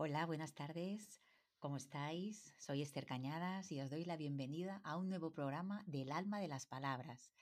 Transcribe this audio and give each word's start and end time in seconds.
Hola, 0.00 0.26
buenas 0.26 0.54
tardes. 0.54 1.20
¿Cómo 1.58 1.76
estáis? 1.76 2.54
Soy 2.56 2.82
Esther 2.82 3.04
Cañadas 3.04 3.72
y 3.72 3.80
os 3.80 3.90
doy 3.90 4.04
la 4.04 4.16
bienvenida 4.16 4.80
a 4.84 4.96
un 4.96 5.08
nuevo 5.08 5.32
programa 5.32 5.82
del 5.88 6.12
alma 6.12 6.38
de 6.38 6.46
las 6.46 6.66
palabras, 6.66 7.32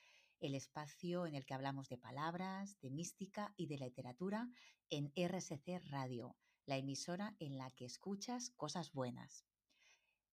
el 0.40 0.54
espacio 0.54 1.26
en 1.26 1.34
el 1.34 1.44
que 1.44 1.52
hablamos 1.52 1.90
de 1.90 1.98
palabras, 1.98 2.80
de 2.80 2.90
mística 2.90 3.52
y 3.58 3.66
de 3.66 3.76
literatura 3.76 4.48
en 4.88 5.12
RSC 5.14 5.82
Radio, 5.90 6.34
la 6.64 6.78
emisora 6.78 7.36
en 7.40 7.58
la 7.58 7.72
que 7.72 7.84
escuchas 7.84 8.48
cosas 8.56 8.90
buenas. 8.90 9.44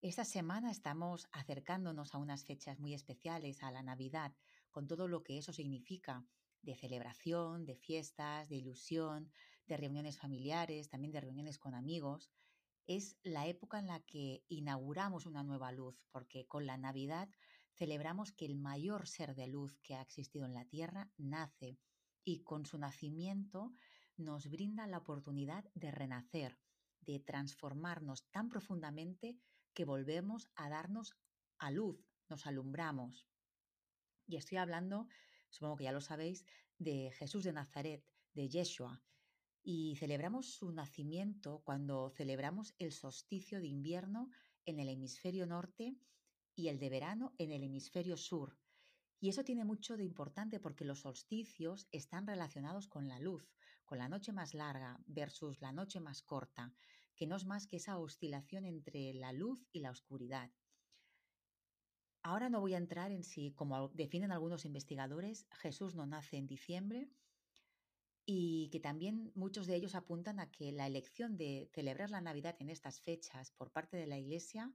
Esta 0.01 0.23
semana 0.23 0.71
estamos 0.71 1.27
acercándonos 1.33 2.15
a 2.15 2.19
unas 2.19 2.45
fechas 2.45 2.79
muy 2.79 2.93
especiales, 2.93 3.63
a 3.63 3.71
la 3.71 3.83
Navidad, 3.83 4.33
con 4.71 4.87
todo 4.87 5.09
lo 5.09 5.25
que 5.25 5.39
eso 5.39 5.51
significa 5.51 6.25
de 6.61 6.77
celebración, 6.77 7.65
de 7.65 7.75
fiestas, 7.75 8.47
de 8.47 8.55
ilusión, 8.55 9.29
de 9.67 9.77
reuniones 9.77 10.17
familiares, 10.17 10.89
también 10.89 11.11
de 11.11 11.21
reuniones 11.21 11.57
con 11.57 11.73
amigos. 11.73 12.31
Es 12.85 13.17
la 13.23 13.47
época 13.47 13.79
en 13.79 13.87
la 13.87 13.99
que 14.01 14.43
inauguramos 14.47 15.25
una 15.25 15.43
nueva 15.43 15.71
luz, 15.71 16.05
porque 16.11 16.47
con 16.47 16.65
la 16.65 16.77
Navidad 16.77 17.29
celebramos 17.73 18.31
que 18.31 18.45
el 18.45 18.55
mayor 18.55 19.07
ser 19.07 19.35
de 19.35 19.47
luz 19.47 19.77
que 19.81 19.95
ha 19.95 20.01
existido 20.01 20.45
en 20.45 20.53
la 20.53 20.65
Tierra 20.65 21.11
nace 21.17 21.79
y 22.23 22.43
con 22.43 22.65
su 22.65 22.77
nacimiento 22.77 23.73
nos 24.17 24.49
brinda 24.49 24.85
la 24.85 24.99
oportunidad 24.99 25.65
de 25.73 25.91
renacer, 25.91 26.59
de 27.01 27.19
transformarnos 27.19 28.29
tan 28.29 28.49
profundamente 28.49 29.37
que 29.73 29.85
volvemos 29.85 30.49
a 30.55 30.69
darnos 30.69 31.15
a 31.57 31.71
luz, 31.71 32.05
nos 32.29 32.45
alumbramos. 32.45 33.27
Y 34.27 34.37
estoy 34.37 34.57
hablando 34.59 35.07
supongo 35.53 35.77
que 35.77 35.83
ya 35.85 35.91
lo 35.91 36.01
sabéis, 36.01 36.45
de 36.79 37.11
Jesús 37.11 37.43
de 37.43 37.53
Nazaret, 37.53 38.03
de 38.33 38.49
Yeshua. 38.49 39.01
Y 39.63 39.95
celebramos 39.95 40.47
su 40.47 40.71
nacimiento 40.73 41.61
cuando 41.63 42.09
celebramos 42.09 42.75
el 42.79 42.91
solsticio 42.91 43.61
de 43.61 43.67
invierno 43.67 44.29
en 44.65 44.79
el 44.79 44.89
hemisferio 44.89 45.47
norte 45.47 45.97
y 46.53 46.67
el 46.67 46.79
de 46.79 46.89
verano 46.89 47.33
en 47.37 47.51
el 47.51 47.63
hemisferio 47.63 48.17
sur. 48.17 48.59
Y 49.21 49.29
eso 49.29 49.45
tiene 49.45 49.63
mucho 49.63 49.95
de 49.95 50.03
importante 50.03 50.59
porque 50.59 50.83
los 50.83 50.99
solsticios 50.99 51.87
están 51.93 52.27
relacionados 52.27 52.87
con 52.87 53.07
la 53.07 53.19
luz, 53.19 53.49
con 53.85 53.97
la 53.97 54.09
noche 54.09 54.33
más 54.33 54.53
larga 54.53 54.99
versus 55.07 55.61
la 55.61 55.71
noche 55.71 56.01
más 56.01 56.21
corta, 56.21 56.73
que 57.15 57.25
no 57.25 57.37
es 57.37 57.45
más 57.45 57.65
que 57.65 57.77
esa 57.77 57.97
oscilación 57.97 58.65
entre 58.65 59.13
la 59.13 59.31
luz 59.31 59.65
y 59.71 59.79
la 59.79 59.91
oscuridad. 59.91 60.51
Ahora 62.21 62.49
no 62.49 62.59
voy 62.59 62.73
a 62.73 62.77
entrar 62.77 63.11
en 63.11 63.23
si, 63.23 63.53
como 63.53 63.89
definen 63.89 64.33
algunos 64.33 64.65
investigadores, 64.65 65.47
Jesús 65.51 65.95
no 65.95 66.05
nace 66.05 66.35
en 66.35 66.47
diciembre 66.47 67.09
y 68.25 68.69
que 68.69 68.79
también 68.79 69.31
muchos 69.35 69.67
de 69.67 69.75
ellos 69.75 69.95
apuntan 69.95 70.39
a 70.39 70.49
que 70.49 70.71
la 70.71 70.87
elección 70.87 71.37
de 71.37 71.69
celebrar 71.73 72.09
la 72.09 72.21
Navidad 72.21 72.55
en 72.59 72.69
estas 72.69 73.01
fechas 73.01 73.51
por 73.51 73.71
parte 73.71 73.97
de 73.97 74.07
la 74.07 74.17
Iglesia 74.17 74.73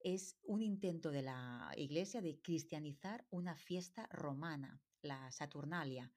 es 0.00 0.36
un 0.42 0.60
intento 0.60 1.10
de 1.10 1.22
la 1.22 1.72
Iglesia 1.76 2.20
de 2.20 2.40
cristianizar 2.40 3.26
una 3.30 3.56
fiesta 3.56 4.06
romana, 4.10 4.82
la 5.00 5.30
Saturnalia, 5.30 6.12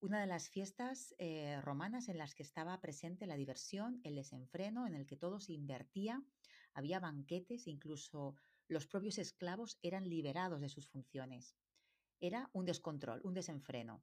una 0.00 0.20
de 0.20 0.26
las 0.26 0.48
fiestas 0.48 1.14
eh, 1.18 1.60
romanas 1.62 2.08
en 2.08 2.18
las 2.18 2.34
que 2.34 2.42
estaba 2.42 2.80
presente 2.80 3.26
la 3.26 3.36
diversión, 3.36 4.00
el 4.04 4.16
desenfreno, 4.16 4.86
en 4.86 4.94
el 4.94 5.06
que 5.06 5.16
todo 5.16 5.40
se 5.40 5.52
invertía, 5.52 6.22
había 6.74 7.00
banquetes, 7.00 7.66
incluso 7.66 8.36
los 8.68 8.86
propios 8.86 9.18
esclavos 9.18 9.78
eran 9.82 10.08
liberados 10.08 10.60
de 10.60 10.68
sus 10.68 10.88
funciones. 10.88 11.56
Era 12.20 12.50
un 12.52 12.66
descontrol, 12.66 13.20
un 13.24 13.34
desenfreno. 13.34 14.02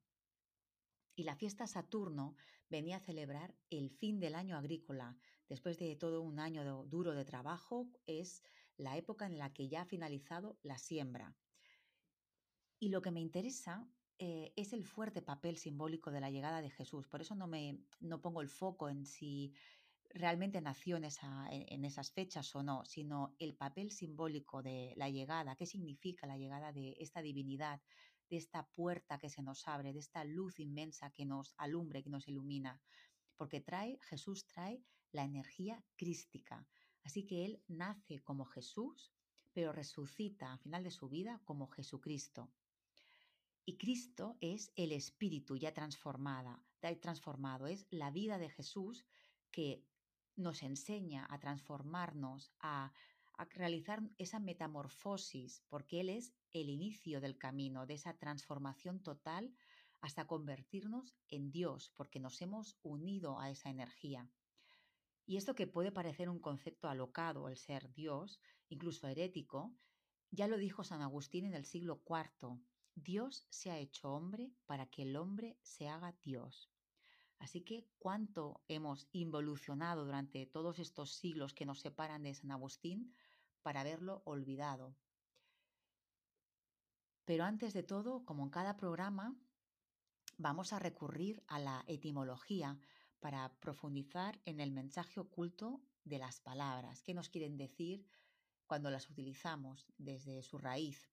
Y 1.16 1.23
la 1.23 1.36
fiesta 1.36 1.67
Saturno 1.67 2.36
venía 2.70 2.98
a 2.98 3.02
celebrar 3.02 3.56
el 3.70 3.90
fin 3.90 4.20
del 4.20 4.36
año 4.36 4.58
agrícola. 4.58 5.18
Después 5.50 5.78
de 5.78 5.95
todo 5.95 6.22
un 6.22 6.40
año 6.40 6.86
duro 6.86 7.14
de 7.14 7.26
trabajo, 7.26 7.90
es 8.06 8.44
la 8.78 8.98
época 8.98 9.26
en 9.26 9.38
la 9.38 9.53
que 9.53 9.68
ya 9.68 9.81
ha 9.81 9.86
finalizado 9.86 10.58
la 10.64 10.78
siembra. 10.78 11.36
Y 12.80 12.90
lo 12.90 13.02
que 13.02 13.12
me 13.12 13.19
interesa 13.19 13.88
eh, 14.18 14.53
es 14.56 14.72
el 14.74 14.86
fuerte 14.86 15.22
papel 15.22 15.58
simbólico 15.58 16.12
de 16.12 16.22
la 16.22 16.30
llegada 16.30 16.62
de 16.62 16.69
Jesús. 16.69 17.08
Por 17.08 17.22
eso 17.22 17.36
no, 17.36 17.47
me, 17.47 17.80
no 18.00 18.22
pongo 18.22 18.41
el 18.41 18.50
foco 18.50 18.88
en 18.90 19.06
si 19.06 19.53
realmente 20.13 20.62
nació 20.62 20.97
en, 20.97 21.06
en, 21.50 21.86
esas 21.86 22.12
fechas 22.12 22.56
o 22.56 22.63
no, 22.63 22.86
sino 22.86 23.36
el 23.40 23.56
papel 23.56 23.91
simbólico 23.91 24.62
de 24.62 24.94
la 24.97 25.09
llegada, 25.09 25.56
qué 25.56 25.66
significa 25.66 26.28
la 26.28 26.38
llegada 26.38 26.72
de 26.72 26.96
esta 27.00 27.22
divinidad, 27.22 27.81
de 28.31 28.38
esta 28.38 28.66
puerta 28.69 29.19
que 29.19 29.30
se 29.30 29.44
nos 29.44 29.68
abre, 29.68 29.92
de 29.92 30.00
esta 30.00 30.24
luz 30.24 30.59
inmensa 30.59 31.12
que 31.12 31.25
nos 31.25 31.53
alumbre, 31.58 32.02
que 32.02 32.09
nos 32.09 32.30
ilumina. 32.30 32.81
Porque 33.36 33.59
trae, 33.59 34.00
Jesús 34.03 34.47
trae 34.47 34.81
la 35.12 35.25
energía 35.25 35.84
crística. 35.97 36.66
Así 37.03 37.25
que 37.25 37.44
Él 37.46 37.62
nace 37.68 38.19
como 38.24 38.46
Jesús, 38.46 39.12
pero 39.52 39.74
resucita 39.74 40.53
al 40.53 40.59
final 40.59 40.84
de 40.84 40.92
su 40.92 41.09
vida 41.09 41.42
como 41.44 41.68
Jesucristo. 41.68 42.50
Y 43.66 43.78
Cristo 43.78 44.38
es 44.40 44.72
el 44.78 44.94
Espíritu 44.94 45.58
ya 45.58 45.74
transformada, 45.74 46.63
transformado, 47.02 47.68
es 47.68 47.86
la 47.90 48.12
vida 48.12 48.38
de 48.38 48.50
Jesús 48.50 49.06
que 49.52 49.86
nos 50.38 50.63
enseña 50.63 51.28
a 51.30 51.38
transformarnos, 51.38 52.53
a, 52.59 52.94
realizar 53.46 54.02
esa 54.18 54.40
metamorfosis, 54.40 55.63
porque 55.69 56.02
Él 56.02 56.09
es 56.09 56.34
el 56.52 56.69
inicio 56.69 57.22
del 57.22 57.38
camino, 57.38 57.85
de 57.85 57.96
esa 57.96 58.13
transformación 58.13 59.02
total 59.02 59.53
hasta 60.02 60.25
convertirnos 60.28 61.16
en 61.29 61.51
Dios, 61.51 61.91
porque 61.96 62.19
nos 62.19 62.41
hemos 62.41 62.78
unido 62.81 63.40
a 63.40 63.50
esa 63.50 63.69
energía. 63.69 64.30
Y 65.25 65.38
esto 65.38 65.56
que 65.56 65.68
puede 65.68 65.91
parecer 65.91 66.30
un 66.30 66.40
concepto 66.40 66.90
alocado, 66.90 67.47
el 67.47 67.57
ser 67.57 67.94
Dios, 67.94 68.41
incluso 68.69 69.07
herético, 69.07 69.74
ya 70.31 70.47
lo 70.47 70.57
dijo 70.57 70.84
San 70.84 71.01
Agustín 71.01 71.46
en 71.46 71.53
el 71.53 71.66
siglo 71.66 72.01
IV, 72.07 72.59
Dios 72.96 73.46
se 73.50 73.72
ha 73.72 73.78
hecho 73.78 74.12
hombre 74.12 74.51
para 74.66 74.85
que 74.88 75.03
el 75.03 75.16
hombre 75.16 75.57
se 75.62 75.88
haga 75.88 76.16
Dios. 76.22 76.69
Así 77.40 77.62
que 77.62 77.88
cuánto 77.97 78.62
hemos 78.68 79.07
involucionado 79.12 80.06
durante 80.06 80.46
todos 80.46 80.80
estos 80.80 81.13
siglos 81.13 81.53
que 81.53 81.66
nos 81.66 81.80
separan 81.80 82.24
de 82.24 82.35
San 82.35 82.51
Agustín 82.51 83.13
para 83.62 83.82
haberlo 83.82 84.22
olvidado. 84.26 84.96
Pero 87.26 87.44
antes 87.44 87.74
de 87.74 87.84
todo, 87.84 88.26
como 88.26 88.44
en 88.44 88.50
cada 88.50 88.76
programa, 88.78 89.36
vamos 90.38 90.74
a 90.74 90.80
recurrir 90.80 91.44
a 91.48 91.60
la 91.60 91.84
etimología 91.88 92.80
para 93.20 93.54
profundizar 93.60 94.42
en 94.46 94.60
el 94.60 94.72
mensaje 94.72 95.20
oculto 95.20 95.82
de 96.04 96.18
las 96.18 96.40
palabras, 96.40 97.04
qué 97.04 97.14
nos 97.14 97.30
quieren 97.30 97.58
decir 97.58 98.06
cuando 98.66 98.90
las 98.90 99.10
utilizamos 99.10 99.86
desde 99.98 100.42
su 100.42 100.58
raíz. 100.58 101.12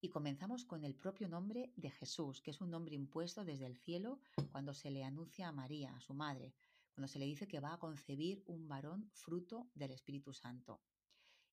Y 0.00 0.10
comenzamos 0.10 0.64
con 0.64 0.84
el 0.84 0.94
propio 0.94 1.28
nombre 1.28 1.72
de 1.76 1.90
Jesús, 1.90 2.40
que 2.40 2.50
es 2.50 2.60
un 2.60 2.70
nombre 2.70 2.94
impuesto 2.94 3.44
desde 3.44 3.66
el 3.66 3.76
cielo 3.76 4.20
cuando 4.52 4.74
se 4.74 4.90
le 4.90 5.02
anuncia 5.02 5.48
a 5.48 5.52
María, 5.52 5.96
a 5.96 6.00
su 6.00 6.14
madre, 6.14 6.54
cuando 6.92 7.08
se 7.08 7.18
le 7.18 7.24
dice 7.24 7.48
que 7.48 7.58
va 7.58 7.72
a 7.72 7.78
concebir 7.78 8.42
un 8.46 8.68
varón 8.68 9.10
fruto 9.12 9.70
del 9.74 9.90
Espíritu 9.90 10.32
Santo. 10.32 10.80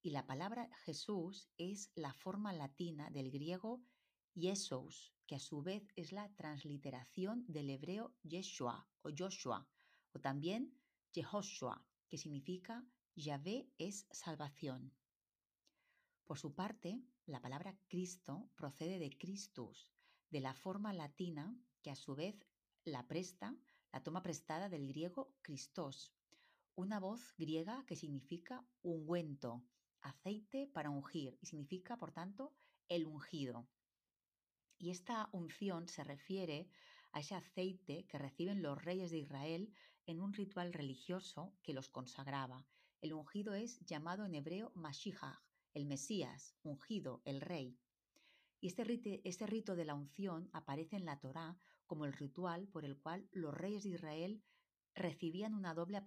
Y 0.04 0.10
la 0.10 0.26
palabra 0.26 0.68
Jesús 0.84 1.48
es 1.58 1.92
la 1.94 2.12
forma 2.14 2.54
latina 2.54 3.12
del 3.12 3.30
griego 3.30 3.84
Jesús, 4.34 5.14
que 5.28 5.36
a 5.36 5.40
su 5.40 5.62
vez 5.62 5.88
es 5.96 6.12
la 6.12 6.28
transliteración 6.36 7.46
del 7.48 7.70
hebreo 7.70 8.16
Yeshua 8.24 8.88
o 9.04 9.12
Joshua, 9.16 9.70
o 10.14 10.20
también 10.20 10.74
Jehoshua, 11.14 11.86
que 12.10 12.18
significa 12.18 12.84
Yahvé 13.16 13.70
es 13.78 14.08
salvación. 14.10 14.92
Por 16.26 16.40
su 16.40 16.56
parte, 16.56 17.04
la 17.28 17.40
palabra 17.40 17.78
Cristo 17.88 18.50
procede 18.56 18.98
de 18.98 19.16
Christus, 19.16 19.88
de 20.32 20.40
la 20.40 20.56
forma 20.56 20.94
latina 20.94 21.56
que 21.84 21.92
a 21.92 21.96
su 21.96 22.16
vez 22.16 22.36
la 22.86 23.08
presta, 23.08 23.56
la 23.92 24.02
toma 24.02 24.24
prestada 24.24 24.68
del 24.68 24.88
griego 24.88 25.36
Christos, 25.44 26.12
una 26.74 27.00
voz 27.00 27.36
griega 27.38 27.86
que 27.86 27.96
significa 27.96 28.66
ungüento, 28.82 29.64
aceite 30.02 30.68
para 30.68 30.90
ungir 30.90 31.38
y 31.42 31.46
significa, 31.46 31.98
por 31.98 32.12
tanto, 32.12 32.54
el 32.88 33.06
ungido. 33.06 33.68
Y 34.78 34.90
esta 34.90 35.30
unción 35.32 35.88
se 35.88 36.04
refiere 36.04 36.70
a 37.12 37.20
ese 37.20 37.36
aceite 37.36 38.06
que 38.08 38.18
reciben 38.18 38.62
los 38.62 38.84
reyes 38.84 39.12
de 39.12 39.20
Israel 39.20 39.74
en 40.06 40.22
un 40.22 40.34
ritual 40.34 40.74
religioso 40.74 41.54
que 41.62 41.74
los 41.74 41.90
consagraba. 41.90 42.66
El 43.02 43.14
ungido 43.14 43.54
es 43.54 43.80
llamado 43.86 44.26
en 44.26 44.36
hebreo 44.36 44.72
Mashiach, 44.76 45.42
el 45.74 45.86
Mesías, 45.86 46.56
ungido, 46.64 47.22
el 47.26 47.42
Rey. 47.42 47.80
Y 48.60 48.68
este 48.68 48.84
rito, 48.84 49.10
este 49.24 49.48
rito 49.48 49.76
de 49.76 49.86
la 49.86 49.96
unción 49.96 50.50
aparece 50.54 50.96
en 50.96 51.06
la 51.06 51.20
Torá 51.20 51.58
como 51.86 52.06
el 52.06 52.14
ritual 52.14 52.68
por 52.68 52.86
el 52.86 52.98
cual 52.98 53.28
los 53.32 53.54
reyes 53.54 53.84
de 53.84 53.90
Israel 53.90 54.44
recibían 54.94 55.54
una 55.54 55.74
doble 55.74 55.98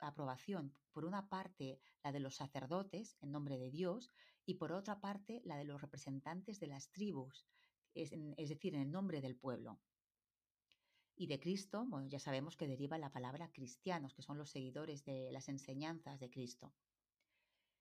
aprobación. 0.00 0.72
Por 0.92 1.04
una 1.04 1.28
parte, 1.28 1.80
la 2.02 2.12
de 2.12 2.20
los 2.20 2.36
sacerdotes 2.36 3.16
en 3.20 3.32
nombre 3.32 3.58
de 3.58 3.70
Dios 3.70 4.12
y 4.44 4.54
por 4.54 4.72
otra 4.72 5.00
parte, 5.00 5.42
la 5.44 5.56
de 5.56 5.64
los 5.64 5.80
representantes 5.80 6.60
de 6.60 6.66
las 6.66 6.90
tribus, 6.90 7.46
es, 7.94 8.12
es 8.36 8.48
decir, 8.48 8.74
en 8.74 8.82
el 8.82 8.90
nombre 8.90 9.20
del 9.20 9.36
pueblo. 9.36 9.80
Y 11.16 11.28
de 11.28 11.40
Cristo, 11.40 11.86
bueno, 11.86 12.08
ya 12.08 12.18
sabemos 12.18 12.56
que 12.56 12.68
deriva 12.68 12.98
la 12.98 13.10
palabra 13.10 13.50
cristianos, 13.50 14.12
que 14.12 14.22
son 14.22 14.36
los 14.36 14.50
seguidores 14.50 15.04
de 15.04 15.32
las 15.32 15.48
enseñanzas 15.48 16.20
de 16.20 16.30
Cristo. 16.30 16.74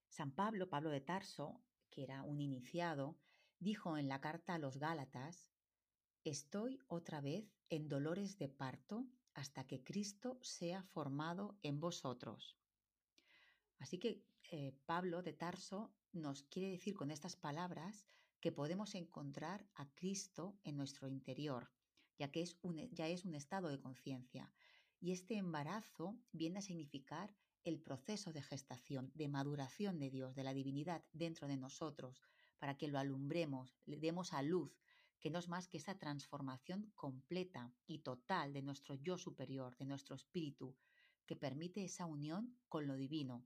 San 0.08 0.32
Pablo, 0.32 0.70
Pablo 0.70 0.90
de 0.90 1.02
Tarso, 1.02 1.62
que 1.90 2.04
era 2.04 2.24
un 2.24 2.40
iniciado, 2.40 3.18
dijo 3.60 3.98
en 3.98 4.08
la 4.08 4.22
carta 4.22 4.54
a 4.54 4.60
los 4.60 4.78
Gálatas, 4.78 5.50
Estoy 6.24 6.80
otra 6.88 7.22
vez 7.22 7.54
en 7.70 7.88
dolores 7.88 8.40
de 8.40 8.50
parto 8.50 9.06
hasta 9.36 9.68
que 9.68 9.84
Cristo 9.84 10.40
sea 10.42 10.82
formado 10.82 11.58
en 11.62 11.80
vosotros. 11.80 12.58
Así 13.78 14.00
que 14.00 14.24
eh, 14.52 14.74
Pablo 14.86 15.22
de 15.22 15.34
Tarso 15.34 15.94
nos 16.14 16.44
quiere 16.44 16.72
decir 16.72 16.96
con 16.96 17.12
estas 17.12 17.36
palabras 17.36 18.06
que 18.40 18.52
podemos 18.52 18.96
encontrar 18.96 19.68
a 19.76 19.88
Cristo 19.94 20.58
en 20.64 20.78
nuestro 20.78 21.08
interior, 21.08 21.72
ya 22.18 22.32
que 22.32 22.42
es 22.42 22.58
un, 22.62 22.90
ya 22.92 23.08
es 23.08 23.26
un 23.26 23.36
estado 23.36 23.68
de 23.70 23.80
conciencia. 23.80 24.52
Y 25.02 25.12
este 25.12 25.36
embarazo 25.36 26.18
viene 26.32 26.60
a 26.60 26.62
significar 26.62 27.36
el 27.64 27.80
proceso 27.80 28.32
de 28.32 28.42
gestación, 28.42 29.12
de 29.16 29.28
maduración 29.28 30.00
de 30.00 30.10
Dios, 30.10 30.36
de 30.36 30.44
la 30.44 30.54
divinidad 30.54 31.04
dentro 31.12 31.48
de 31.48 31.58
nosotros, 31.58 32.22
para 32.60 32.78
que 32.78 32.88
lo 32.88 33.00
alumbremos, 33.00 33.76
le 33.86 34.00
demos 34.00 34.32
a 34.32 34.42
luz, 34.42 34.80
que 35.26 35.32
no 35.32 35.40
es 35.40 35.48
más 35.48 35.68
que 35.68 35.78
esa 35.78 35.98
transformación 35.98 36.92
completa 36.94 37.74
y 37.88 37.98
total 37.98 38.54
de 38.54 38.62
nuestro 38.62 38.94
yo 38.94 39.18
superior, 39.18 39.76
de 39.76 39.86
nuestro 39.86 40.16
espíritu, 40.16 40.76
que 41.26 41.36
permite 41.36 41.84
esa 41.84 42.06
unión 42.06 42.56
con 42.70 42.86
lo 42.86 42.96
divino. 42.96 43.44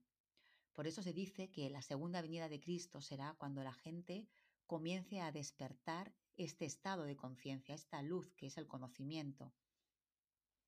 Por 0.74 0.88
eso 0.88 1.02
se 1.02 1.14
dice 1.14 1.50
que 1.50 1.70
la 1.70 1.82
segunda 1.82 2.22
venida 2.22 2.50
de 2.50 2.60
Cristo 2.60 3.00
será 3.00 3.34
cuando 3.38 3.64
la 3.64 3.72
gente 3.72 4.28
comience 4.68 5.22
a 5.22 5.32
despertar 5.32 6.14
este 6.36 6.66
estado 6.66 7.04
de 7.04 7.16
conciencia, 7.16 7.76
esta 7.76 8.02
luz 8.02 8.34
que 8.34 8.48
es 8.48 8.58
el 8.58 8.68
conocimiento. 8.68 9.54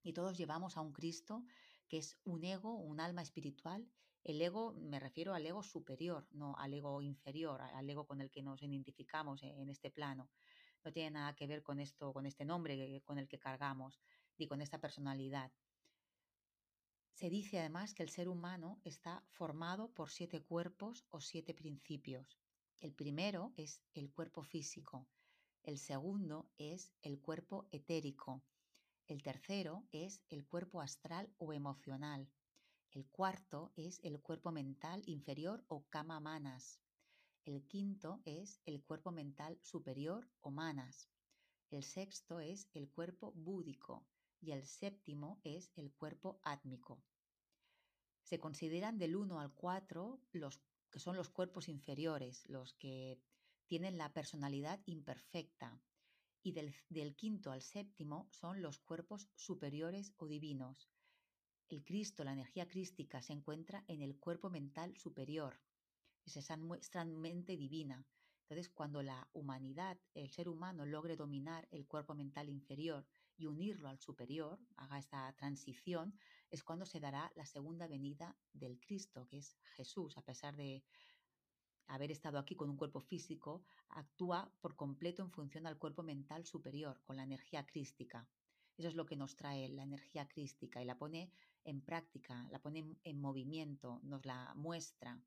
Y 0.03 0.13
todos 0.13 0.37
llevamos 0.37 0.77
a 0.77 0.81
un 0.81 0.93
Cristo 0.93 1.43
que 1.89 1.97
es 1.97 2.17
un 2.23 2.45
ego, 2.45 2.75
un 2.75 3.01
alma 3.01 3.21
espiritual. 3.21 3.85
El 4.23 4.41
ego, 4.41 4.71
me 4.75 5.01
refiero 5.01 5.33
al 5.33 5.45
ego 5.45 5.61
superior, 5.61 6.25
no 6.31 6.55
al 6.57 6.73
ego 6.73 7.01
inferior, 7.01 7.59
al 7.59 7.89
ego 7.89 8.07
con 8.07 8.21
el 8.21 8.31
que 8.31 8.43
nos 8.43 8.63
identificamos 8.63 9.43
en 9.43 9.67
este 9.67 9.91
plano. 9.91 10.29
No 10.83 10.91
tiene 10.91 11.11
nada 11.11 11.35
que 11.35 11.47
ver 11.47 11.61
con 11.63 11.79
esto, 11.79 12.13
con 12.13 12.25
este 12.25 12.45
nombre 12.45 13.01
con 13.03 13.17
el 13.17 13.27
que 13.27 13.39
cargamos, 13.39 13.99
ni 14.37 14.47
con 14.47 14.61
esta 14.61 14.79
personalidad. 14.79 15.51
Se 17.13 17.29
dice 17.29 17.59
además 17.59 17.93
que 17.93 18.03
el 18.03 18.09
ser 18.09 18.27
humano 18.27 18.79
está 18.83 19.23
formado 19.29 19.93
por 19.93 20.09
siete 20.09 20.41
cuerpos 20.41 21.05
o 21.09 21.21
siete 21.21 21.53
principios. 21.53 22.39
El 22.79 22.93
primero 22.93 23.53
es 23.57 23.81
el 23.93 24.11
cuerpo 24.11 24.41
físico, 24.41 25.07
el 25.63 25.77
segundo 25.77 26.49
es 26.57 26.91
el 27.03 27.19
cuerpo 27.19 27.67
etérico, 27.71 28.43
el 29.05 29.21
tercero 29.21 29.85
es 29.91 30.23
el 30.29 30.45
cuerpo 30.45 30.81
astral 30.81 31.31
o 31.37 31.53
emocional. 31.53 32.27
El 32.91 33.05
cuarto 33.07 33.71
es 33.75 33.99
el 34.03 34.19
cuerpo 34.21 34.51
mental 34.51 35.03
inferior 35.05 35.63
o 35.67 35.85
kama 35.89 36.19
manas. 36.19 36.79
El 37.45 37.63
quinto 37.67 38.21
es 38.25 38.59
el 38.65 38.83
cuerpo 38.83 39.11
mental 39.11 39.57
superior 39.61 40.29
o 40.41 40.51
manas. 40.51 41.09
El 41.69 41.83
sexto 41.83 42.39
es 42.39 42.67
el 42.73 42.89
cuerpo 42.89 43.31
búdico 43.33 44.05
y 44.39 44.51
el 44.51 44.65
séptimo 44.65 45.39
es 45.43 45.71
el 45.75 45.91
cuerpo 45.91 46.39
átmico. 46.43 47.01
Se 48.23 48.39
consideran 48.39 48.97
del 48.97 49.15
1 49.15 49.39
al 49.39 49.53
4 49.53 50.21
los 50.33 50.61
que 50.91 50.99
son 50.99 51.15
los 51.15 51.29
cuerpos 51.29 51.69
inferiores, 51.69 52.47
los 52.49 52.73
que 52.73 53.19
tienen 53.65 53.97
la 53.97 54.13
personalidad 54.13 54.81
imperfecta, 54.85 55.81
y 56.43 56.51
del, 56.51 57.15
quinto 57.15 57.51
al 57.51 57.61
séptimo 57.61 58.27
son 58.31 58.61
los 58.61 58.79
cuerpos 58.79 59.29
superiores 59.35 60.13
o 60.17 60.27
divinos. 60.27 60.89
El 61.69 61.83
Cristo, 61.83 62.23
la 62.23 62.33
energía 62.33 62.67
crística, 62.67 63.21
se 63.21 63.33
encuentra 63.33 63.85
en 63.87 64.01
el 64.01 64.17
cuerpo 64.17 64.49
mental 64.49 64.97
superior, 64.97 65.59
es 66.25 66.37
esa 66.37 66.55
mente 66.57 67.57
divina. 67.57 68.05
Entonces, 68.41 68.69
cuando 68.69 69.01
la 69.01 69.29
humanidad, 69.31 69.97
el 70.13 70.29
ser 70.29 70.49
humano, 70.49 70.85
logre 70.85 71.15
dominar 71.15 71.67
el 71.71 71.87
cuerpo 71.87 72.13
mental 72.13 72.49
inferior 72.49 73.05
y 73.37 73.45
unirlo 73.45 73.87
al 73.87 73.97
superior, 73.97 74.59
haga 74.75 74.99
esta 74.99 75.31
transición, 75.37 76.13
es 76.49 76.61
cuando 76.61 76.85
se 76.85 76.99
dará 76.99 77.31
la 77.35 77.45
segunda 77.45 77.87
venida 77.87 78.35
del 78.51 78.77
Cristo, 78.79 79.25
que 79.27 79.37
es 79.37 79.57
Jesús, 79.77 80.17
a 80.17 80.21
pesar 80.21 80.55
de 80.57 80.83
haber 81.87 82.11
estado 82.11 82.39
aquí 82.39 82.55
con 82.55 82.69
un 82.69 82.77
cuerpo 82.77 82.99
físico, 82.99 83.63
actúa 83.89 84.51
por 84.59 84.75
completo 84.75 85.23
en 85.23 85.31
función 85.31 85.65
al 85.65 85.77
cuerpo 85.77 86.03
mental 86.03 86.45
superior, 86.45 87.01
con 87.03 87.15
la 87.17 87.23
energía 87.23 87.65
crística. 87.65 88.27
Eso 88.77 88.87
es 88.87 88.95
lo 88.95 89.05
que 89.05 89.15
nos 89.15 89.35
trae 89.35 89.69
la 89.69 89.83
energía 89.83 90.27
crística 90.27 90.81
y 90.81 90.85
la 90.85 90.97
pone 90.97 91.31
en 91.63 91.81
práctica, 91.81 92.47
la 92.51 92.59
pone 92.59 92.97
en 93.03 93.21
movimiento, 93.21 93.99
nos 94.03 94.25
la 94.25 94.53
muestra. 94.55 95.21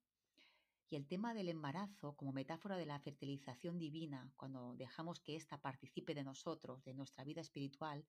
Y 0.88 0.96
el 0.96 1.06
tema 1.06 1.34
del 1.34 1.48
embarazo 1.48 2.14
como 2.16 2.32
metáfora 2.32 2.76
de 2.76 2.86
la 2.86 3.00
fertilización 3.00 3.78
divina, 3.78 4.30
cuando 4.36 4.74
dejamos 4.76 5.20
que 5.20 5.36
ésta 5.36 5.60
participe 5.60 6.14
de 6.14 6.24
nosotros, 6.24 6.84
de 6.84 6.94
nuestra 6.94 7.24
vida 7.24 7.40
espiritual, 7.40 8.06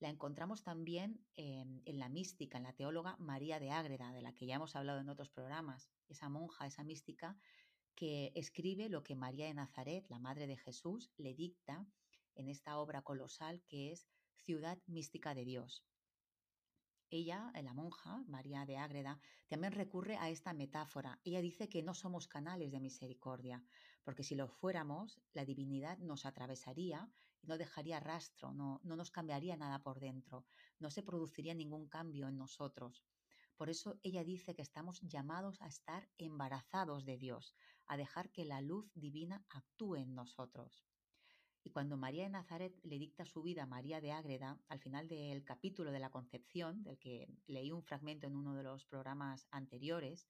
la 0.00 0.08
encontramos 0.08 0.64
también 0.64 1.24
en, 1.36 1.80
en 1.84 1.98
la 1.98 2.08
mística, 2.08 2.58
en 2.58 2.64
la 2.64 2.72
teóloga 2.72 3.16
María 3.18 3.60
de 3.60 3.70
Ágreda, 3.70 4.12
de 4.12 4.22
la 4.22 4.34
que 4.34 4.46
ya 4.46 4.56
hemos 4.56 4.74
hablado 4.74 5.00
en 5.00 5.08
otros 5.08 5.30
programas. 5.30 5.90
Esa 6.08 6.28
monja, 6.28 6.66
esa 6.66 6.82
mística 6.82 7.38
que 7.94 8.32
escribe 8.34 8.88
lo 8.88 9.02
que 9.02 9.14
María 9.14 9.46
de 9.46 9.54
Nazaret, 9.54 10.04
la 10.08 10.18
Madre 10.18 10.46
de 10.46 10.56
Jesús, 10.56 11.12
le 11.16 11.34
dicta 11.34 11.86
en 12.34 12.48
esta 12.48 12.78
obra 12.78 13.02
colosal 13.02 13.62
que 13.68 13.92
es 13.92 14.08
Ciudad 14.34 14.78
Mística 14.86 15.34
de 15.34 15.44
Dios. 15.44 15.84
Ella, 17.14 17.52
la 17.62 17.74
monja, 17.74 18.24
María 18.26 18.64
de 18.64 18.78
Ágreda, 18.78 19.20
también 19.46 19.74
recurre 19.74 20.16
a 20.16 20.30
esta 20.30 20.54
metáfora. 20.54 21.20
Ella 21.24 21.42
dice 21.42 21.68
que 21.68 21.82
no 21.82 21.92
somos 21.92 22.26
canales 22.26 22.72
de 22.72 22.80
misericordia, 22.80 23.62
porque 24.02 24.24
si 24.24 24.34
lo 24.34 24.48
fuéramos, 24.48 25.20
la 25.34 25.44
divinidad 25.44 25.98
nos 25.98 26.24
atravesaría 26.24 27.12
y 27.42 27.48
no 27.48 27.58
dejaría 27.58 28.00
rastro, 28.00 28.54
no, 28.54 28.80
no 28.82 28.96
nos 28.96 29.10
cambiaría 29.10 29.58
nada 29.58 29.82
por 29.82 30.00
dentro, 30.00 30.46
no 30.78 30.90
se 30.90 31.02
produciría 31.02 31.52
ningún 31.52 31.86
cambio 31.86 32.28
en 32.28 32.38
nosotros. 32.38 33.04
Por 33.56 33.68
eso 33.68 34.00
ella 34.02 34.24
dice 34.24 34.54
que 34.54 34.62
estamos 34.62 35.02
llamados 35.02 35.60
a 35.60 35.66
estar 35.66 36.08
embarazados 36.16 37.04
de 37.04 37.18
Dios, 37.18 37.54
a 37.84 37.98
dejar 37.98 38.32
que 38.32 38.46
la 38.46 38.62
luz 38.62 38.90
divina 38.94 39.44
actúe 39.50 39.96
en 39.96 40.14
nosotros. 40.14 40.82
Y 41.64 41.70
cuando 41.70 41.96
María 41.96 42.24
de 42.24 42.30
Nazaret 42.30 42.78
le 42.82 42.98
dicta 42.98 43.24
su 43.24 43.42
vida 43.42 43.62
a 43.62 43.66
María 43.66 44.00
de 44.00 44.12
Ágreda, 44.12 44.60
al 44.68 44.80
final 44.80 45.08
del 45.08 45.44
capítulo 45.44 45.92
de 45.92 46.00
la 46.00 46.10
concepción, 46.10 46.82
del 46.82 46.98
que 46.98 47.28
leí 47.46 47.70
un 47.70 47.84
fragmento 47.84 48.26
en 48.26 48.36
uno 48.36 48.54
de 48.54 48.64
los 48.64 48.84
programas 48.84 49.46
anteriores, 49.50 50.28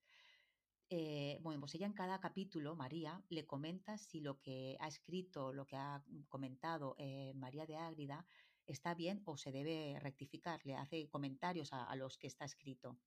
eh, 0.91 1.39
bueno, 1.41 1.59
pues 1.61 1.75
ella 1.75 1.87
en 1.87 1.95
cada 1.95 2.21
capítulo, 2.21 2.77
María, 2.77 3.25
le 3.31 3.47
comenta 3.47 3.97
si 3.97 4.21
lo 4.21 4.41
que 4.41 4.77
ha 4.79 4.89
escrito, 4.89 5.55
lo 5.55 5.67
que 5.67 5.77
ha 5.77 6.05
comentado 6.29 6.97
eh, 6.99 7.33
María 7.35 7.65
de 7.65 7.77
Ágreda 7.77 8.27
está 8.67 8.95
bien 8.95 9.23
o 9.25 9.39
se 9.39 9.53
debe 9.53 9.99
rectificar, 10.01 10.61
le 10.67 10.77
hace 10.77 11.09
comentarios 11.09 11.73
a 11.73 11.97
los 11.97 12.19
que 12.19 12.27
está 12.27 12.45
escrito. 12.45 12.99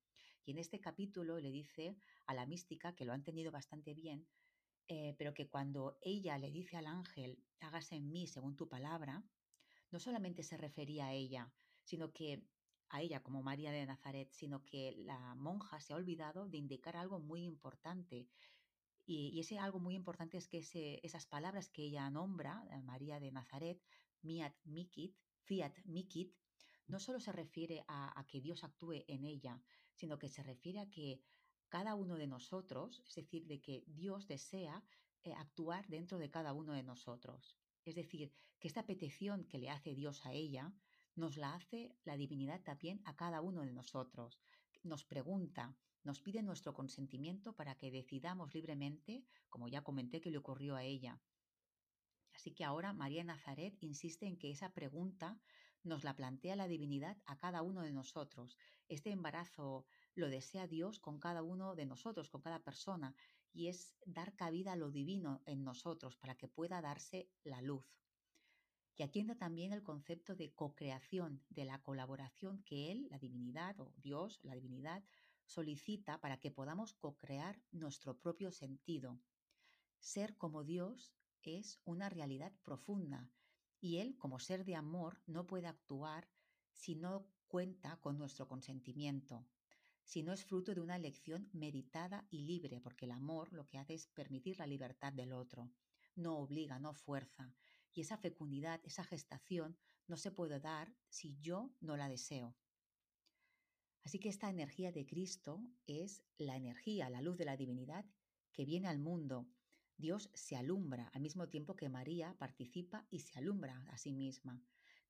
Y 0.45 0.51
en 0.51 0.59
este 0.59 0.79
capítulo 0.79 1.39
le 1.39 1.51
dice 1.51 1.95
a 2.25 2.33
la 2.33 2.45
mística, 2.45 2.95
que 2.95 3.05
lo 3.05 3.13
han 3.13 3.23
tenido 3.23 3.51
bastante 3.51 3.93
bien, 3.93 4.27
eh, 4.87 5.15
pero 5.17 5.33
que 5.33 5.47
cuando 5.47 5.97
ella 6.01 6.37
le 6.37 6.51
dice 6.51 6.77
al 6.77 6.87
ángel, 6.87 7.43
hágase 7.59 7.95
en 7.95 8.11
mí 8.11 8.27
según 8.27 8.55
tu 8.55 8.67
palabra, 8.69 9.23
no 9.91 9.99
solamente 9.99 10.43
se 10.43 10.57
refería 10.57 11.07
a 11.07 11.13
ella, 11.13 11.51
sino 11.83 12.11
que 12.11 12.47
a 12.89 13.01
ella 13.01 13.23
como 13.23 13.41
María 13.41 13.71
de 13.71 13.85
Nazaret, 13.85 14.31
sino 14.31 14.63
que 14.63 14.93
la 14.97 15.35
monja 15.35 15.79
se 15.79 15.93
ha 15.93 15.95
olvidado 15.95 16.47
de 16.47 16.57
indicar 16.57 16.95
algo 16.95 17.19
muy 17.19 17.43
importante. 17.43 18.27
Y, 19.05 19.39
ese 19.39 19.59
algo 19.59 19.79
muy 19.79 19.95
importante 19.95 20.37
es 20.37 20.47
que 20.47 20.99
esas 21.03 21.25
palabras 21.25 21.69
que 21.69 21.83
ella 21.83 22.09
nombra, 22.09 22.63
María 22.83 23.19
de 23.19 23.31
Nazaret, 23.31 23.81
miat 24.21 24.55
mikit, 24.65 25.15
fiat 25.43 25.77
mikit, 25.85 26.33
no 26.87 26.99
solo 26.99 27.19
se 27.19 27.31
refiere 27.31 27.83
a, 27.87 28.25
que 28.27 28.41
Dios 28.41 28.63
actúe 28.63 29.03
en 29.07 29.25
ella, 29.25 29.61
sino 29.93 30.17
que 30.17 30.29
se 30.29 30.43
refiere 30.43 30.79
a 30.79 30.89
que 30.89 31.21
cada 31.69 31.95
uno 31.95 32.15
de 32.15 32.27
nosotros, 32.27 33.01
es 33.07 33.15
decir, 33.15 33.45
de 33.47 33.61
que 33.61 33.83
Dios 33.87 34.27
desea 34.27 34.83
eh, 35.23 35.33
actuar 35.33 35.87
dentro 35.87 36.17
de 36.17 36.29
cada 36.29 36.53
uno 36.53 36.73
de 36.73 36.83
nosotros. 36.83 37.57
Es 37.83 37.95
decir, 37.95 38.31
que 38.59 38.67
esta 38.67 38.85
petición 38.85 39.45
que 39.45 39.57
le 39.57 39.69
hace 39.69 39.95
Dios 39.95 40.25
a 40.25 40.33
ella, 40.33 40.73
nos 41.15 41.37
la 41.37 41.55
hace 41.55 41.95
la 42.03 42.17
divinidad 42.17 42.61
también 42.61 43.01
a 43.05 43.15
cada 43.15 43.41
uno 43.41 43.61
de 43.61 43.71
nosotros. 43.71 44.39
Nos 44.83 45.05
pregunta, 45.05 45.75
nos 46.03 46.19
pide 46.19 46.43
nuestro 46.43 46.73
consentimiento 46.73 47.53
para 47.53 47.75
que 47.75 47.89
decidamos 47.89 48.53
libremente, 48.53 49.23
como 49.49 49.67
ya 49.67 49.81
comenté 49.81 50.21
que 50.21 50.29
le 50.31 50.37
ocurrió 50.37 50.75
a 50.75 50.83
ella. 50.83 51.19
Así 52.33 52.51
que 52.51 52.65
ahora 52.65 52.93
María 52.93 53.23
Nazaret 53.23 53.77
insiste 53.81 54.27
en 54.27 54.37
que 54.37 54.51
esa 54.51 54.73
pregunta 54.73 55.39
nos 55.83 56.03
la 56.03 56.15
plantea 56.15 56.55
la 56.55 56.67
divinidad 56.67 57.17
a 57.25 57.37
cada 57.37 57.61
uno 57.61 57.81
de 57.81 57.91
nosotros. 57.91 58.57
Este 58.89 59.11
embarazo 59.11 59.85
lo 60.15 60.29
desea 60.29 60.67
Dios 60.67 60.99
con 60.99 61.19
cada 61.19 61.43
uno 61.43 61.75
de 61.75 61.85
nosotros, 61.85 62.29
con 62.29 62.41
cada 62.41 62.63
persona, 62.63 63.15
y 63.53 63.67
es 63.67 63.95
dar 64.05 64.35
cabida 64.35 64.73
a 64.73 64.75
lo 64.75 64.91
divino 64.91 65.41
en 65.45 65.63
nosotros 65.63 66.17
para 66.17 66.35
que 66.35 66.47
pueda 66.47 66.81
darse 66.81 67.29
la 67.43 67.61
luz. 67.61 67.85
Y 68.97 69.03
aquí 69.03 69.19
entra 69.19 69.35
también 69.35 69.73
el 69.73 69.83
concepto 69.83 70.35
de 70.35 70.53
co-creación, 70.53 71.43
de 71.49 71.65
la 71.65 71.81
colaboración 71.81 72.63
que 72.63 72.91
Él, 72.91 73.07
la 73.11 73.19
divinidad 73.19 73.79
o 73.79 73.93
Dios, 73.97 74.39
la 74.43 74.55
divinidad, 74.55 75.03
solicita 75.45 76.19
para 76.21 76.39
que 76.39 76.51
podamos 76.51 76.93
co-crear 76.93 77.61
nuestro 77.71 78.17
propio 78.17 78.51
sentido. 78.51 79.19
Ser 79.99 80.37
como 80.37 80.63
Dios 80.63 81.13
es 81.41 81.79
una 81.83 82.09
realidad 82.09 82.53
profunda 82.63 83.29
y 83.81 83.97
Él, 83.97 84.17
como 84.17 84.39
ser 84.39 84.65
de 84.65 84.75
amor, 84.75 85.21
no 85.27 85.45
puede 85.45 85.67
actuar 85.67 86.29
si 86.71 86.95
no 86.95 87.27
cuenta 87.47 87.97
con 87.97 88.17
nuestro 88.17 88.47
consentimiento, 88.47 89.45
si 90.05 90.23
no 90.23 90.31
es 90.31 90.45
fruto 90.45 90.73
de 90.73 90.81
una 90.81 90.95
elección 90.95 91.49
meditada 91.51 92.25
y 92.29 92.43
libre, 92.43 92.79
porque 92.79 93.05
el 93.05 93.11
amor 93.11 93.51
lo 93.51 93.65
que 93.65 93.77
hace 93.77 93.95
es 93.95 94.07
permitir 94.07 94.59
la 94.59 94.67
libertad 94.67 95.11
del 95.11 95.33
otro, 95.33 95.71
no 96.15 96.37
obliga, 96.37 96.79
no 96.79 96.93
fuerza. 96.93 97.53
Y 97.93 98.01
esa 98.01 98.17
fecundidad, 98.17 98.79
esa 98.83 99.03
gestación, 99.03 99.77
no 100.07 100.17
se 100.17 100.31
puede 100.31 100.59
dar 100.59 100.93
si 101.09 101.37
yo 101.41 101.73
no 101.81 101.97
la 101.97 102.07
deseo. 102.07 102.55
Así 104.03 104.19
que 104.19 104.29
esta 104.29 104.49
energía 104.49 104.91
de 104.91 105.07
Cristo 105.07 105.59
es 105.87 106.23
la 106.37 106.55
energía, 106.55 107.09
la 107.09 107.21
luz 107.21 107.37
de 107.37 107.45
la 107.45 107.57
divinidad 107.57 108.05
que 108.51 108.63
viene 108.63 108.87
al 108.87 108.99
mundo. 108.99 109.47
Dios 109.97 110.29
se 110.33 110.55
alumbra 110.55 111.07
al 111.13 111.21
mismo 111.21 111.49
tiempo 111.49 111.75
que 111.75 111.89
María 111.89 112.35
participa 112.37 113.07
y 113.09 113.21
se 113.21 113.39
alumbra 113.39 113.83
a 113.89 113.97
sí 113.97 114.13
misma. 114.13 114.61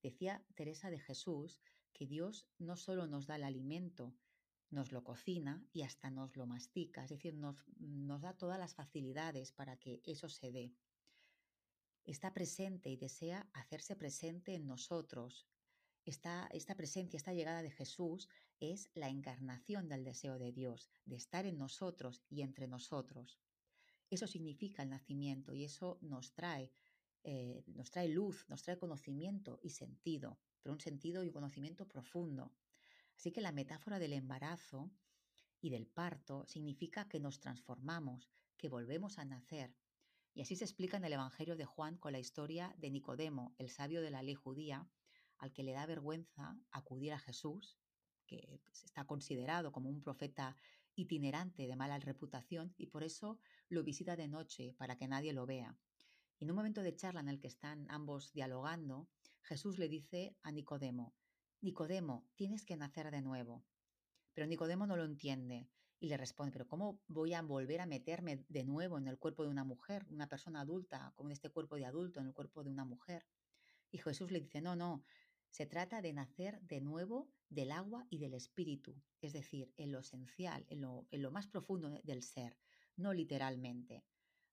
Decía 0.02 0.46
Teresa 0.56 0.90
de 0.90 1.00
Jesús 1.00 1.60
que 1.92 2.08
Dios 2.08 2.48
no 2.58 2.78
solo 2.78 3.08
nos 3.08 3.26
da 3.26 3.36
el 3.36 3.44
alimento, 3.44 4.16
nos 4.70 4.92
lo 4.92 5.04
cocina 5.04 5.64
y 5.72 5.84
hasta 5.84 6.10
nos 6.10 6.36
lo 6.36 6.46
mastica, 6.46 7.04
es 7.04 7.10
decir, 7.10 7.36
nos, 7.36 7.56
nos 7.78 8.22
da 8.22 8.34
todas 8.38 8.60
las 8.60 8.74
facilidades 8.74 9.52
para 9.52 9.78
que 9.78 10.02
eso 10.06 10.30
se 10.30 10.52
dé. 10.52 10.74
Está 12.04 12.34
presente 12.34 12.90
y 12.90 12.98
desea 12.98 13.50
hacerse 13.54 13.96
presente 13.96 14.54
en 14.54 14.68
nosotros. 14.68 15.48
Esta, 16.04 16.48
esta 16.52 16.76
presencia, 16.76 17.18
esta 17.18 17.34
llegada 17.34 17.64
de 17.64 17.72
Jesús 17.72 18.30
es 18.60 18.90
la 18.94 19.10
encarnación 19.10 19.90
del 19.90 20.04
deseo 20.04 20.38
de 20.38 20.52
Dios, 20.52 20.90
de 21.06 21.16
estar 21.16 21.46
en 21.46 21.58
nosotros 21.58 22.24
y 22.30 22.42
entre 22.42 22.68
nosotros. 22.68 23.40
Eso 24.10 24.28
significa 24.28 24.84
el 24.84 24.90
nacimiento 24.90 25.54
y 25.54 25.64
eso 25.64 25.98
nos 26.02 26.34
trae, 26.34 26.72
eh, 27.24 27.64
nos 27.68 27.90
trae 27.90 28.08
luz, 28.08 28.46
nos 28.50 28.62
trae 28.62 28.78
conocimiento 28.78 29.60
y 29.64 29.72
sentido, 29.72 30.38
pero 30.62 30.74
un 30.74 30.80
sentido 30.80 31.24
y 31.24 31.28
un 31.28 31.34
conocimiento 31.34 31.88
profundo. 31.88 32.54
Así 33.18 33.32
que 33.32 33.42
la 33.42 33.52
metáfora 33.52 34.00
del 34.00 34.14
embarazo 34.14 34.92
y 35.62 35.70
del 35.70 35.88
parto 35.88 36.46
significa 36.46 37.08
que 37.08 37.20
nos 37.20 37.40
transformamos, 37.40 38.30
que 38.58 38.70
volvemos 38.70 39.18
a 39.18 39.26
nacer. 39.26 39.76
Y 40.34 40.42
así 40.42 40.56
se 40.56 40.66
explica 40.66 40.98
en 40.98 41.06
el 41.06 41.14
Evangelio 41.14 41.56
de 41.56 41.66
Juan 41.66 41.98
con 41.98 42.12
la 42.12 42.20
historia 42.20 42.76
de 42.78 42.92
Nicodemo, 42.92 43.56
el 43.58 43.70
sabio 43.70 44.02
de 44.02 44.12
la 44.12 44.22
ley 44.22 44.36
judía, 44.36 44.88
al 45.38 45.54
que 45.54 45.64
le 45.64 45.72
da 45.72 45.86
vergüenza 45.86 46.58
acudir 46.72 47.14
a 47.14 47.20
Jesús, 47.20 47.78
que 48.26 48.62
está 48.84 49.06
considerado 49.06 49.72
como 49.72 49.90
un 49.90 50.02
profeta 50.02 50.56
itinerante 50.96 51.68
de 51.68 51.76
mala 51.76 52.00
reputación 52.00 52.74
y 52.78 52.88
por 52.88 53.04
eso 53.04 53.40
lo 53.70 53.84
visita 53.84 54.16
de 54.16 54.28
noche 54.28 54.74
para 54.78 54.98
que 54.98 55.08
nadie 55.08 55.34
lo 55.34 55.46
vea. 55.46 55.78
Y 56.38 56.46
en 56.46 56.52
un 56.52 56.58
momento 56.58 56.82
de 56.82 56.96
charla 56.96 57.22
en 57.22 57.30
el 57.30 57.40
que 57.40 57.48
están 57.48 57.86
ambos 57.90 58.32
dialogando, 58.34 59.08
Jesús 59.42 59.78
le 59.78 59.88
dice 59.88 60.36
a 60.44 60.52
Nicodemo, 60.52 61.14
Nicodemo, 61.66 62.28
tienes 62.36 62.64
que 62.64 62.78
nacer 62.78 63.10
de 63.10 63.24
nuevo. 63.24 63.64
Pero 64.36 64.46
Nicodemo 64.46 64.86
no 64.86 64.96
lo 64.96 65.04
entiende 65.04 65.68
y 66.00 66.10
le 66.10 66.16
responde, 66.16 66.52
pero 66.52 66.68
¿cómo 66.68 67.02
voy 67.08 67.34
a 67.34 67.42
volver 67.42 67.82
a 67.82 67.88
meterme 67.88 68.46
de 68.50 68.64
nuevo 68.64 69.00
en 69.00 69.08
el 69.08 69.18
cuerpo 69.18 69.42
de 69.42 69.50
una 69.50 69.64
mujer, 69.64 70.06
una 70.12 70.30
persona 70.30 70.62
adulta, 70.62 71.12
con 71.16 71.32
este 71.32 71.50
cuerpo 71.50 71.76
de 71.76 71.86
adulto, 71.86 72.20
en 72.20 72.28
el 72.28 72.34
cuerpo 72.36 72.64
de 72.64 72.70
una 72.70 72.86
mujer? 72.86 73.26
Y 73.92 73.98
Jesús 73.98 74.30
le 74.30 74.42
dice, 74.42 74.62
no, 74.62 74.76
no, 74.76 75.04
se 75.50 75.66
trata 75.66 76.04
de 76.04 76.14
nacer 76.14 76.62
de 76.62 76.82
nuevo 76.82 77.32
del 77.50 77.72
agua 77.72 78.06
y 78.12 78.20
del 78.20 78.36
espíritu, 78.36 79.02
es 79.22 79.34
decir, 79.34 79.74
en 79.76 79.92
lo 79.92 80.02
esencial, 80.02 80.68
en 80.70 80.82
lo, 80.82 81.32
más 81.32 81.48
profundo 81.48 81.90
del 82.04 82.22
ser, 82.22 82.60
no 82.96 83.12
literalmente. 83.12 84.04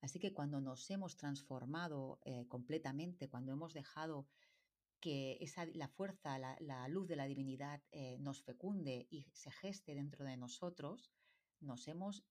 Así 0.01 0.19
que 0.19 0.33
cuando 0.33 0.63
nos 0.63 0.91
hemos 0.91 1.19
transformado 1.19 2.21
eh, 2.25 2.47
completamente, 2.49 3.29
cuando 3.29 3.53
hemos 3.53 3.75
dejado 3.75 4.27
que 5.03 5.37
esa, 5.41 5.67
la 5.75 5.89
fuerza, 5.89 6.39
la, 6.39 6.89
luz 6.89 7.09
de 7.09 7.17
la 7.17 7.27
divinidad 7.27 7.83
eh, 7.91 8.17
nos 8.21 8.41
fecunde 8.41 9.09
y 9.11 9.27
se 9.33 9.51
geste 9.51 9.97
dentro 9.97 10.25
de 10.25 10.37
nosotros, 10.37 11.11
nos 11.61 11.89
hemos, 11.89 12.25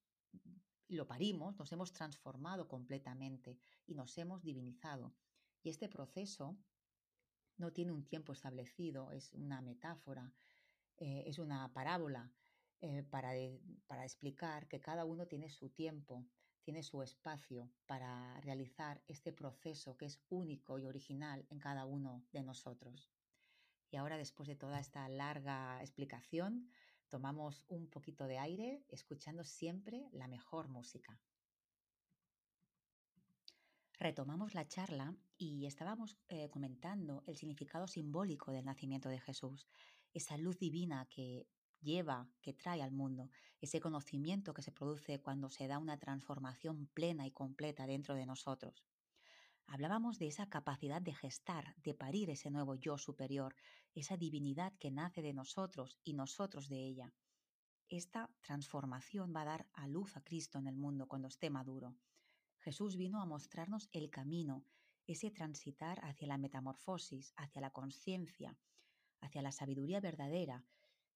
lo 0.88 1.06
parimos, 1.06 1.58
nos 1.58 1.70
hemos 1.70 1.92
transformado 1.92 2.66
completamente 2.66 3.58
y 3.86 3.94
nos 3.94 4.16
hemos 4.16 4.42
divinizado. 4.42 5.14
Y 5.62 5.68
este 5.68 5.90
proceso 5.90 6.56
no 7.58 7.72
tiene 7.72 7.92
un 7.92 8.06
tiempo 8.06 8.32
establecido, 8.32 9.12
es 9.12 9.34
una 9.34 9.60
metáfora, 9.60 10.32
eh, 10.96 11.24
es 11.26 11.38
una 11.38 11.70
parábola 11.74 12.32
eh, 12.80 13.02
para, 13.02 13.32
para 13.86 14.04
explicar 14.04 14.66
que 14.66 14.80
cada 14.80 15.04
uno 15.04 15.26
tiene 15.26 15.50
su 15.50 15.68
tiempo, 15.68 16.26
tiene 16.62 16.82
su 16.82 17.02
espacio 17.02 17.70
para 17.86 18.40
realizar 18.40 19.02
este 19.08 19.32
proceso 19.32 19.96
que 19.96 20.06
es 20.06 20.20
único 20.28 20.78
y 20.78 20.86
original 20.86 21.46
en 21.50 21.58
cada 21.58 21.84
uno 21.84 22.24
de 22.32 22.42
nosotros. 22.42 23.10
Y 23.90 23.96
ahora, 23.96 24.16
después 24.16 24.48
de 24.48 24.56
toda 24.56 24.80
esta 24.80 25.08
larga 25.08 25.80
explicación, 25.80 26.70
tomamos 27.08 27.64
un 27.68 27.88
poquito 27.90 28.26
de 28.26 28.38
aire 28.38 28.84
escuchando 28.88 29.44
siempre 29.44 30.08
la 30.12 30.28
mejor 30.28 30.68
música. 30.68 31.20
Retomamos 33.98 34.54
la 34.54 34.66
charla 34.66 35.14
y 35.36 35.66
estábamos 35.66 36.16
eh, 36.28 36.48
comentando 36.48 37.22
el 37.26 37.36
significado 37.36 37.86
simbólico 37.86 38.50
del 38.50 38.64
nacimiento 38.64 39.08
de 39.08 39.20
Jesús, 39.20 39.68
esa 40.12 40.36
luz 40.36 40.58
divina 40.58 41.06
que 41.10 41.46
lleva, 41.82 42.28
que 42.40 42.52
trae 42.52 42.82
al 42.82 42.92
mundo, 42.92 43.30
ese 43.60 43.80
conocimiento 43.80 44.54
que 44.54 44.62
se 44.62 44.72
produce 44.72 45.20
cuando 45.20 45.50
se 45.50 45.66
da 45.66 45.78
una 45.78 45.98
transformación 45.98 46.86
plena 46.94 47.26
y 47.26 47.30
completa 47.30 47.86
dentro 47.86 48.14
de 48.14 48.26
nosotros. 48.26 48.86
Hablábamos 49.66 50.18
de 50.18 50.26
esa 50.26 50.48
capacidad 50.48 51.00
de 51.00 51.14
gestar, 51.14 51.74
de 51.76 51.94
parir 51.94 52.30
ese 52.30 52.50
nuevo 52.50 52.74
yo 52.74 52.98
superior, 52.98 53.54
esa 53.94 54.16
divinidad 54.16 54.72
que 54.78 54.90
nace 54.90 55.22
de 55.22 55.32
nosotros 55.32 55.98
y 56.04 56.14
nosotros 56.14 56.68
de 56.68 56.84
ella. 56.84 57.12
Esta 57.88 58.30
transformación 58.40 59.32
va 59.34 59.42
a 59.42 59.46
dar 59.46 59.68
a 59.74 59.86
luz 59.86 60.16
a 60.16 60.22
Cristo 60.22 60.58
en 60.58 60.66
el 60.66 60.76
mundo 60.76 61.06
cuando 61.06 61.28
esté 61.28 61.50
maduro. 61.50 61.94
Jesús 62.58 62.96
vino 62.96 63.20
a 63.20 63.26
mostrarnos 63.26 63.88
el 63.92 64.08
camino, 64.10 64.64
ese 65.06 65.30
transitar 65.30 66.00
hacia 66.04 66.28
la 66.28 66.38
metamorfosis, 66.38 67.34
hacia 67.36 67.60
la 67.60 67.70
conciencia, 67.70 68.56
hacia 69.20 69.42
la 69.42 69.52
sabiduría 69.52 70.00
verdadera, 70.00 70.64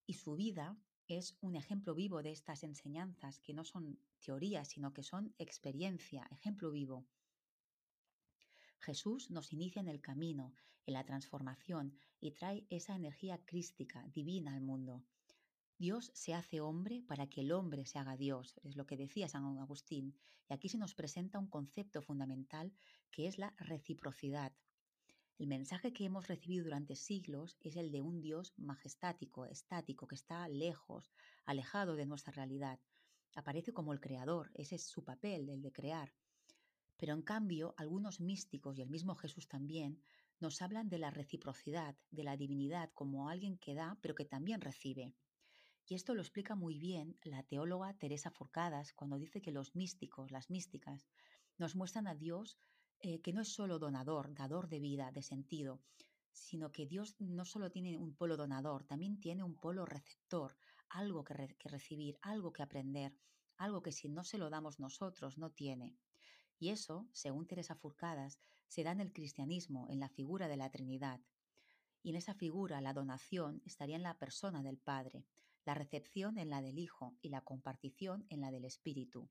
y 0.07 0.15
su 0.15 0.37
vida 0.37 0.77
es 1.09 1.37
un 1.41 1.57
ejemplo 1.57 1.95
vivo 1.95 2.23
de 2.23 2.33
estas 2.33 2.63
enseñanzas 2.65 3.41
que 3.41 3.55
no 3.55 3.65
son 3.65 3.99
teorías, 4.21 4.69
sino 4.69 4.93
que 4.93 5.03
son 5.03 5.35
experiencia, 5.39 6.27
ejemplo 6.31 6.71
vivo. 6.71 7.07
Jesús 8.81 9.31
nos 9.31 9.53
inicia 9.53 9.81
en 9.81 9.89
el 9.89 10.01
camino, 10.01 10.55
en 10.87 10.95
la 10.95 11.05
transformación 11.05 11.97
y 12.21 12.33
trae 12.33 12.67
esa 12.71 12.95
energía 12.95 13.45
crística, 13.45 14.07
divina 14.09 14.55
al 14.55 14.63
mundo. 14.63 15.05
Dios 15.79 16.11
se 16.15 16.33
hace 16.35 16.61
hombre 16.61 17.03
para 17.03 17.29
que 17.29 17.43
el 17.43 17.53
hombre 17.53 17.85
se 17.85 17.99
haga 17.99 18.17
Dios, 18.17 18.59
es 18.63 18.77
lo 18.77 18.87
que 18.87 18.97
decía 18.97 19.29
San 19.29 19.45
Agustín. 19.59 20.17
Y 20.49 20.55
aquí 20.55 20.69
se 20.69 20.79
nos 20.79 20.95
presenta 20.95 21.39
un 21.39 21.49
concepto 21.49 22.01
fundamental 22.01 22.73
que 23.11 23.27
es 23.27 23.39
la 23.39 23.55
reciprocidad. 23.59 24.53
El 25.39 25.49
mensaje 25.49 25.93
que 25.93 26.07
hemos 26.07 26.29
recibido 26.29 26.65
durante 26.65 26.97
siglos 26.97 27.59
es 27.61 27.77
el 27.77 27.93
de 27.93 28.01
un 28.01 28.23
Dios 28.23 28.55
majestático, 28.57 29.45
estático, 29.45 30.07
que 30.07 30.15
está 30.15 30.49
lejos, 30.49 31.13
alejado 31.45 31.95
de 31.95 32.07
nuestra 32.07 32.33
realidad. 32.33 32.81
Aparece 33.35 33.75
como 33.75 33.93
el 33.93 34.01
creador, 34.01 34.51
ese 34.55 34.77
es 34.77 34.85
su 34.85 35.05
papel, 35.05 35.51
el 35.51 35.61
de 35.61 35.73
crear. 35.73 36.15
Pero 36.97 37.13
en 37.13 37.21
cambio, 37.21 37.75
algunos 37.77 38.19
místicos 38.19 38.79
y 38.79 38.83
el 38.83 38.89
mismo 38.89 39.15
Jesús 39.15 39.47
también 39.47 40.01
nos 40.41 40.63
hablan 40.63 40.89
de 40.89 40.99
la 40.99 41.11
reciprocidad, 41.11 41.97
de 42.11 42.25
la 42.25 42.39
divinidad 42.39 42.91
como 42.95 43.29
alguien 43.29 43.59
que 43.59 43.75
da, 43.75 43.99
pero 44.01 44.15
que 44.15 44.25
también 44.25 44.63
recibe. 44.63 45.15
Y 45.87 45.97
esto 45.97 46.15
lo 46.15 46.23
explica 46.23 46.55
muy 46.55 46.79
bien 46.79 47.19
la 47.23 47.43
teóloga 47.43 47.93
Teresa 47.99 48.31
Forcadas 48.31 48.95
cuando 48.95 49.19
dice 49.19 49.43
que 49.43 49.53
los 49.53 49.77
místicos, 49.77 50.31
las 50.31 50.49
místicas, 50.49 51.07
nos 51.59 51.77
muestran 51.77 52.07
a 52.07 52.15
Dios 52.15 52.59
eh, 53.09 53.21
que 53.21 53.33
no 53.33 53.43
es 53.43 53.49
solo 53.55 53.79
donador, 53.79 54.35
dador 54.35 54.69
de 54.69 54.81
vida, 54.81 55.13
de 55.13 55.23
sentido, 55.23 55.81
sino 56.33 56.73
que 56.73 56.87
Dios 56.87 57.15
no 57.21 57.45
solo 57.45 57.71
tiene 57.71 57.97
un 57.97 58.17
polo 58.17 58.37
donador, 58.37 58.83
también 58.83 59.21
tiene 59.21 59.45
un 59.45 59.55
polo 59.55 59.87
receptor, 59.87 60.57
algo 60.89 61.23
que, 61.23 61.55
que 61.57 61.69
recibir, 61.69 62.19
algo 62.21 62.53
que 62.53 62.65
aprender, 62.65 63.15
algo 63.59 63.81
que 63.81 63.93
si 63.93 64.09
no 64.09 64.25
se 64.25 64.39
lo 64.39 64.51
damos 64.51 64.81
nosotros 64.81 65.39
no 65.39 65.51
tiene. 65.51 65.95
Y 66.59 66.71
eso, 66.71 67.07
según 67.13 67.47
Teresa 67.47 67.77
Furcadas, 67.77 68.41
se 68.67 68.83
da 68.83 68.91
en 68.91 69.01
el 69.01 69.13
cristianismo, 69.13 69.87
en 69.89 70.01
la 70.01 70.09
figura 70.09 70.49
de 70.49 70.57
la 70.57 70.71
Trinidad. 70.71 71.21
Y 72.03 72.11
en 72.11 72.17
esa 72.17 72.35
figura 72.35 72.81
la 72.81 72.93
donación 72.93 73.63
estaría 73.65 73.95
en 73.95 74.03
la 74.03 74.19
persona 74.19 74.65
del 74.65 74.79
Padre, 74.79 75.25
la 75.65 75.75
recepción 75.75 76.39
en 76.39 76.51
la 76.51 76.61
del 76.61 76.81
Hijo 76.81 77.15
y 77.23 77.29
la 77.29 77.43
compartición 77.43 78.27
en 78.31 78.41
la 78.41 78.51
del 78.51 78.65
Espíritu. 78.65 79.31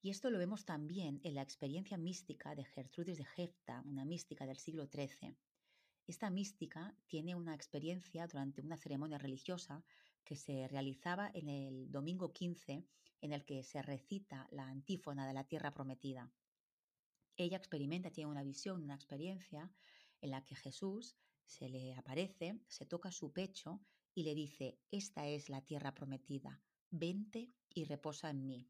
Y 0.00 0.10
esto 0.10 0.30
lo 0.30 0.38
vemos 0.38 0.64
también 0.64 1.20
en 1.24 1.34
la 1.34 1.42
experiencia 1.42 1.98
mística 1.98 2.54
de 2.54 2.64
Gertrudis 2.64 3.18
de 3.18 3.26
Hefta, 3.36 3.82
una 3.84 4.04
mística 4.04 4.46
del 4.46 4.56
siglo 4.56 4.86
XIII. 4.86 5.36
Esta 6.06 6.30
mística 6.30 6.96
tiene 7.08 7.34
una 7.34 7.54
experiencia 7.54 8.26
durante 8.28 8.60
una 8.60 8.76
ceremonia 8.76 9.18
religiosa 9.18 9.84
que 10.24 10.36
se 10.36 10.68
realizaba 10.68 11.30
en 11.34 11.48
el 11.48 11.90
domingo 11.90 12.32
15, 12.32 12.86
en 13.20 13.32
el 13.32 13.44
que 13.44 13.64
se 13.64 13.82
recita 13.82 14.46
la 14.52 14.68
antífona 14.68 15.26
de 15.26 15.34
la 15.34 15.44
tierra 15.44 15.74
prometida. 15.74 16.30
Ella 17.36 17.56
experimenta, 17.56 18.10
tiene 18.10 18.30
una 18.30 18.44
visión, 18.44 18.82
una 18.82 18.94
experiencia 18.94 19.70
en 20.20 20.30
la 20.30 20.44
que 20.44 20.54
Jesús 20.54 21.16
se 21.44 21.68
le 21.68 21.94
aparece, 21.94 22.60
se 22.68 22.86
toca 22.86 23.10
su 23.10 23.32
pecho 23.32 23.80
y 24.14 24.22
le 24.22 24.34
dice, 24.34 24.78
esta 24.90 25.26
es 25.26 25.48
la 25.48 25.62
tierra 25.62 25.94
prometida, 25.94 26.62
vente 26.90 27.50
y 27.70 27.84
reposa 27.84 28.30
en 28.30 28.46
mí. 28.46 28.68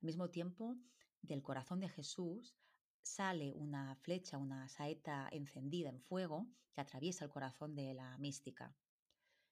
Al 0.00 0.06
mismo 0.06 0.30
tiempo, 0.30 0.76
del 1.22 1.42
corazón 1.42 1.80
de 1.80 1.88
Jesús 1.88 2.54
sale 3.00 3.52
una 3.52 3.96
flecha, 3.96 4.36
una 4.36 4.68
saeta 4.68 5.28
encendida 5.32 5.88
en 5.88 6.00
fuego 6.00 6.46
que 6.72 6.80
atraviesa 6.80 7.24
el 7.24 7.30
corazón 7.30 7.74
de 7.74 7.94
la 7.94 8.18
mística. 8.18 8.76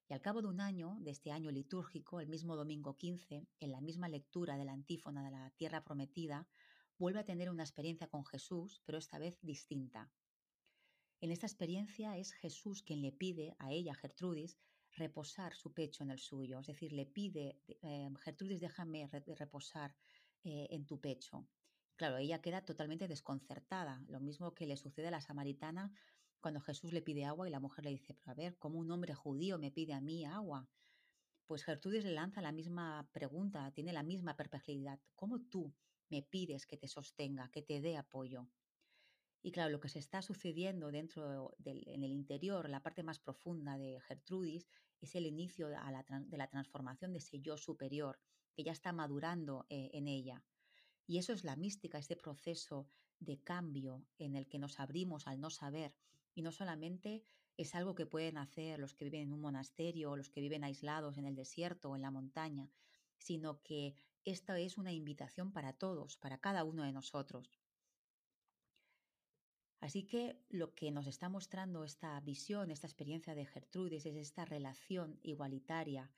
Y 0.09 0.13
al 0.13 0.21
cabo 0.21 0.43
de 0.43 0.49
un 0.49 0.61
año, 0.61 0.99
de 1.01 1.13
este 1.13 1.33
año 1.33 1.51
litúrgico, 1.51 2.21
el 2.21 2.29
mismo 2.29 2.57
domingo 2.57 2.97
15, 2.97 3.47
en 3.59 3.73
la 3.73 3.81
misma 3.81 4.09
lectura 4.09 4.57
de 4.57 4.65
la 4.67 4.73
antífona 4.73 5.25
de 5.25 5.31
la 5.31 5.51
tierra 5.57 5.83
prometida, 5.83 6.47
vuelve 6.99 7.21
a 7.21 7.25
tener 7.25 7.49
una 7.49 7.63
experiencia 7.63 8.09
con 8.09 8.27
Jesús, 8.27 8.83
pero 8.85 8.99
esta 8.99 9.19
vez 9.19 9.39
distinta. 9.41 10.13
En 11.21 11.31
esta 11.31 11.47
experiencia 11.47 12.19
es 12.19 12.33
Jesús 12.33 12.83
quien 12.83 13.01
le 13.01 13.13
pide 13.13 13.57
a 13.59 13.73
ella, 13.73 13.95
Gertrudis, 13.95 14.59
reposar 14.93 15.55
su 15.55 15.73
pecho 15.73 16.05
en 16.05 16.11
el 16.11 16.19
suyo, 16.19 16.61
es 16.61 16.67
decir, 16.67 16.93
le 16.93 17.07
pide, 17.07 17.59
eh, 17.67 18.09
Gertrudis, 18.23 18.61
déjame 18.61 19.09
reposar 19.09 19.95
eh, 20.45 20.69
en 20.71 20.87
tu 20.87 21.01
pecho. 21.01 21.49
Claro, 21.97 22.17
ella 22.19 22.41
queda 22.41 22.65
totalmente 22.65 23.09
desconcertada, 23.09 24.05
lo 24.09 24.21
mismo 24.21 24.55
que 24.55 24.67
le 24.67 24.77
sucede 24.77 25.09
a 25.09 25.11
la 25.11 25.21
samaritana 25.21 25.93
cuando 26.41 26.61
Jesús 26.61 26.93
le 26.93 27.01
pide 27.01 27.25
agua 27.25 27.49
y 27.49 27.51
la 27.51 27.61
mujer 27.61 27.85
le 27.85 27.91
dice, 27.91 28.15
pero 28.15 28.33
a 28.33 28.35
ver, 28.35 28.59
¿cómo 28.59 28.79
un 28.79 28.91
hombre 28.91 29.15
judío 29.15 29.59
me 29.59 29.71
pide 29.71 29.95
a 29.95 30.01
mí 30.01 30.27
agua? 30.27 30.69
Pues 31.47 31.65
Gertrudis 31.65 32.05
le 32.05 32.13
lanza 32.13 32.43
la 32.43 32.53
misma 32.53 33.09
pregunta, 33.13 33.71
tiene 33.71 33.93
la 33.93 34.03
misma 34.03 34.37
perplejidad. 34.37 35.01
¿Cómo 35.15 35.41
tú 35.41 35.75
me 36.11 36.23
pides 36.23 36.67
que 36.67 36.77
te 36.77 36.89
sostenga, 36.89 37.51
que 37.51 37.63
te 37.63 37.81
dé 37.81 37.97
apoyo? 37.97 38.49
Y 39.43 39.53
claro, 39.53 39.71
lo 39.71 39.81
que 39.81 39.89
se 39.89 39.99
está 39.99 40.21
sucediendo 40.21 40.91
dentro 40.91 41.55
en 41.65 42.03
el 42.03 42.13
interior, 42.13 42.69
la 42.69 42.83
parte 42.83 43.03
más 43.03 43.19
profunda 43.19 43.77
de 43.77 44.01
Gertrudis, 44.01 44.67
es 45.01 45.15
el 45.15 45.27
inicio 45.27 45.69
de 45.69 45.77
la, 45.77 46.49
transformación 46.49 47.13
de 47.13 47.19
ese 47.19 47.41
yo 47.41 47.57
superior 47.57 48.19
que 48.55 48.65
ya 48.65 48.73
está 48.73 48.93
madurando 48.93 49.67
eh, 49.69 49.91
en 49.93 50.09
ella. 50.09 50.43
Y 51.07 51.19
eso 51.19 51.33
es 51.33 51.45
la 51.45 51.57
mística, 51.57 51.99
este 51.99 52.17
proceso 52.17 52.89
de 53.21 53.39
cambio 53.39 54.05
en 54.19 54.37
el 54.37 54.49
que 54.49 54.59
nos 54.59 54.81
abrimos 54.81 55.27
al 55.27 55.41
no 55.41 55.51
saber. 55.51 55.95
Y 56.35 56.43
no 56.43 56.53
solamente 56.53 57.23
es 57.57 57.75
algo 57.75 57.95
que 57.95 58.07
pueden 58.07 58.39
hacer 58.39 58.79
los 58.79 58.95
que 58.95 59.05
viven 59.05 59.23
en 59.23 59.33
un 59.33 59.41
monasterio 59.41 60.11
o 60.11 60.17
los 60.17 60.31
que 60.31 60.41
viven 60.41 60.65
aislados 60.65 61.19
en 61.19 61.27
el 61.27 61.37
desierto 61.37 61.91
o 61.91 61.97
en 61.97 62.03
la 62.03 62.11
montaña, 62.11 62.71
sino 63.19 63.63
que 63.63 63.95
esta 64.25 64.59
es 64.59 64.79
una 64.79 64.93
invitación 64.93 65.53
para 65.53 65.73
todos, 65.73 66.17
para 66.17 66.39
cada 66.39 66.65
uno 66.65 66.83
de 66.83 66.93
nosotros. 66.93 67.61
Así 69.81 70.05
que 70.05 70.41
lo 70.49 70.75
que 70.75 70.91
nos 70.91 71.07
está 71.07 71.29
mostrando 71.29 71.85
esta 71.85 72.19
visión, 72.21 72.71
esta 72.71 72.87
experiencia 72.87 73.35
de 73.35 73.45
Gertrudis, 73.45 74.07
es 74.07 74.17
esta 74.17 74.47
relación 74.47 75.21
igualitaria 75.23 76.11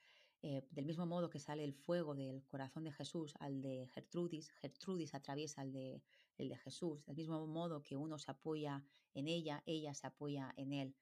eh, 0.49 0.65
del 0.71 0.87
mismo 0.87 1.07
modo 1.07 1.29
que 1.29 1.41
sale 1.41 1.65
el 1.65 1.75
fuego 1.75 2.15
del 2.15 2.45
corazón 2.45 2.85
de 2.85 2.93
Jesús 2.93 3.35
al 3.41 3.61
de 3.63 3.89
Gertrudis, 3.89 4.49
Gertrudis 4.61 5.13
atraviesa 5.13 5.63
el 5.63 5.73
de, 5.73 6.05
el 6.37 6.49
de 6.49 6.57
Jesús, 6.57 7.05
del 7.05 7.17
mismo 7.17 7.45
modo 7.49 7.83
que 7.83 7.97
uno 7.97 8.17
se 8.17 8.31
apoya 8.31 8.85
en 9.13 9.27
ella, 9.27 9.65
ella 9.67 9.93
se 9.93 10.07
apoya 10.07 10.55
en 10.57 10.73
él. 10.73 10.95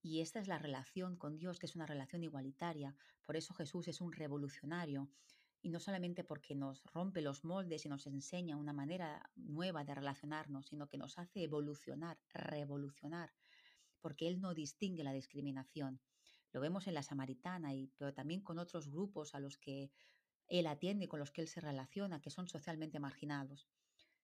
Y 0.00 0.20
esta 0.20 0.38
es 0.38 0.46
la 0.46 0.60
relación 0.60 1.16
con 1.16 1.38
Dios, 1.38 1.58
que 1.58 1.66
es 1.66 1.74
una 1.74 1.86
relación 1.86 2.22
igualitaria. 2.22 2.94
Por 3.24 3.36
eso 3.36 3.52
Jesús 3.52 3.88
es 3.88 4.00
un 4.00 4.12
revolucionario. 4.12 5.10
Y 5.60 5.70
no 5.70 5.80
solamente 5.80 6.22
porque 6.22 6.54
nos 6.54 6.84
rompe 6.84 7.20
los 7.20 7.44
moldes 7.44 7.84
y 7.84 7.88
nos 7.88 8.06
enseña 8.06 8.56
una 8.56 8.72
manera 8.72 9.28
nueva 9.34 9.82
de 9.82 9.96
relacionarnos, 9.96 10.66
sino 10.66 10.86
que 10.88 10.98
nos 10.98 11.18
hace 11.18 11.42
evolucionar, 11.42 12.16
revolucionar, 12.32 13.32
porque 14.00 14.28
Él 14.28 14.40
no 14.40 14.54
distingue 14.54 15.02
la 15.02 15.12
discriminación. 15.12 16.00
Lo 16.52 16.60
vemos 16.60 16.86
en 16.86 16.94
la 16.94 17.02
samaritana, 17.02 17.74
y, 17.74 17.88
pero 17.96 18.12
también 18.14 18.42
con 18.42 18.58
otros 18.58 18.88
grupos 18.90 19.34
a 19.34 19.40
los 19.40 19.56
que 19.58 19.90
él 20.48 20.66
atiende, 20.66 21.08
con 21.08 21.20
los 21.20 21.30
que 21.30 21.40
él 21.42 21.48
se 21.48 21.60
relaciona, 21.60 22.20
que 22.20 22.30
son 22.30 22.48
socialmente 22.48 23.00
marginados. 23.00 23.68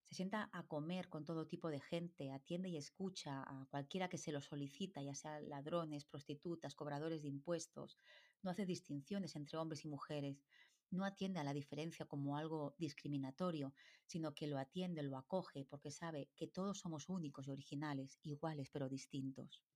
Se 0.04 0.14
sienta 0.14 0.48
a 0.52 0.66
comer 0.66 1.08
con 1.08 1.24
todo 1.24 1.46
tipo 1.46 1.68
de 1.70 1.80
gente, 1.80 2.32
atiende 2.32 2.68
y 2.70 2.76
escucha 2.76 3.42
a 3.42 3.66
cualquiera 3.70 4.08
que 4.08 4.18
se 4.18 4.32
lo 4.32 4.40
solicita, 4.40 5.02
ya 5.02 5.14
sea 5.14 5.40
ladrones, 5.40 6.06
prostitutas, 6.06 6.74
cobradores 6.74 7.22
de 7.22 7.28
impuestos. 7.28 7.98
No 8.42 8.50
hace 8.50 8.64
distinciones 8.66 9.36
entre 9.36 9.58
hombres 9.58 9.84
y 9.84 9.88
mujeres. 9.88 10.44
No 10.90 11.04
atiende 11.04 11.40
a 11.40 11.44
la 11.44 11.52
diferencia 11.52 12.06
como 12.06 12.38
algo 12.38 12.74
discriminatorio, 12.78 13.74
sino 14.06 14.34
que 14.34 14.46
lo 14.46 14.58
atiende, 14.58 15.02
lo 15.02 15.18
acoge, 15.18 15.66
porque 15.66 15.90
sabe 15.90 16.30
que 16.34 16.46
todos 16.46 16.78
somos 16.78 17.08
únicos 17.10 17.46
y 17.46 17.50
originales, 17.50 18.18
iguales 18.22 18.70
pero 18.70 18.88
distintos. 18.88 19.67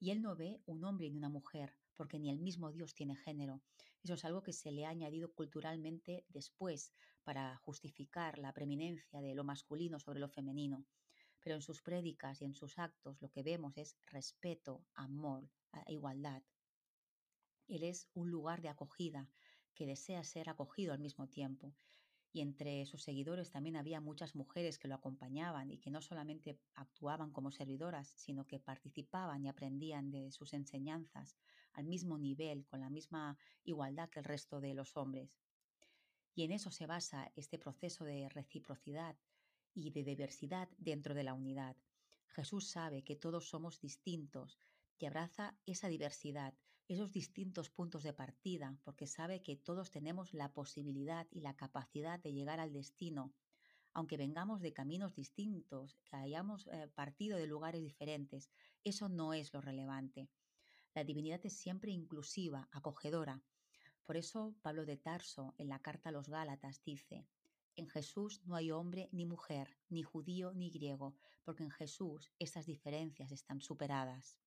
Y 0.00 0.10
él 0.10 0.22
no 0.22 0.36
ve 0.36 0.60
un 0.66 0.84
hombre 0.84 1.10
ni 1.10 1.16
una 1.16 1.28
mujer, 1.28 1.74
porque 1.96 2.18
ni 2.18 2.30
el 2.30 2.38
mismo 2.38 2.70
Dios 2.70 2.94
tiene 2.94 3.16
género. 3.16 3.60
Eso 4.02 4.14
es 4.14 4.24
algo 4.24 4.42
que 4.42 4.52
se 4.52 4.70
le 4.70 4.86
ha 4.86 4.90
añadido 4.90 5.32
culturalmente 5.32 6.24
después 6.28 6.92
para 7.24 7.56
justificar 7.58 8.38
la 8.38 8.52
preeminencia 8.52 9.20
de 9.20 9.34
lo 9.34 9.44
masculino 9.44 9.98
sobre 9.98 10.20
lo 10.20 10.28
femenino. 10.28 10.84
Pero 11.40 11.56
en 11.56 11.62
sus 11.62 11.82
prédicas 11.82 12.40
y 12.40 12.44
en 12.44 12.54
sus 12.54 12.78
actos 12.78 13.20
lo 13.20 13.30
que 13.30 13.42
vemos 13.42 13.76
es 13.76 13.96
respeto, 14.06 14.84
amor, 14.94 15.50
igualdad. 15.88 16.42
Él 17.66 17.82
es 17.82 18.08
un 18.14 18.30
lugar 18.30 18.62
de 18.62 18.68
acogida 18.68 19.28
que 19.74 19.86
desea 19.86 20.24
ser 20.24 20.48
acogido 20.48 20.92
al 20.92 21.00
mismo 21.00 21.28
tiempo 21.28 21.74
y 22.32 22.40
entre 22.40 22.84
sus 22.86 23.02
seguidores 23.02 23.50
también 23.50 23.76
había 23.76 24.00
muchas 24.00 24.34
mujeres 24.34 24.78
que 24.78 24.88
lo 24.88 24.94
acompañaban 24.94 25.70
y 25.70 25.78
que 25.78 25.90
no 25.90 26.02
solamente 26.02 26.58
actuaban 26.74 27.32
como 27.32 27.50
servidoras, 27.50 28.08
sino 28.16 28.46
que 28.46 28.60
participaban 28.60 29.44
y 29.44 29.48
aprendían 29.48 30.10
de 30.10 30.30
sus 30.30 30.52
enseñanzas 30.52 31.36
al 31.72 31.86
mismo 31.86 32.18
nivel, 32.18 32.66
con 32.66 32.80
la 32.80 32.90
misma 32.90 33.38
igualdad 33.64 34.10
que 34.10 34.18
el 34.18 34.24
resto 34.24 34.60
de 34.60 34.74
los 34.74 34.96
hombres. 34.96 35.38
Y 36.34 36.44
en 36.44 36.52
eso 36.52 36.70
se 36.70 36.86
basa 36.86 37.32
este 37.34 37.58
proceso 37.58 38.04
de 38.04 38.28
reciprocidad 38.28 39.16
y 39.74 39.90
de 39.90 40.04
diversidad 40.04 40.68
dentro 40.76 41.14
de 41.14 41.24
la 41.24 41.34
unidad. 41.34 41.76
Jesús 42.28 42.68
sabe 42.68 43.02
que 43.02 43.16
todos 43.16 43.48
somos 43.48 43.80
distintos 43.80 44.60
y 44.98 45.06
abraza 45.06 45.56
esa 45.66 45.88
diversidad 45.88 46.54
esos 46.88 47.12
distintos 47.12 47.68
puntos 47.68 48.02
de 48.02 48.14
partida, 48.14 48.76
porque 48.82 49.06
sabe 49.06 49.42
que 49.42 49.56
todos 49.56 49.90
tenemos 49.90 50.32
la 50.32 50.52
posibilidad 50.52 51.26
y 51.30 51.40
la 51.40 51.54
capacidad 51.54 52.18
de 52.18 52.32
llegar 52.32 52.60
al 52.60 52.72
destino, 52.72 53.34
aunque 53.92 54.16
vengamos 54.16 54.60
de 54.60 54.72
caminos 54.72 55.14
distintos, 55.14 55.98
que 56.04 56.16
hayamos 56.16 56.66
eh, 56.68 56.88
partido 56.94 57.36
de 57.36 57.46
lugares 57.46 57.82
diferentes. 57.82 58.50
Eso 58.84 59.08
no 59.08 59.34
es 59.34 59.52
lo 59.52 59.60
relevante. 59.60 60.28
La 60.94 61.04
divinidad 61.04 61.40
es 61.44 61.52
siempre 61.58 61.90
inclusiva, 61.90 62.68
acogedora. 62.72 63.42
Por 64.04 64.16
eso 64.16 64.54
Pablo 64.62 64.86
de 64.86 64.96
Tarso 64.96 65.54
en 65.58 65.68
la 65.68 65.80
carta 65.80 66.08
a 66.08 66.12
los 66.12 66.28
Gálatas 66.28 66.82
dice, 66.82 67.26
en 67.76 67.86
Jesús 67.86 68.40
no 68.44 68.56
hay 68.56 68.70
hombre 68.70 69.08
ni 69.12 69.26
mujer, 69.26 69.76
ni 69.90 70.02
judío 70.02 70.52
ni 70.54 70.70
griego, 70.70 71.14
porque 71.44 71.64
en 71.64 71.70
Jesús 71.70 72.32
estas 72.38 72.66
diferencias 72.66 73.30
están 73.30 73.60
superadas. 73.60 74.38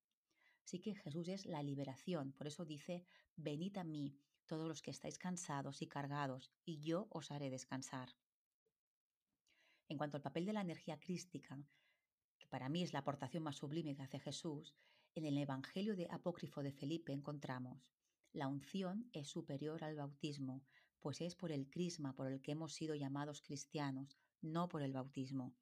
Así 0.72 0.80
que 0.80 0.96
Jesús 0.96 1.28
es 1.28 1.46
la 1.46 1.62
liberación. 1.62 2.32
Por 2.32 2.48
eso 2.48 2.64
dice, 2.64 3.04
venid 3.36 3.76
a 3.76 3.84
mí, 3.84 4.16
todos 4.46 4.66
los 4.70 4.82
que 4.82 4.92
estáis 4.92 5.18
cansados 5.18 5.82
y 5.82 5.88
cargados, 5.88 6.50
y 6.64 6.80
yo 6.80 7.08
os 7.10 7.30
haré 7.30 7.50
descansar. 7.50 8.16
En 9.90 9.98
cuanto 9.98 10.16
al 10.16 10.24
papel 10.24 10.46
de 10.46 10.54
la 10.54 10.62
energía 10.62 10.98
crística, 10.98 11.62
que 12.38 12.48
para 12.48 12.70
mí 12.70 12.84
es 12.84 12.94
la 12.94 13.00
aportación 13.00 13.44
más 13.44 13.58
sublime 13.58 13.98
que 13.98 14.04
hace 14.04 14.20
Jesús, 14.20 14.74
en 15.14 15.26
el 15.26 15.38
Evangelio 15.38 15.98
de 15.98 16.08
Apócrifo 16.10 16.64
de 16.64 16.72
Felipe 16.72 17.12
encontramos, 17.12 17.90
la 18.32 18.48
unción 18.48 19.10
es 19.12 19.28
superior 19.28 19.84
al 19.84 19.98
bautismo, 19.98 20.64
pues 21.02 21.20
es 21.20 21.36
por 21.36 21.52
el 21.52 21.70
crisma 21.70 22.16
por 22.16 22.28
el 22.28 22.42
que 22.42 22.54
hemos 22.54 22.72
sido 22.72 22.96
llamados 22.96 23.42
cristianos, 23.42 24.18
no 24.40 24.70
por 24.70 24.84
el 24.84 24.94
bautismo. 24.94 25.54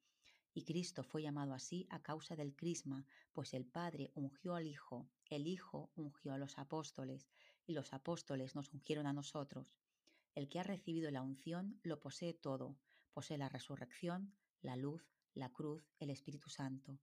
Y 0.52 0.64
Cristo 0.64 1.04
fue 1.04 1.22
llamado 1.22 1.54
así 1.54 1.86
a 1.90 2.02
causa 2.02 2.34
del 2.36 2.56
crisma, 2.56 3.06
pues 3.32 3.54
el 3.54 3.66
Padre 3.66 4.10
ungió 4.14 4.54
al 4.54 4.66
Hijo, 4.66 5.08
el 5.28 5.46
Hijo 5.46 5.90
ungió 5.94 6.32
a 6.32 6.38
los 6.38 6.58
apóstoles, 6.58 7.28
y 7.66 7.72
los 7.72 7.92
apóstoles 7.92 8.54
nos 8.54 8.72
ungieron 8.72 9.06
a 9.06 9.12
nosotros. 9.12 9.76
El 10.34 10.48
que 10.48 10.58
ha 10.58 10.64
recibido 10.64 11.10
la 11.10 11.22
unción 11.22 11.78
lo 11.82 12.00
posee 12.00 12.34
todo, 12.34 12.76
posee 13.12 13.38
la 13.38 13.48
resurrección, 13.48 14.34
la 14.60 14.76
luz, 14.76 15.08
la 15.34 15.50
cruz, 15.50 15.88
el 15.98 16.10
Espíritu 16.10 16.50
Santo. 16.50 16.98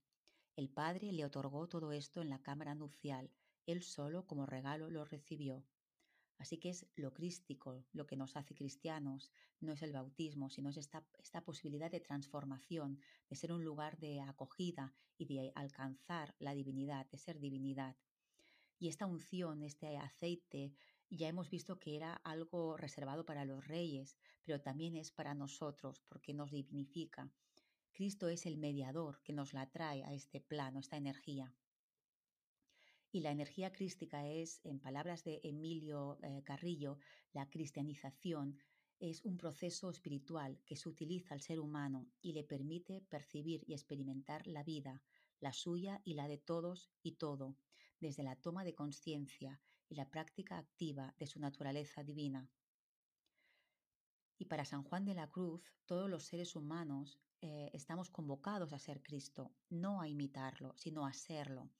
El 0.56 0.68
Padre 0.68 1.12
le 1.12 1.24
otorgó 1.24 1.68
todo 1.68 1.92
esto 1.92 2.20
en 2.20 2.28
la 2.28 2.42
cámara 2.42 2.74
nupcial, 2.74 3.30
él 3.66 3.82
solo 3.82 4.26
como 4.26 4.46
regalo 4.46 4.90
lo 4.90 5.04
recibió. 5.04 5.64
Así 6.38 6.58
que 6.58 6.70
es 6.70 6.86
lo 6.94 7.12
crístico 7.12 7.84
lo 7.92 8.06
que 8.06 8.16
nos 8.16 8.36
hace 8.36 8.54
cristianos, 8.54 9.32
no 9.60 9.72
es 9.72 9.82
el 9.82 9.92
bautismo, 9.92 10.50
sino 10.50 10.70
es 10.70 10.76
esta, 10.76 11.04
esta 11.20 11.44
posibilidad 11.44 11.90
de 11.90 12.00
transformación, 12.00 13.00
de 13.28 13.36
ser 13.36 13.52
un 13.52 13.64
lugar 13.64 13.98
de 13.98 14.20
acogida 14.20 14.94
y 15.16 15.26
de 15.26 15.52
alcanzar 15.56 16.34
la 16.38 16.54
divinidad, 16.54 17.06
de 17.10 17.18
ser 17.18 17.40
divinidad. 17.40 17.96
Y 18.78 18.88
esta 18.88 19.06
unción, 19.06 19.62
este 19.62 19.96
aceite, 19.96 20.72
ya 21.10 21.26
hemos 21.26 21.50
visto 21.50 21.80
que 21.80 21.96
era 21.96 22.14
algo 22.14 22.76
reservado 22.76 23.24
para 23.24 23.44
los 23.44 23.66
reyes, 23.66 24.16
pero 24.44 24.60
también 24.60 24.94
es 24.96 25.10
para 25.10 25.34
nosotros, 25.34 26.02
porque 26.08 26.34
nos 26.34 26.52
dignifica. 26.52 27.32
Cristo 27.92 28.28
es 28.28 28.46
el 28.46 28.58
mediador 28.58 29.20
que 29.22 29.32
nos 29.32 29.54
la 29.54 29.68
trae 29.70 30.04
a 30.04 30.12
este 30.12 30.40
plano, 30.40 30.78
esta 30.78 30.96
energía. 30.96 31.52
Y 33.10 33.20
la 33.20 33.30
energía 33.30 33.72
crística 33.72 34.26
es, 34.26 34.60
en 34.64 34.80
palabras 34.80 35.24
de 35.24 35.40
Emilio 35.42 36.18
eh, 36.22 36.42
Carrillo, 36.44 36.98
la 37.32 37.48
cristianización 37.48 38.58
es 39.00 39.24
un 39.24 39.36
proceso 39.36 39.90
espiritual 39.90 40.58
que 40.66 40.76
se 40.76 40.88
utiliza 40.88 41.34
al 41.34 41.40
ser 41.40 41.60
humano 41.60 42.06
y 42.20 42.32
le 42.32 42.44
permite 42.44 43.00
percibir 43.08 43.64
y 43.66 43.72
experimentar 43.72 44.46
la 44.46 44.62
vida, 44.62 45.02
la 45.40 45.52
suya 45.52 46.00
y 46.04 46.14
la 46.14 46.26
de 46.26 46.38
todos 46.38 46.90
y 47.02 47.12
todo, 47.12 47.56
desde 48.00 48.24
la 48.24 48.36
toma 48.36 48.64
de 48.64 48.74
conciencia 48.74 49.60
y 49.88 49.94
la 49.94 50.10
práctica 50.10 50.58
activa 50.58 51.14
de 51.18 51.26
su 51.26 51.40
naturaleza 51.40 52.02
divina. 52.02 52.50
Y 54.36 54.44
para 54.46 54.64
San 54.64 54.82
Juan 54.82 55.04
de 55.04 55.14
la 55.14 55.30
Cruz, 55.30 55.62
todos 55.86 56.10
los 56.10 56.24
seres 56.24 56.54
humanos 56.56 57.18
eh, 57.40 57.70
estamos 57.72 58.10
convocados 58.10 58.72
a 58.72 58.78
ser 58.78 59.02
Cristo, 59.02 59.52
no 59.70 60.00
a 60.00 60.08
imitarlo, 60.08 60.74
sino 60.76 61.06
a 61.06 61.12
serlo. 61.12 61.70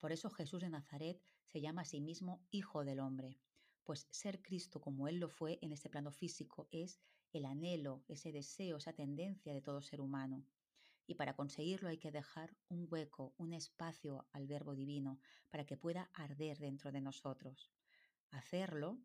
Por 0.00 0.12
eso 0.12 0.30
Jesús 0.30 0.62
de 0.62 0.70
Nazaret 0.70 1.22
se 1.44 1.60
llama 1.60 1.82
a 1.82 1.84
sí 1.84 2.00
mismo 2.00 2.42
Hijo 2.50 2.84
del 2.84 3.00
Hombre, 3.00 3.38
pues 3.84 4.08
ser 4.10 4.40
Cristo 4.42 4.80
como 4.80 5.08
Él 5.08 5.20
lo 5.20 5.28
fue 5.28 5.58
en 5.62 5.72
este 5.72 5.90
plano 5.90 6.10
físico 6.10 6.68
es 6.70 7.00
el 7.32 7.44
anhelo, 7.44 8.02
ese 8.08 8.32
deseo, 8.32 8.78
esa 8.78 8.92
tendencia 8.92 9.52
de 9.52 9.60
todo 9.60 9.82
ser 9.82 10.00
humano. 10.00 10.44
Y 11.06 11.16
para 11.16 11.34
conseguirlo 11.34 11.88
hay 11.88 11.98
que 11.98 12.10
dejar 12.10 12.56
un 12.68 12.86
hueco, 12.90 13.34
un 13.36 13.52
espacio 13.52 14.26
al 14.32 14.46
Verbo 14.46 14.74
Divino 14.74 15.18
para 15.50 15.66
que 15.66 15.76
pueda 15.76 16.10
arder 16.14 16.58
dentro 16.58 16.92
de 16.92 17.00
nosotros. 17.00 17.70
Hacerlo, 18.30 18.98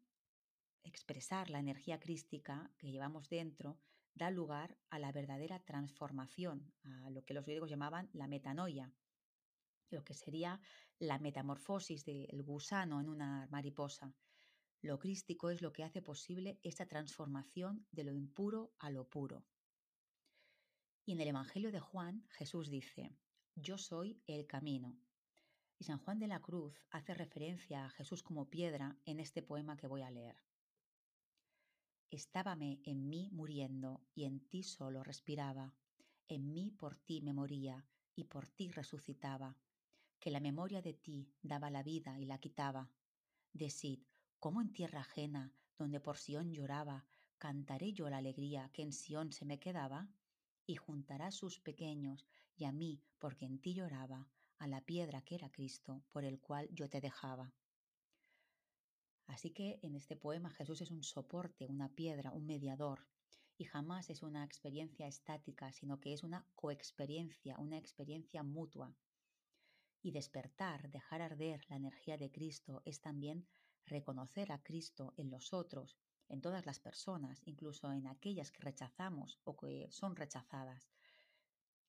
expresar 0.84 1.50
la 1.50 1.60
energía 1.60 2.00
crística 2.00 2.72
que 2.78 2.92
llevamos 2.92 3.28
dentro, 3.30 3.80
da 4.14 4.30
lugar 4.30 4.78
a 4.90 5.00
la 5.00 5.12
verdadera 5.12 5.60
transformación, 5.60 6.72
a 6.84 7.10
lo 7.10 7.26
que 7.26 7.34
los 7.34 7.46
griegos 7.46 7.70
llamaban 7.70 8.10
la 8.14 8.28
metanoia, 8.28 8.94
lo 9.90 10.04
que 10.04 10.14
sería 10.14 10.60
la 11.00 11.20
metamorfosis 11.20 12.06
del 12.06 12.44
gusano 12.44 13.00
en 13.00 13.10
una 13.10 13.48
mariposa. 13.52 14.14
Lo 14.82 15.00
crístico 15.00 15.50
es 15.50 15.62
lo 15.62 15.74
que 15.74 15.84
hace 15.84 16.02
posible 16.02 16.60
esta 16.64 16.86
transformación 16.86 17.88
de 17.92 18.04
lo 18.04 18.14
impuro 18.14 18.74
a 18.80 18.90
lo 18.90 19.08
puro. 19.08 19.46
Y 21.06 21.14
en 21.14 21.22
el 21.22 21.30
Evangelio 21.30 21.72
de 21.72 21.80
Juan, 21.80 22.26
Jesús 22.30 22.70
dice, 22.70 23.16
Yo 23.56 23.78
soy 23.78 24.22
el 24.26 24.48
camino. 24.48 24.98
Y 25.78 25.86
San 25.86 26.00
Juan 26.00 26.20
de 26.20 26.28
la 26.28 26.42
Cruz 26.42 26.82
hace 26.90 27.14
referencia 27.14 27.86
a 27.86 27.90
Jesús 27.90 28.24
como 28.24 28.50
piedra 28.50 28.98
en 29.06 29.20
este 29.20 29.42
poema 29.42 29.76
que 29.76 29.88
voy 29.88 30.02
a 30.02 30.12
leer. 30.12 30.36
Estábame 32.12 32.80
en 32.84 33.10
mí 33.10 33.30
muriendo 33.32 34.02
y 34.14 34.24
en 34.24 34.40
ti 34.40 34.64
solo 34.64 35.04
respiraba. 35.04 35.74
En 36.28 36.54
mí 36.54 36.72
por 36.72 36.96
ti 36.96 37.22
me 37.22 37.34
moría 37.34 37.86
y 38.16 38.24
por 38.24 38.48
ti 38.48 38.72
resucitaba 38.72 39.58
que 40.20 40.32
la 40.32 40.40
memoria 40.40 40.82
de 40.82 40.94
ti 40.94 41.30
daba 41.42 41.70
la 41.70 41.84
vida 41.84 42.20
y 42.20 42.26
la 42.26 42.40
quitaba. 42.40 42.90
Decid, 43.54 44.00
¿cómo 44.40 44.62
en 44.62 44.72
tierra 44.72 45.02
ajena, 45.02 45.54
donde 45.78 46.00
por 46.00 46.18
Sión 46.18 46.52
lloraba, 46.52 47.06
cantaré 47.38 47.94
yo 47.94 48.10
la 48.10 48.18
alegría 48.18 48.70
que 48.74 48.82
en 48.82 48.94
Sión 48.94 49.32
se 49.32 49.46
me 49.46 49.60
quedaba? 49.60 50.10
Y 50.66 50.76
juntará 50.76 51.32
sus 51.32 51.60
pequeños, 51.60 52.26
y 52.56 52.66
a 52.66 52.72
mí, 52.72 53.02
porque 53.20 53.46
en 53.46 53.60
ti 53.60 53.74
lloraba, 53.74 54.28
a 54.58 54.68
la 54.68 54.82
piedra 54.82 55.22
que 55.22 55.36
era 55.36 55.52
Cristo, 55.52 56.04
por 56.12 56.24
el 56.24 56.40
cual 56.40 56.70
yo 56.72 56.90
te 56.90 57.02
dejaba. 57.02 57.54
Así 59.28 59.52
que 59.52 59.80
en 59.82 59.96
este 59.96 60.16
poema 60.16 60.50
Jesús 60.52 60.82
es 60.82 60.92
un 60.92 61.04
soporte, 61.04 61.66
una 61.68 61.90
piedra, 61.90 62.32
un 62.32 62.46
mediador, 62.46 63.08
y 63.58 63.64
jamás 63.64 64.10
es 64.10 64.22
una 64.22 64.44
experiencia 64.44 65.08
estática, 65.08 65.72
sino 65.72 66.00
que 66.00 66.14
es 66.14 66.24
una 66.24 66.46
coexperiencia, 66.56 67.58
una 67.58 67.78
experiencia 67.78 68.44
mutua. 68.44 68.96
Y 70.06 70.12
despertar, 70.12 70.92
dejar 70.92 71.24
arder 71.24 71.66
la 71.68 71.78
energía 71.78 72.16
de 72.16 72.30
Cristo 72.30 72.84
es 72.86 73.02
también 73.02 73.48
reconocer 73.88 74.52
a 74.52 74.62
Cristo 74.62 75.16
en 75.18 75.32
los 75.32 75.52
otros, 75.52 75.98
en 76.30 76.42
todas 76.42 76.68
las 76.68 76.80
personas, 76.80 77.42
incluso 77.48 77.92
en 77.92 78.06
aquellas 78.06 78.52
que 78.52 78.62
rechazamos 78.62 79.40
o 79.46 79.58
que 79.58 79.88
son 79.90 80.16
rechazadas. 80.16 80.92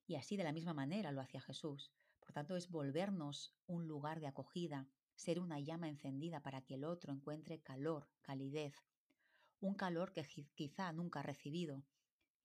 Y 0.07 0.15
así 0.15 0.39
de 0.39 0.45
la 0.45 0.55
misma 0.55 0.73
manera 0.73 1.13
lo 1.13 1.21
hacía 1.21 1.43
Jesús. 1.43 1.93
Por 2.19 2.33
tanto, 2.33 2.57
es 2.57 2.71
volvernos 2.71 3.55
un 3.67 3.87
lugar 3.87 4.19
de 4.21 4.29
acogida, 4.29 4.89
ser 5.15 5.39
una 5.39 5.61
llama 5.61 5.91
encendida 5.91 6.41
para 6.41 6.63
que 6.63 6.77
el 6.77 6.85
otro 6.85 7.13
encuentre 7.13 7.61
calor, 7.61 8.09
calidez, 8.23 8.83
un 9.61 9.75
calor 9.75 10.15
que 10.15 10.27
quizá 10.55 10.91
nunca 10.95 11.21
ha 11.21 11.23
recibido, 11.23 11.85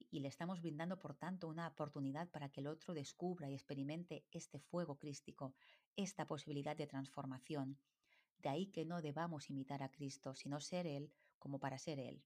y 0.09 0.19
le 0.19 0.27
estamos 0.27 0.61
brindando, 0.61 0.97
por 0.97 1.15
tanto, 1.15 1.47
una 1.47 1.67
oportunidad 1.67 2.29
para 2.29 2.49
que 2.49 2.61
el 2.61 2.67
otro 2.67 2.93
descubra 2.93 3.49
y 3.49 3.53
experimente 3.53 4.25
este 4.31 4.59
fuego 4.59 4.97
crístico, 4.97 5.53
esta 5.95 6.25
posibilidad 6.25 6.75
de 6.75 6.87
transformación. 6.87 7.77
De 8.37 8.49
ahí 8.49 8.67
que 8.67 8.85
no 8.85 9.01
debamos 9.01 9.49
imitar 9.49 9.83
a 9.83 9.91
Cristo, 9.91 10.33
sino 10.35 10.59
ser 10.59 10.87
Él 10.87 11.11
como 11.37 11.59
para 11.59 11.77
ser 11.77 11.99
Él. 11.99 12.23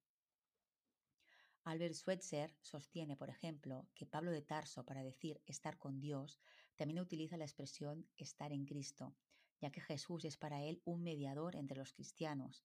Albert 1.63 1.95
Schweitzer 1.95 2.55
sostiene, 2.61 3.17
por 3.17 3.29
ejemplo, 3.29 3.88
que 3.95 4.05
Pablo 4.05 4.31
de 4.31 4.43
Tarso, 4.43 4.85
para 4.85 5.01
decir 5.01 5.41
estar 5.47 5.79
con 5.79 5.99
Dios, 5.99 6.39
también 6.75 6.99
utiliza 6.99 7.38
la 7.38 7.45
expresión 7.45 8.07
estar 8.17 8.51
en 8.51 8.65
Cristo, 8.65 9.15
ya 9.59 9.71
que 9.71 9.81
Jesús 9.81 10.25
es 10.25 10.38
para 10.38 10.63
él 10.63 10.81
un 10.85 11.01
mediador 11.01 11.55
entre 11.55 11.77
los 11.77 11.91
cristianos, 11.91 12.63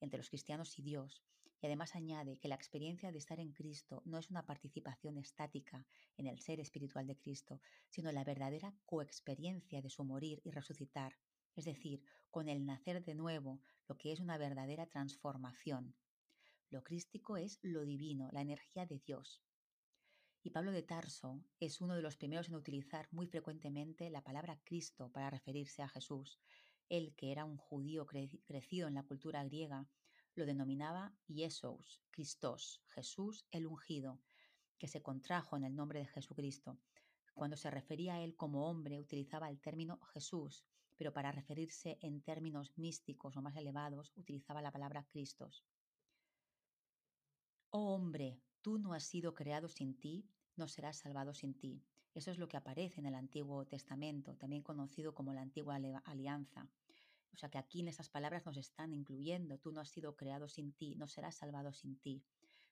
entre 0.00 0.18
los 0.18 0.30
cristianos 0.30 0.78
y 0.78 0.82
Dios, 0.82 1.22
y 1.60 1.66
además 1.66 1.94
añade 1.94 2.38
que 2.38 2.48
la 2.48 2.54
experiencia 2.54 3.10
de 3.10 3.18
estar 3.18 3.40
en 3.40 3.52
Cristo 3.52 4.02
no 4.04 4.18
es 4.18 4.30
una 4.30 4.46
participación 4.46 5.18
estática 5.18 5.86
en 6.16 6.26
el 6.26 6.40
ser 6.40 6.60
espiritual 6.60 7.06
de 7.06 7.16
Cristo, 7.16 7.60
sino 7.88 8.12
la 8.12 8.24
verdadera 8.24 8.74
coexperiencia 8.86 9.82
de 9.82 9.90
su 9.90 10.04
morir 10.04 10.40
y 10.44 10.50
resucitar, 10.50 11.16
es 11.56 11.64
decir, 11.64 12.02
con 12.30 12.48
el 12.48 12.64
nacer 12.64 13.04
de 13.04 13.14
nuevo, 13.14 13.60
lo 13.88 13.96
que 13.96 14.12
es 14.12 14.20
una 14.20 14.38
verdadera 14.38 14.86
transformación. 14.86 15.94
Lo 16.70 16.84
crístico 16.84 17.36
es 17.36 17.58
lo 17.62 17.84
divino, 17.84 18.28
la 18.32 18.42
energía 18.42 18.86
de 18.86 19.00
Dios. 19.00 19.42
Y 20.42 20.50
Pablo 20.50 20.70
de 20.70 20.82
Tarso 20.82 21.42
es 21.58 21.80
uno 21.80 21.96
de 21.96 22.02
los 22.02 22.16
primeros 22.16 22.48
en 22.48 22.54
utilizar 22.54 23.08
muy 23.10 23.26
frecuentemente 23.26 24.08
la 24.10 24.22
palabra 24.22 24.60
Cristo 24.64 25.10
para 25.10 25.30
referirse 25.30 25.82
a 25.82 25.88
Jesús. 25.88 26.38
Él, 26.88 27.14
que 27.16 27.32
era 27.32 27.44
un 27.44 27.56
judío 27.56 28.06
crecido 28.06 28.86
en 28.86 28.94
la 28.94 29.02
cultura 29.02 29.42
griega, 29.44 29.88
lo 30.38 30.46
denominaba 30.46 31.12
Jesús, 31.26 32.00
Christos, 32.12 32.80
Jesús 32.94 33.44
el 33.50 33.66
ungido, 33.66 34.20
que 34.78 34.86
se 34.86 35.02
contrajo 35.02 35.56
en 35.56 35.64
el 35.64 35.74
nombre 35.74 35.98
de 35.98 36.06
Jesucristo. 36.06 36.78
Cuando 37.34 37.56
se 37.56 37.70
refería 37.70 38.14
a 38.14 38.20
él 38.22 38.36
como 38.36 38.70
hombre 38.70 39.00
utilizaba 39.00 39.50
el 39.50 39.60
término 39.60 39.98
Jesús, 40.14 40.64
pero 40.96 41.12
para 41.12 41.32
referirse 41.32 41.98
en 42.02 42.22
términos 42.22 42.72
místicos 42.76 43.36
o 43.36 43.42
más 43.42 43.56
elevados 43.56 44.12
utilizaba 44.14 44.62
la 44.62 44.70
palabra 44.70 45.04
Cristos. 45.10 45.64
Oh 47.70 47.94
hombre, 47.94 48.40
tú 48.62 48.78
no 48.78 48.94
has 48.94 49.04
sido 49.04 49.34
creado 49.34 49.68
sin 49.68 49.98
ti, 49.98 50.24
no 50.54 50.68
serás 50.68 50.98
salvado 50.98 51.34
sin 51.34 51.54
ti. 51.54 51.82
Eso 52.14 52.30
es 52.30 52.38
lo 52.38 52.48
que 52.48 52.56
aparece 52.56 53.00
en 53.00 53.06
el 53.06 53.16
Antiguo 53.16 53.66
Testamento, 53.66 54.36
también 54.36 54.62
conocido 54.62 55.14
como 55.14 55.32
la 55.32 55.42
Antigua 55.42 55.80
Alianza. 56.04 56.68
O 57.32 57.36
sea 57.36 57.48
que 57.48 57.58
aquí 57.58 57.80
en 57.80 57.88
esas 57.88 58.10
palabras 58.10 58.46
nos 58.46 58.56
están 58.56 58.92
incluyendo, 58.92 59.58
tú 59.58 59.72
no 59.72 59.80
has 59.80 59.90
sido 59.90 60.16
creado 60.16 60.48
sin 60.48 60.72
ti, 60.72 60.94
no 60.96 61.08
serás 61.08 61.36
salvado 61.36 61.72
sin 61.72 61.98
ti. 61.98 62.24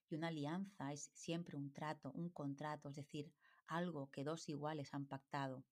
Y 0.08 0.14
una 0.14 0.28
alianza 0.28 0.92
es 0.92 1.10
siempre 1.14 1.56
un 1.56 1.72
trato, 1.72 2.12
un 2.12 2.30
contrato, 2.30 2.88
es 2.88 2.96
decir, 2.96 3.32
algo 3.66 4.10
que 4.10 4.24
dos 4.24 4.48
iguales 4.48 4.94
han 4.94 5.06
pactado. 5.06 5.64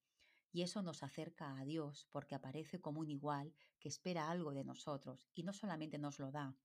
Y 0.51 0.61
eso 0.61 0.81
nos 0.81 1.03
acerca 1.03 1.57
a 1.57 1.65
Dios 1.65 2.07
porque 2.11 2.35
aparece 2.35 2.79
como 2.79 3.01
un 3.01 3.09
igual 3.09 3.53
que 3.79 3.89
espera 3.89 4.29
algo 4.29 4.53
de 4.53 4.63
nosotros 4.63 5.29
y 5.33 5.43
no 5.43 5.53
solamente 5.53 5.97
nos 5.97 6.19
lo 6.19 6.31
da, 6.31 6.55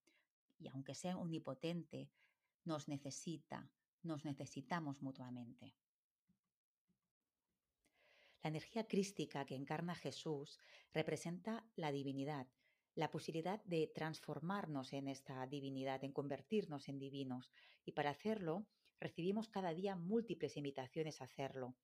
y 0.60 0.68
aunque 0.68 0.94
sea 0.94 1.16
omnipotente, 1.16 2.10
nos 2.64 2.86
necesita, 2.86 3.70
nos 4.02 4.24
necesitamos 4.24 5.02
mutuamente. 5.02 5.74
La 8.42 8.48
energía 8.48 8.86
crística 8.86 9.44
que 9.44 9.54
encarna 9.54 9.94
Jesús 9.94 10.58
representa 10.92 11.66
la 11.76 11.92
divinidad, 11.92 12.46
la 12.94 13.10
posibilidad 13.10 13.62
de 13.64 13.86
transformarnos 13.94 14.92
en 14.92 15.08
esta 15.08 15.46
divinidad, 15.46 16.02
en 16.04 16.12
convertirnos 16.12 16.88
en 16.88 16.98
divinos. 16.98 17.52
Y 17.84 17.92
para 17.92 18.10
hacerlo, 18.10 18.66
recibimos 18.98 19.48
cada 19.48 19.74
día 19.74 19.94
múltiples 19.94 20.56
invitaciones 20.56 21.20
a 21.20 21.24
hacerlo. 21.24 21.76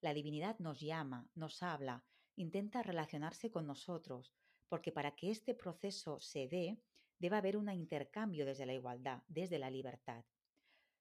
La 0.00 0.14
divinidad 0.14 0.58
nos 0.58 0.80
llama, 0.80 1.28
nos 1.34 1.62
habla, 1.62 2.04
intenta 2.36 2.82
relacionarse 2.82 3.50
con 3.50 3.66
nosotros, 3.66 4.32
porque 4.68 4.92
para 4.92 5.14
que 5.14 5.30
este 5.30 5.54
proceso 5.54 6.20
se 6.20 6.48
dé, 6.48 6.78
debe 7.18 7.36
haber 7.36 7.56
un 7.56 7.68
intercambio 7.70 8.46
desde 8.46 8.66
la 8.66 8.74
igualdad, 8.74 9.22
desde 9.26 9.58
la 9.58 9.70
libertad. 9.70 10.24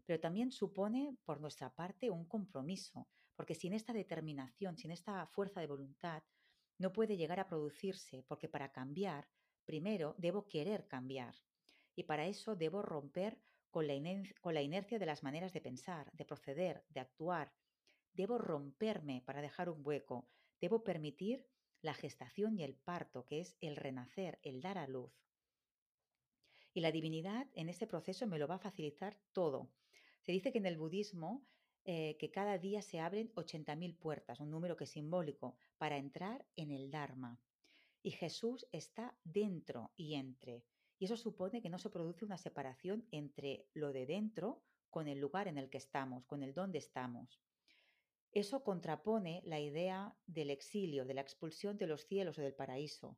Pero 0.06 0.20
también 0.20 0.52
supone, 0.52 1.15
por 1.26 1.39
nuestra 1.39 1.74
parte, 1.74 2.10
un 2.10 2.26
compromiso, 2.26 3.08
porque 3.38 3.56
sin 3.56 3.73
esta 3.73 3.93
determinación, 3.93 4.78
sin 4.78 4.91
esta 4.91 5.28
fuerza 5.28 5.62
de 5.62 5.67
voluntad, 5.67 6.23
no 6.80 6.91
puede 6.91 7.17
llegar 7.17 7.39
a 7.39 7.47
producirse, 7.47 8.23
porque 8.23 8.50
para 8.50 8.71
cambiar, 8.71 9.30
primero 9.63 10.15
debo 10.17 10.47
querer 10.47 10.88
cambiar. 10.88 11.36
Y 11.95 12.04
para 12.04 12.26
eso 12.26 12.56
debo 12.56 12.82
romper 12.82 13.39
con 13.69 13.86
la, 13.86 13.93
inercia 14.62 14.97
de 14.97 15.06
las 15.06 15.21
maneras 15.21 15.54
de 15.54 15.62
pensar, 15.62 16.12
de 16.13 16.26
proceder, 16.26 16.84
de 16.89 17.00
actuar. 17.00 17.54
Debo 18.13 18.39
romperme 18.39 19.21
para 19.23 19.41
dejar 19.41 19.69
un 19.69 19.86
hueco. 19.86 20.28
Debo 20.60 20.84
permitir 20.84 21.47
la 21.82 21.93
gestación 21.93 22.58
y 22.58 22.63
el 22.63 22.73
parto, 22.73 23.23
que 23.26 23.39
es 23.39 23.56
el 23.62 23.76
renacer, 23.76 24.39
el 24.41 24.62
dar 24.62 24.80
a 24.80 24.88
luz. 24.88 25.13
Y 26.73 26.82
la 26.82 26.91
divinidad 26.91 27.47
en 27.54 27.69
este 27.69 27.86
proceso 27.86 28.26
me 28.26 28.39
lo 28.39 28.47
va 28.47 28.56
a 28.56 28.60
facilitar 28.60 29.15
todo. 29.32 29.69
Se 30.21 30.32
dice 30.32 30.52
que 30.52 30.58
en 30.58 30.65
el 30.65 30.78
budismo 30.78 31.45
eh, 31.89 32.17
que 32.19 32.30
cada 32.30 32.58
día 32.58 32.82
se 32.82 33.00
abren 33.00 33.34
80.000 33.36 33.97
puertas, 33.97 34.41
un 34.41 34.52
número 34.52 34.76
que 34.76 34.84
es 34.84 34.89
simbólico, 34.89 35.56
para 35.78 35.95
entrar 35.95 36.45
en 36.58 36.71
el 36.71 36.91
Dharma. 36.91 37.39
Y 38.04 38.12
Jesús 38.12 38.67
está 38.73 39.17
dentro 39.23 39.93
y 39.95 40.15
entre. 40.15 40.65
Y 41.00 41.06
eso 41.06 41.15
supone 41.15 41.62
que 41.62 41.69
no 41.69 41.80
se 41.80 41.89
produce 41.89 42.26
una 42.26 42.38
separación 42.38 43.08
entre 43.12 43.69
lo 43.73 43.93
de 43.93 44.06
dentro 44.06 44.62
con 44.89 45.08
el 45.08 45.19
lugar 45.19 45.47
en 45.47 45.58
el 45.58 45.69
que 45.69 45.78
estamos, 45.78 46.26
con 46.26 46.43
el 46.43 46.54
dónde 46.54 46.78
estamos. 46.78 47.39
Eso 48.34 48.65
contrapone 48.65 49.41
la 49.45 49.62
idea 49.62 50.13
del 50.26 50.50
exilio, 50.50 51.06
de 51.06 51.13
la 51.13 51.21
expulsión 51.21 51.78
de 51.78 51.88
los 51.88 52.06
cielos 52.06 52.38
o 52.38 52.41
del 52.41 52.54
paraíso. 52.54 53.17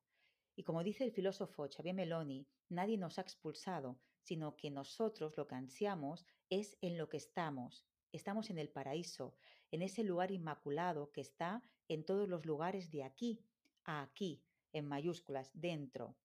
Y 0.56 0.62
como 0.62 0.84
dice 0.84 1.04
el 1.06 1.12
filósofo 1.12 1.68
Xavier 1.68 1.96
Meloni, 1.96 2.46
nadie 2.70 3.00
nos 3.00 3.18
ha 3.18 3.22
expulsado, 3.22 4.00
sino 4.22 4.56
que 4.56 4.70
nosotros 4.70 5.36
lo 5.38 5.48
que 5.48 5.56
ansiamos 5.56 6.28
es 6.52 6.78
en 6.82 7.00
lo 7.00 7.10
que 7.10 7.18
estamos. 7.18 7.84
Estamos 8.12 8.50
en 8.50 8.58
el 8.58 8.70
paraíso, 8.70 9.36
en 9.72 9.82
ese 9.82 10.04
lugar 10.04 10.32
inmaculado 10.32 11.12
que 11.12 11.22
está 11.22 11.62
en 11.88 12.04
todos 12.04 12.28
los 12.28 12.46
lugares 12.46 12.90
de 12.90 13.04
aquí 13.04 13.40
a 13.84 14.02
aquí, 14.02 14.44
en 14.74 14.86
mayúsculas, 14.86 15.52
dentro. 15.54 16.16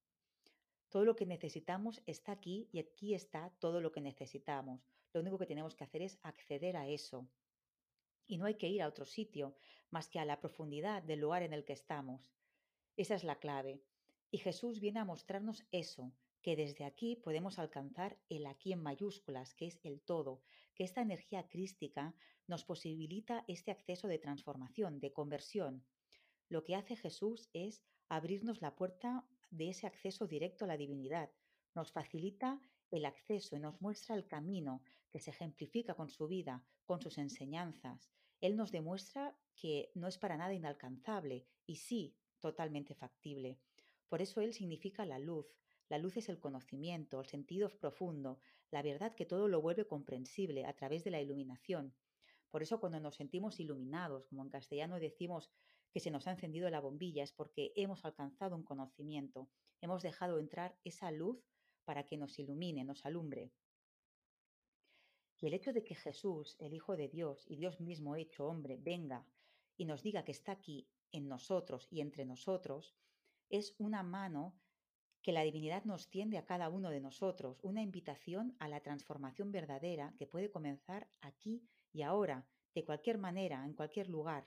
Todo 0.89 1.05
lo 1.05 1.17
que 1.17 1.27
necesitamos 1.27 2.03
está 2.07 2.33
aquí 2.33 2.69
y 2.73 2.79
aquí 2.79 3.15
está 3.15 3.51
todo 3.59 3.81
lo 3.81 3.93
que 3.93 4.01
necesitamos. 4.01 4.87
Lo 5.13 5.21
único 5.21 5.39
que 5.39 5.47
tenemos 5.47 5.75
que 5.75 5.85
hacer 5.85 6.03
es 6.03 6.19
acceder 6.23 6.77
a 6.77 6.89
eso. 6.89 7.29
Y 8.27 8.39
no 8.39 8.47
hay 8.47 8.55
que 8.55 8.69
ir 8.69 8.83
a 8.83 8.89
otro 8.89 9.05
sitio 9.05 9.55
más 9.91 10.09
que 10.09 10.19
a 10.19 10.25
la 10.25 10.41
profundidad 10.41 11.03
del 11.03 11.21
lugar 11.21 11.43
en 11.43 11.53
el 11.53 11.65
que 11.65 11.75
estamos. 11.75 12.33
Esa 12.97 13.15
es 13.15 13.25
la 13.25 13.39
clave. 13.39 13.83
Y 14.31 14.39
Jesús 14.39 14.81
viene 14.81 15.01
a 15.01 15.05
mostrarnos 15.05 15.65
eso, 15.71 16.13
que 16.45 16.57
desde 16.57 16.85
aquí 16.85 17.17
podemos 17.17 17.59
alcanzar 17.59 18.19
el 18.29 18.45
aquí 18.45 18.75
en 18.75 18.83
mayúsculas, 18.83 19.55
que 19.55 19.67
es 19.67 19.81
el 19.83 20.03
todo, 20.03 20.43
que 20.75 20.85
esta 20.85 21.01
energía 21.01 21.49
crística 21.49 22.15
nos 22.47 22.67
posibilita 22.67 23.47
este 23.49 23.71
acceso 23.71 24.09
de 24.09 24.19
transformación, 24.19 25.01
de 25.01 25.11
conversión. 25.11 25.87
Lo 26.51 26.63
que 26.63 26.77
hace 26.77 26.97
Jesús 26.97 27.49
es 27.55 27.83
abrirnos 28.11 28.61
la 28.61 28.77
puerta 28.77 29.27
de 29.51 29.71
ese 29.71 29.87
acceso 29.87 30.27
directo 30.27 30.67
a 30.67 30.69
la 30.69 30.77
divinidad, 30.77 31.31
nos 31.75 31.93
facilita 31.93 32.61
el 32.91 33.07
acceso 33.07 33.57
y 33.57 33.61
nos 33.61 33.81
muestra 33.81 34.15
el 34.15 34.27
camino 34.27 34.83
que 35.11 35.21
se 35.21 35.31
ejemplifica 35.31 35.95
con 35.95 36.11
su 36.11 36.29
vida, 36.29 36.63
con 36.85 37.01
sus 37.01 37.17
enseñanzas. 37.17 38.11
Él 38.43 38.55
nos 38.55 38.71
demuestra 38.71 39.35
que 39.57 39.91
no 39.95 40.09
es 40.09 40.19
para 40.19 40.37
nada 40.37 40.53
inalcanzable 40.53 41.47
y 41.65 41.77
sí 41.77 42.15
totalmente 42.39 42.95
factible. 42.95 43.59
Por 44.11 44.21
eso 44.21 44.43
Él 44.43 44.53
significa 44.53 45.07
la 45.07 45.19
luz, 45.19 45.47
la 45.89 45.99
luz 45.99 46.17
es 46.17 46.29
el 46.29 46.41
conocimiento, 46.41 47.21
el 47.21 47.27
sentido 47.27 47.69
profundo, 47.69 48.41
la 48.71 48.83
verdad 48.83 49.15
que 49.15 49.27
todo 49.27 49.49
lo 49.49 49.61
vuelve 49.61 49.87
comprensible 49.87 50.65
a 50.65 50.75
través 50.75 51.05
de 51.05 51.11
la 51.11 51.21
iluminación. 51.21 51.95
Por 52.51 52.63
eso 52.63 52.81
cuando 52.81 53.01
nos 53.01 53.17
sentimos 53.17 53.61
iluminados, 53.61 54.27
como 54.27 54.43
en 54.43 54.51
castellano 54.51 54.99
decimos 54.99 55.51
que 55.93 56.01
se 56.01 56.11
nos 56.11 56.27
ha 56.27 56.33
encendido 56.33 56.71
la 56.71 56.81
bombilla, 56.81 57.23
es 57.23 57.33
porque 57.33 57.73
hemos 57.77 58.05
alcanzado 58.05 58.57
un 58.57 58.65
conocimiento, 58.65 59.49
hemos 59.81 60.03
dejado 60.03 60.39
entrar 60.39 60.77
esa 60.85 61.11
luz 61.11 61.45
para 61.85 62.07
que 62.07 62.17
nos 62.17 62.39
ilumine, 62.39 62.85
nos 62.85 63.05
alumbre. 63.05 63.53
Y 65.41 65.47
el 65.47 65.55
hecho 65.55 65.73
de 65.73 65.85
que 65.85 65.95
Jesús, 65.95 66.57
el 66.59 66.73
Hijo 66.73 66.97
de 66.97 67.09
Dios 67.09 67.45
y 67.47 67.57
Dios 67.57 67.81
mismo 67.81 68.17
hecho 68.17 68.47
hombre, 68.47 68.79
venga 68.81 69.27
y 69.77 69.85
nos 69.85 70.03
diga 70.03 70.25
que 70.25 70.33
está 70.33 70.53
aquí 70.53 70.89
en 71.13 71.29
nosotros 71.29 71.87
y 71.91 72.01
entre 72.01 72.25
nosotros, 72.25 72.97
es 73.51 73.75
una 73.79 74.03
mano 74.03 74.59
que 75.25 75.33
la 75.33 75.43
divinidad 75.43 75.85
nos 75.85 76.11
tiende 76.11 76.37
a 76.37 76.45
cada 76.45 76.69
uno 76.69 76.91
de 76.91 77.01
nosotros, 77.01 77.59
una 77.63 77.81
invitación 77.81 78.55
a 78.59 78.69
la 78.69 78.81
transformación 78.81 79.51
verdadera 79.53 80.13
que 80.19 80.27
puede 80.27 80.51
comenzar 80.51 81.09
aquí 81.23 81.67
y 81.95 82.03
ahora, 82.03 82.47
de 82.75 82.85
cualquier 82.85 83.17
manera, 83.17 83.65
en 83.65 83.73
cualquier 83.73 84.11
lugar. 84.11 84.45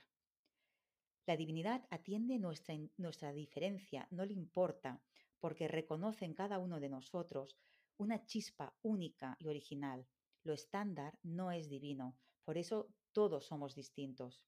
La 1.26 1.36
divinidad 1.36 1.88
atiende 1.90 2.38
nuestra, 2.38 2.76
nuestra 2.98 3.34
diferencia, 3.34 4.08
no 4.12 4.24
le 4.24 4.34
importa, 4.34 5.02
porque 5.40 5.68
reconoce 5.68 6.26
en 6.26 6.36
cada 6.36 6.60
uno 6.60 6.80
de 6.80 6.90
nosotros 6.90 7.58
una 7.98 8.24
chispa 8.28 8.78
única 8.84 9.36
y 9.40 9.48
original. 9.48 10.06
Lo 10.44 10.54
estándar 10.54 11.18
no 11.24 11.52
es 11.52 11.70
divino, 11.70 12.16
por 12.46 12.56
eso 12.56 12.94
todos 13.14 13.48
somos 13.48 13.74
distintos. 13.74 14.44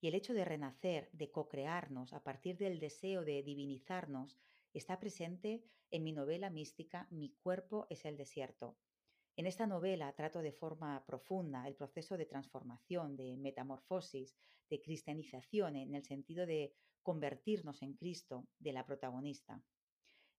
Y 0.00 0.06
el 0.06 0.14
hecho 0.14 0.34
de 0.34 0.44
renacer, 0.44 1.10
de 1.12 1.32
co-crearnos 1.32 2.12
a 2.12 2.22
partir 2.22 2.56
del 2.58 2.78
deseo 2.78 3.24
de 3.24 3.42
divinizarnos, 3.42 4.38
está 4.78 5.00
presente 5.00 5.64
en 5.90 6.02
mi 6.02 6.12
novela 6.12 6.50
mística 6.50 7.08
Mi 7.10 7.30
cuerpo 7.30 7.86
es 7.88 8.04
el 8.04 8.16
desierto. 8.16 8.76
En 9.36 9.46
esta 9.46 9.66
novela 9.66 10.12
trato 10.12 10.42
de 10.42 10.52
forma 10.52 11.04
profunda 11.06 11.66
el 11.66 11.74
proceso 11.74 12.16
de 12.16 12.26
transformación, 12.26 13.16
de 13.16 13.36
metamorfosis, 13.36 14.36
de 14.68 14.82
cristianización 14.82 15.76
en 15.76 15.94
el 15.94 16.04
sentido 16.04 16.44
de 16.46 16.74
convertirnos 17.02 17.82
en 17.82 17.94
Cristo 17.94 18.48
de 18.58 18.72
la 18.72 18.84
protagonista. 18.84 19.62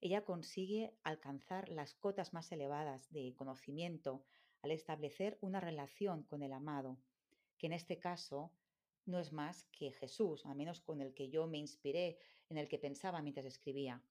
Ella 0.02 0.24
consigue 0.24 0.94
alcanzar 1.04 1.70
las 1.70 1.96
cotas 1.96 2.34
más 2.34 2.52
elevadas 2.52 3.10
de 3.12 3.34
conocimiento 3.36 4.24
al 4.62 4.72
establecer 4.72 5.38
una 5.42 5.60
relación 5.60 6.24
con 6.24 6.44
el 6.44 6.54
amado, 6.54 7.00
que 7.58 7.68
en 7.68 7.74
este 7.74 7.98
caso 7.98 8.52
no 9.06 9.20
es 9.20 9.32
más 9.32 9.64
que 9.72 9.92
Jesús, 9.94 10.46
al 10.46 10.56
menos 10.56 10.82
con 10.82 11.02
el 11.02 11.14
que 11.14 11.30
yo 11.30 11.48
me 11.48 11.58
inspiré, 11.58 12.20
en 12.50 12.58
el 12.58 12.68
que 12.68 12.78
pensaba 12.78 13.22
mientras 13.22 13.46
escribía. 13.46 14.04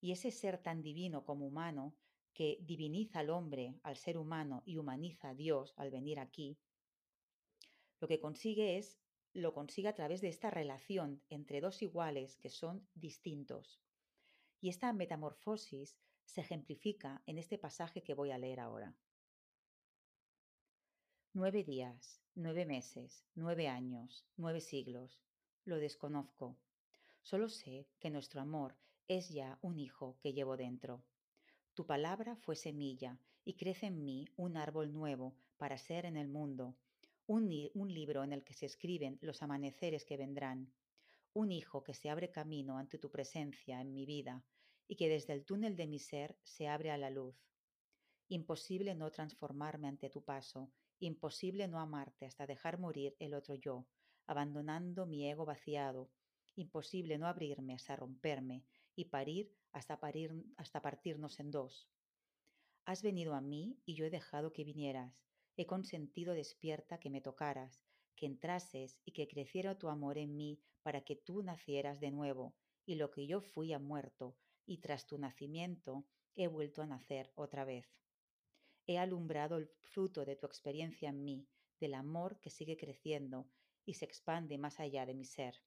Y 0.00 0.12
ese 0.12 0.30
ser 0.30 0.58
tan 0.58 0.82
divino 0.82 1.24
como 1.24 1.46
humano, 1.46 1.94
que 2.32 2.58
diviniza 2.60 3.20
al 3.20 3.30
hombre, 3.30 3.74
al 3.82 3.96
ser 3.96 4.16
humano, 4.16 4.62
y 4.64 4.76
humaniza 4.76 5.30
a 5.30 5.34
Dios 5.34 5.74
al 5.76 5.90
venir 5.90 6.20
aquí, 6.20 6.56
lo 8.00 8.06
que 8.06 8.20
consigue 8.20 8.78
es, 8.78 8.98
lo 9.32 9.52
consigue 9.52 9.88
a 9.88 9.94
través 9.94 10.20
de 10.20 10.28
esta 10.28 10.50
relación 10.50 11.22
entre 11.28 11.60
dos 11.60 11.82
iguales 11.82 12.36
que 12.36 12.48
son 12.48 12.86
distintos. 12.94 13.80
Y 14.60 14.68
esta 14.68 14.92
metamorfosis 14.92 15.96
se 16.24 16.40
ejemplifica 16.40 17.22
en 17.26 17.38
este 17.38 17.58
pasaje 17.58 18.02
que 18.02 18.14
voy 18.14 18.30
a 18.30 18.38
leer 18.38 18.60
ahora. 18.60 18.94
Nueve 21.32 21.64
días, 21.64 22.20
nueve 22.34 22.64
meses, 22.64 23.24
nueve 23.34 23.68
años, 23.68 24.26
nueve 24.36 24.60
siglos. 24.60 25.20
Lo 25.64 25.78
desconozco. 25.78 26.56
Solo 27.22 27.48
sé 27.48 27.88
que 27.98 28.10
nuestro 28.10 28.40
amor 28.40 28.76
es 29.08 29.30
ya 29.30 29.58
un 29.62 29.78
hijo 29.78 30.18
que 30.20 30.34
llevo 30.34 30.58
dentro. 30.58 31.02
Tu 31.72 31.86
palabra 31.86 32.36
fue 32.36 32.56
semilla 32.56 33.18
y 33.42 33.54
crece 33.54 33.86
en 33.86 34.04
mí 34.04 34.28
un 34.36 34.58
árbol 34.58 34.92
nuevo 34.92 35.34
para 35.56 35.78
ser 35.78 36.04
en 36.04 36.18
el 36.18 36.28
mundo, 36.28 36.76
un, 37.26 37.50
un, 37.72 37.92
libro 37.92 38.22
en 38.22 38.34
el 38.34 38.44
que 38.44 38.52
se 38.52 38.66
escriben 38.66 39.18
los 39.22 39.42
amaneceres 39.42 40.04
que 40.04 40.18
vendrán, 40.18 40.70
un 41.32 41.52
hijo 41.52 41.82
que 41.82 41.94
se 41.94 42.10
abre 42.10 42.30
camino 42.30 42.76
ante 42.76 42.98
tu 42.98 43.10
presencia 43.10 43.80
en 43.80 43.94
mi 43.94 44.04
vida 44.04 44.44
y 44.86 44.96
que 44.96 45.08
desde 45.08 45.32
el 45.32 45.44
túnel 45.46 45.74
de 45.74 45.86
mi 45.86 45.98
ser 45.98 46.36
se 46.42 46.68
abre 46.68 46.90
a 46.90 46.98
la 46.98 47.08
luz. 47.08 47.34
Imposible 48.28 48.94
no 48.94 49.10
transformarme 49.10 49.88
ante 49.88 50.10
tu 50.10 50.22
paso, 50.22 50.70
imposible 50.98 51.66
no 51.66 51.80
amarte 51.80 52.26
hasta 52.26 52.46
dejar 52.46 52.78
morir 52.78 53.16
el 53.20 53.32
otro 53.32 53.54
yo, 53.54 53.86
abandonando 54.26 55.06
mi 55.06 55.26
ego 55.30 55.46
vaciado, 55.46 56.10
imposible 56.56 57.16
no 57.16 57.26
abrirme 57.26 57.74
hasta 57.74 57.96
romperme 57.96 58.64
y 58.98 59.04
parir 59.04 59.54
hasta, 59.70 60.00
parir 60.00 60.44
hasta 60.56 60.82
partirnos 60.82 61.38
en 61.38 61.52
dos. 61.52 61.88
Has 62.84 63.00
venido 63.04 63.34
a 63.34 63.40
mí 63.40 63.78
y 63.84 63.94
yo 63.94 64.04
he 64.04 64.10
dejado 64.10 64.52
que 64.52 64.64
vinieras. 64.64 65.24
He 65.56 65.66
consentido 65.66 66.34
despierta 66.34 66.98
que 66.98 67.08
me 67.08 67.20
tocaras, 67.20 67.84
que 68.16 68.26
entrases 68.26 68.98
y 69.04 69.12
que 69.12 69.28
creciera 69.28 69.78
tu 69.78 69.88
amor 69.88 70.18
en 70.18 70.36
mí 70.36 70.58
para 70.82 71.02
que 71.02 71.14
tú 71.14 71.44
nacieras 71.44 72.00
de 72.00 72.10
nuevo, 72.10 72.56
y 72.86 72.96
lo 72.96 73.12
que 73.12 73.28
yo 73.28 73.40
fui 73.40 73.72
ha 73.72 73.78
muerto, 73.78 74.36
y 74.66 74.78
tras 74.78 75.06
tu 75.06 75.16
nacimiento 75.16 76.04
he 76.34 76.48
vuelto 76.48 76.82
a 76.82 76.86
nacer 76.86 77.30
otra 77.36 77.64
vez. 77.64 77.86
He 78.88 78.98
alumbrado 78.98 79.58
el 79.58 79.68
fruto 79.68 80.24
de 80.24 80.34
tu 80.34 80.46
experiencia 80.46 81.10
en 81.10 81.22
mí, 81.22 81.46
del 81.78 81.94
amor 81.94 82.40
que 82.40 82.50
sigue 82.50 82.76
creciendo 82.76 83.48
y 83.84 83.94
se 83.94 84.06
expande 84.06 84.58
más 84.58 84.80
allá 84.80 85.06
de 85.06 85.14
mi 85.14 85.24
ser. 85.24 85.62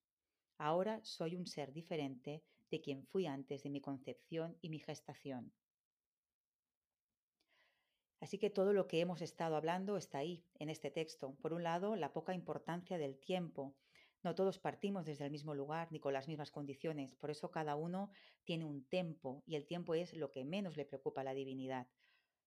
Ahora 0.57 0.99
soy 1.05 1.37
un 1.37 1.47
ser 1.47 1.71
diferente 1.71 2.43
de 2.71 2.81
quien 2.81 3.05
fui 3.05 3.27
antes 3.27 3.61
de 3.63 3.69
mi 3.69 3.81
concepción 3.81 4.57
y 4.61 4.69
mi 4.69 4.79
gestación. 4.79 5.53
Así 8.21 8.37
que 8.37 8.49
todo 8.49 8.71
lo 8.71 8.87
que 8.87 8.99
hemos 8.99 9.21
estado 9.21 9.55
hablando 9.55 9.97
está 9.97 10.19
ahí, 10.19 10.45
en 10.55 10.69
este 10.69 10.91
texto. 10.91 11.35
Por 11.41 11.53
un 11.53 11.63
lado, 11.63 11.95
la 11.95 12.13
poca 12.13 12.33
importancia 12.33 12.97
del 12.97 13.19
tiempo. 13.19 13.75
No 14.23 14.35
todos 14.35 14.59
partimos 14.59 15.05
desde 15.05 15.25
el 15.25 15.31
mismo 15.31 15.55
lugar 15.55 15.91
ni 15.91 15.99
con 15.99 16.13
las 16.13 16.27
mismas 16.27 16.51
condiciones, 16.51 17.15
por 17.15 17.31
eso 17.31 17.49
cada 17.49 17.75
uno 17.75 18.11
tiene 18.43 18.65
un 18.65 18.85
tiempo 18.85 19.43
y 19.47 19.55
el 19.55 19.65
tiempo 19.65 19.95
es 19.95 20.13
lo 20.13 20.29
que 20.29 20.45
menos 20.45 20.77
le 20.77 20.85
preocupa 20.85 21.21
a 21.21 21.23
la 21.23 21.33
divinidad. 21.33 21.87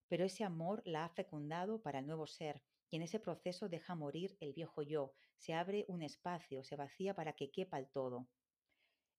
Pero 0.06 0.24
ese 0.24 0.44
amor 0.44 0.82
la 0.84 1.04
ha 1.04 1.08
fecundado 1.08 1.82
para 1.82 1.98
el 1.98 2.06
nuevo 2.06 2.28
ser 2.28 2.62
y 2.88 2.96
en 2.96 3.02
ese 3.02 3.18
proceso 3.18 3.68
deja 3.68 3.96
morir 3.96 4.36
el 4.38 4.52
viejo 4.52 4.82
yo, 4.82 5.14
se 5.36 5.54
abre 5.54 5.84
un 5.88 6.02
espacio, 6.02 6.62
se 6.62 6.76
vacía 6.76 7.14
para 7.14 7.32
que 7.32 7.50
quepa 7.50 7.80
el 7.80 7.88
todo. 7.88 8.28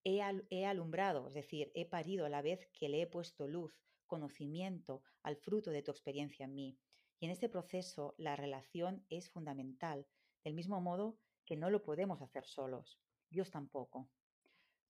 He, 0.08 0.22
alumbrado, 0.68 1.30
es 1.30 1.34
decir, 1.34 1.72
he 1.74 1.84
parido 1.84 2.28
a 2.28 2.30
la 2.30 2.44
vez 2.44 2.68
que 2.68 2.90
le 2.90 3.02
he 3.02 3.08
puesto 3.08 3.48
luz, 3.48 3.74
conocimiento 4.06 5.02
al 5.24 5.36
fruto 5.36 5.72
de 5.72 5.82
tu 5.82 5.90
experiencia 5.90 6.46
en 6.46 6.54
mí. 6.54 6.78
Y 7.20 7.26
en 7.26 7.32
este 7.32 7.50
proceso 7.50 8.14
la 8.20 8.36
relación 8.36 9.04
es 9.10 9.32
fundamental, 9.32 10.06
del 10.44 10.54
mismo 10.54 10.80
modo 10.80 11.18
que 11.44 11.56
no 11.56 11.72
lo 11.72 11.82
podemos 11.82 12.22
hacer 12.22 12.46
solos. 12.46 13.00
Dios 13.32 13.50
tampoco. 13.50 14.08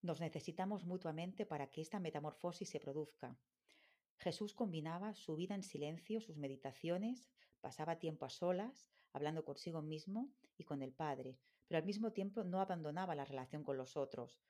Nos 0.01 0.19
necesitamos 0.19 0.83
mutuamente 0.83 1.45
para 1.45 1.67
que 1.71 1.79
esta 1.79 2.01
metamorfosis 2.01 2.69
se 2.69 2.81
produzca. 2.81 3.37
Jesús 4.17 4.53
combinaba 4.53 5.15
su 5.15 5.37
vida 5.37 5.55
en 5.55 5.63
silencio, 5.63 6.19
sus 6.19 6.35
meditaciones, 6.35 7.31
pasaba 7.61 7.99
tiempo 7.99 8.25
a 8.25 8.29
solas, 8.29 8.91
hablando 9.13 9.45
consigo 9.45 9.81
mismo 9.81 10.29
y 10.57 10.65
con 10.65 10.81
el 10.81 10.91
Padre, 10.91 11.39
pero 11.69 11.77
al 11.77 11.85
mismo 11.85 12.11
tiempo 12.11 12.43
no 12.43 12.59
abandonaba 12.59 13.15
la 13.15 13.23
relación 13.23 13.63
con 13.63 13.77
los 13.77 13.95
otros, 13.95 14.41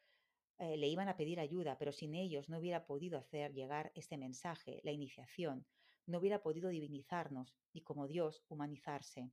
eh, 0.57 0.77
le 0.77 0.87
iban 0.87 1.09
a 1.09 1.17
pedir 1.17 1.39
ayuda, 1.39 1.77
pero 1.77 1.91
sin 1.91 2.15
ellos 2.15 2.47
no 2.49 2.59
hubiera 2.59 2.85
podido 2.85 3.17
hacer 3.17 3.53
llegar 3.53 3.91
este 3.95 4.17
mensaje, 4.17 4.79
la 4.83 4.91
iniciación, 4.91 5.65
no 6.05 6.19
hubiera 6.19 6.41
podido 6.41 6.69
divinizarnos 6.69 7.55
y 7.73 7.81
como 7.81 8.07
Dios 8.07 8.43
humanizarse. 8.47 9.29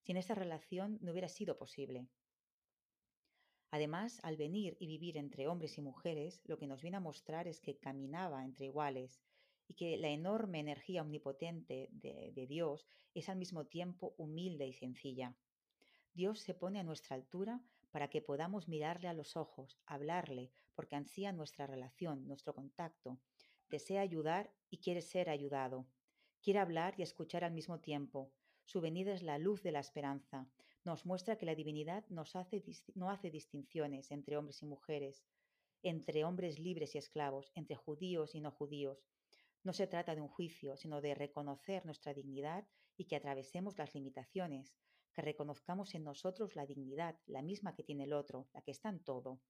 Sin 0.00 0.16
esa 0.16 0.34
relación 0.34 0.98
no 1.02 1.12
hubiera 1.12 1.28
sido 1.28 1.58
posible. 1.58 2.06
Además, 3.70 4.20
al 4.22 4.36
venir 4.36 4.76
y 4.80 4.86
vivir 4.86 5.16
entre 5.16 5.48
hombres 5.48 5.78
y 5.78 5.82
mujeres, 5.82 6.40
lo 6.44 6.58
que 6.58 6.66
nos 6.66 6.82
viene 6.82 6.98
a 6.98 7.00
mostrar 7.00 7.48
es 7.48 7.60
que 7.60 7.78
caminaba 7.78 8.44
entre 8.44 8.66
iguales 8.66 9.20
y 9.68 9.74
que 9.74 9.96
la 9.96 10.08
enorme 10.08 10.60
energía 10.60 11.02
omnipotente 11.02 11.88
de 11.90 12.46
Dios 12.46 12.86
es 13.14 13.28
al 13.28 13.38
mismo 13.38 13.66
tiempo 13.66 14.14
humilde 14.18 14.66
y 14.66 14.72
sencilla. 14.72 15.34
Dios 16.14 16.40
se 16.40 16.54
pone 16.54 16.80
a 16.80 16.84
nuestra 16.84 17.16
altura 17.16 17.62
para 17.92 18.08
que 18.08 18.22
podamos 18.22 18.68
mirarle 18.68 19.06
a 19.06 19.12
los 19.12 19.36
ojos, 19.36 19.78
hablarle, 19.86 20.50
porque 20.74 20.96
ansía 20.96 21.30
nuestra 21.30 21.66
relación, 21.66 22.26
nuestro 22.26 22.54
contacto. 22.54 23.20
Desea 23.68 24.00
ayudar 24.00 24.52
y 24.70 24.78
quiere 24.78 25.02
ser 25.02 25.30
ayudado. 25.30 25.86
Quiere 26.42 26.58
hablar 26.58 26.94
y 26.96 27.02
escuchar 27.02 27.44
al 27.44 27.52
mismo 27.52 27.80
tiempo. 27.80 28.32
Su 28.64 28.80
venida 28.80 29.12
es 29.12 29.22
la 29.22 29.38
luz 29.38 29.62
de 29.62 29.72
la 29.72 29.80
esperanza. 29.80 30.48
Nos 30.84 31.06
muestra 31.06 31.36
que 31.36 31.46
la 31.46 31.54
divinidad 31.54 32.04
no 32.08 32.22
hace 32.22 33.30
distinciones 33.30 34.10
entre 34.10 34.36
hombres 34.36 34.62
y 34.62 34.66
mujeres, 34.66 35.22
entre 35.82 36.24
hombres 36.24 36.58
libres 36.58 36.94
y 36.94 36.98
esclavos, 36.98 37.52
entre 37.54 37.76
judíos 37.76 38.34
y 38.34 38.40
no 38.40 38.50
judíos. 38.50 39.06
No 39.62 39.72
se 39.72 39.86
trata 39.86 40.14
de 40.14 40.20
un 40.20 40.28
juicio, 40.28 40.76
sino 40.76 41.00
de 41.00 41.14
reconocer 41.14 41.84
nuestra 41.84 42.14
dignidad 42.14 42.66
y 42.96 43.04
que 43.04 43.16
atravesemos 43.16 43.78
las 43.78 43.94
limitaciones, 43.94 44.74
que 45.12 45.22
reconozcamos 45.22 45.94
en 45.94 46.04
nosotros 46.04 46.56
la 46.56 46.66
dignidad, 46.66 47.18
la 47.26 47.42
misma 47.42 47.74
que 47.74 47.82
tiene 47.82 48.04
el 48.04 48.12
otro, 48.12 48.48
la 48.52 48.62
que 48.62 48.70
está 48.70 48.88
en 48.88 49.02
todo. 49.02 49.40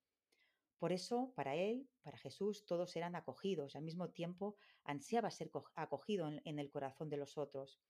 Por 0.79 0.93
eso, 0.93 1.33
para 1.37 1.55
él, 1.55 1.89
para 2.03 2.19
Jesús, 2.19 2.67
todos 2.67 2.97
eran 2.97 3.15
acogidos, 3.15 3.77
al 3.77 3.83
mismo 3.83 4.11
tiempo 4.11 4.57
ansiaba 4.85 5.31
ser 5.31 5.51
acogido 5.77 6.27
en, 6.29 6.43
en 6.45 6.59
el 6.59 6.71
corazón 6.71 7.09
de 7.09 7.17
los 7.17 7.39
otros. 7.39 7.81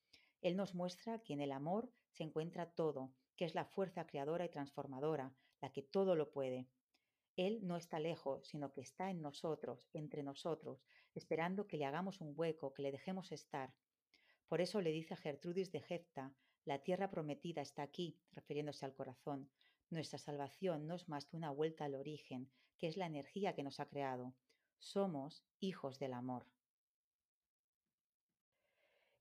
Él 0.43 0.57
nos 0.57 0.75
muestra 0.75 1.21
que 1.21 1.33
en 1.33 1.41
el 1.41 1.53
amor 1.53 1.91
se 2.11 2.25
encuentra 2.25 2.71
todo, 2.71 3.15
que 3.37 3.47
es 3.47 3.55
la 3.55 3.65
fuerza 3.65 4.07
creadora 4.07 4.45
y 4.45 4.51
transformadora, 4.51 5.35
la 5.61 5.73
que 5.73 5.83
todo 5.83 6.17
lo 6.17 6.31
puede. 6.33 6.69
Él 7.37 7.61
no 7.63 7.77
está 7.77 7.99
lejos, 7.99 8.47
sino 8.47 8.73
que 8.73 8.83
está 8.83 9.11
en 9.11 9.23
nosotros, 9.23 9.89
entre 9.95 10.23
nosotros, 10.23 10.85
esperando 11.15 11.67
que 11.67 11.79
le 11.79 11.87
hagamos 11.87 12.21
un 12.21 12.35
hueco, 12.37 12.75
que 12.75 12.83
le 12.83 12.93
dejemos 12.93 13.33
estar. 13.33 13.75
Por 14.49 14.61
eso 14.61 14.83
le 14.83 14.91
dice 14.91 15.15
a 15.15 15.17
Gertrudis 15.17 15.73
de 15.73 15.81
Jefta, 15.81 16.35
la 16.65 16.79
tierra 16.79 17.11
prometida 17.11 17.61
está 17.63 17.83
aquí, 17.83 18.17
refiriéndose 18.33 18.85
al 18.85 18.95
corazón. 18.95 19.51
Nuestra 19.91 20.19
salvación 20.19 20.87
no 20.87 20.95
es 20.95 21.09
más 21.09 21.27
que 21.27 21.37
una 21.37 21.51
vuelta 21.51 21.85
al 21.85 21.95
origen, 21.95 22.51
que 22.79 22.87
es 22.87 22.97
la 22.97 23.07
energía 23.07 23.55
que 23.55 23.63
nos 23.63 23.81
ha 23.81 23.87
creado. 23.87 24.35
Somos 24.79 25.45
hijos 25.61 25.99
del 25.99 26.13
amor. 26.13 26.47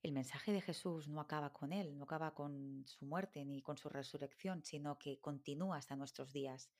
El 0.03 0.13
mensaje 0.13 0.51
de 0.51 0.61
Jesús 0.61 1.07
no 1.07 1.21
acaba 1.21 1.53
con 1.53 1.73
él, 1.73 1.97
no 1.97 2.05
acaba 2.05 2.33
con 2.33 2.83
su 2.87 3.05
muerte 3.05 3.45
ni 3.45 3.61
con 3.61 3.77
su 3.77 3.87
resurrección, 3.87 4.63
sino 4.63 4.97
que 4.97 5.19
continúa 5.19 5.77
hasta 5.77 5.95
nuestros 5.95 6.33
días. 6.33 6.71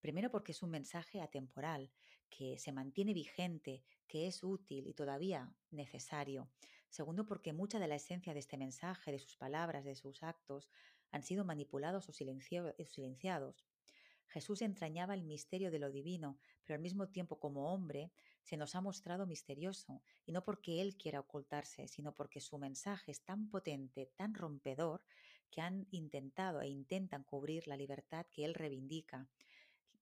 Primero 0.00 0.30
porque 0.30 0.52
es 0.52 0.62
un 0.62 0.70
mensaje 0.70 1.20
atemporal, 1.20 1.92
que 2.28 2.58
se 2.58 2.72
mantiene 2.72 3.14
vigente, 3.14 3.84
que 4.08 4.26
es 4.26 4.42
útil 4.42 4.88
y 4.88 4.94
todavía 4.94 5.52
necesario. 5.70 6.48
Segundo, 6.94 7.26
porque 7.26 7.52
mucha 7.52 7.80
de 7.80 7.88
la 7.88 7.96
esencia 7.96 8.34
de 8.34 8.38
este 8.38 8.56
mensaje, 8.56 9.10
de 9.10 9.18
sus 9.18 9.36
palabras, 9.36 9.84
de 9.84 9.96
sus 9.96 10.22
actos, 10.22 10.70
han 11.10 11.24
sido 11.24 11.44
manipulados 11.44 12.08
o 12.08 12.12
silenciados. 12.12 13.66
Jesús 14.28 14.62
entrañaba 14.62 15.14
el 15.14 15.24
misterio 15.24 15.72
de 15.72 15.80
lo 15.80 15.90
divino, 15.90 16.38
pero 16.62 16.76
al 16.76 16.82
mismo 16.82 17.08
tiempo 17.08 17.40
como 17.40 17.74
hombre 17.74 18.12
se 18.44 18.56
nos 18.56 18.76
ha 18.76 18.80
mostrado 18.80 19.26
misterioso, 19.26 20.04
y 20.24 20.30
no 20.30 20.44
porque 20.44 20.80
Él 20.82 20.96
quiera 20.96 21.18
ocultarse, 21.18 21.88
sino 21.88 22.14
porque 22.14 22.40
su 22.40 22.58
mensaje 22.58 23.10
es 23.10 23.24
tan 23.24 23.48
potente, 23.48 24.12
tan 24.14 24.32
rompedor, 24.32 25.04
que 25.50 25.62
han 25.62 25.88
intentado 25.90 26.60
e 26.60 26.68
intentan 26.68 27.24
cubrir 27.24 27.66
la 27.66 27.76
libertad 27.76 28.24
que 28.30 28.44
Él 28.44 28.54
reivindica. 28.54 29.28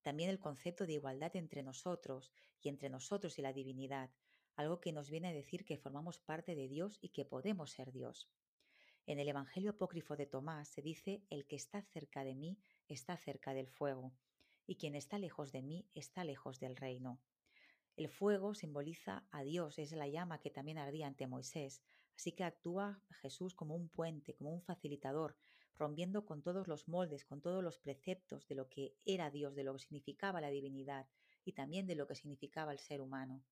También 0.03 0.29
el 0.29 0.41
concepto 0.41 0.85
de 0.85 0.93
igualdad 0.93 1.35
entre 1.37 1.63
nosotros 1.63 2.35
y 2.61 2.69
entre 2.69 2.91
nosotros 2.91 3.39
y 3.39 3.43
la 3.43 3.55
divinidad, 3.55 4.11
algo 4.57 4.81
que 4.81 4.93
nos 4.93 5.11
viene 5.11 5.29
a 5.29 5.33
decir 5.33 5.65
que 5.65 5.79
formamos 5.79 6.19
parte 6.19 6.55
de 6.55 6.69
Dios 6.69 6.99
y 7.01 7.11
que 7.11 7.25
podemos 7.25 7.71
ser 7.71 7.93
Dios. 7.93 8.31
En 9.07 9.19
el 9.19 9.29
Evangelio 9.29 9.73
apócrifo 9.73 10.17
de 10.17 10.27
Tomás 10.27 10.69
se 10.69 10.83
dice, 10.83 11.23
el 11.29 11.47
que 11.47 11.57
está 11.57 11.83
cerca 11.83 12.23
de 12.23 12.35
mí 12.35 12.59
está 12.89 13.17
cerca 13.17 13.53
del 13.53 13.69
fuego, 13.69 14.13
y 14.67 14.77
quien 14.77 14.95
está 14.95 15.19
lejos 15.19 15.51
de 15.53 15.63
mí 15.63 15.89
está 15.95 16.25
lejos 16.25 16.61
del 16.61 16.77
reino. 16.77 17.21
El 17.97 18.09
fuego 18.09 18.55
simboliza 18.55 19.27
a 19.31 19.43
Dios, 19.43 19.79
es 19.79 19.93
la 19.93 20.09
llama 20.09 20.41
que 20.41 20.51
también 20.51 20.79
ardía 20.79 21.07
ante 21.07 21.27
Moisés, 21.27 21.83
así 22.17 22.33
que 22.33 22.45
actúa 22.45 23.03
Jesús 23.21 23.55
como 23.55 23.75
un 23.75 23.89
puente, 23.89 24.35
como 24.35 24.53
un 24.53 24.63
facilitador, 24.63 25.37
rompiendo 25.75 26.25
con 26.25 26.43
todos 26.43 26.69
los 26.69 26.89
moldes, 26.89 27.25
con 27.25 27.41
todos 27.41 27.63
los 27.63 27.79
preceptos 27.79 28.47
de 28.47 28.55
lo 28.55 28.69
que 28.69 28.95
era 29.05 29.31
Dios, 29.31 29.55
de 29.55 29.65
lo 29.65 29.75
que 29.75 29.81
significaba 29.81 30.41
la 30.41 30.51
divinidad 30.51 31.09
y 31.45 31.53
también 31.53 31.87
de 31.87 31.97
lo 31.97 32.07
que 32.07 32.15
significaba 32.15 32.73
el 32.73 32.79
ser 32.79 33.01
humano. 33.01 33.43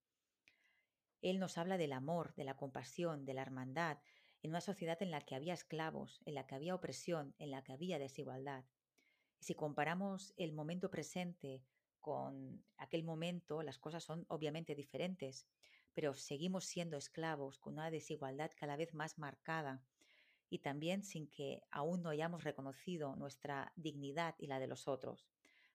Él 1.23 1.39
nos 1.39 1.59
habla 1.59 1.79
del 1.79 1.93
amor, 1.93 2.35
de 2.35 2.45
la 2.45 2.57
compasión, 2.57 3.25
de 3.25 3.35
la 3.35 3.43
hermandad, 3.43 3.99
en 4.43 4.51
una 4.51 4.61
sociedad 4.61 5.01
en 5.03 5.11
la 5.11 5.21
que 5.21 5.35
había 5.35 5.55
esclavos, 5.55 6.23
en 6.25 6.35
la 6.35 6.47
que 6.47 6.55
había 6.55 6.75
opresión, 6.75 7.35
en 7.39 7.51
la 7.51 7.63
que 7.63 7.73
había 7.73 7.99
desigualdad. 7.99 8.65
Si 9.39 9.55
comparamos 9.55 10.33
el 10.37 10.53
momento 10.53 10.91
presente 10.91 11.63
con 12.01 12.65
aquel 12.79 13.05
momento, 13.05 13.63
las 13.63 13.79
cosas 13.79 14.05
son 14.05 14.25
obviamente 14.29 14.75
diferentes, 14.75 15.47
pero 15.93 16.15
seguimos 16.15 16.65
siendo 16.65 16.97
esclavos 16.97 17.59
con 17.59 17.75
una 17.75 17.91
desigualdad 17.91 18.51
cada 18.57 18.77
vez 18.77 18.95
más 18.95 19.19
marcada 19.19 19.83
y 20.49 20.61
también 20.61 21.05
sin 21.05 21.29
que 21.29 21.63
aún 21.71 22.03
no 22.03 22.11
hayamos 22.11 22.45
reconocido 22.45 23.17
nuestra 23.17 23.73
dignidad 23.77 24.35
y 24.39 24.47
la 24.47 24.59
de 24.59 24.67
los 24.67 24.89
otros. 24.89 25.29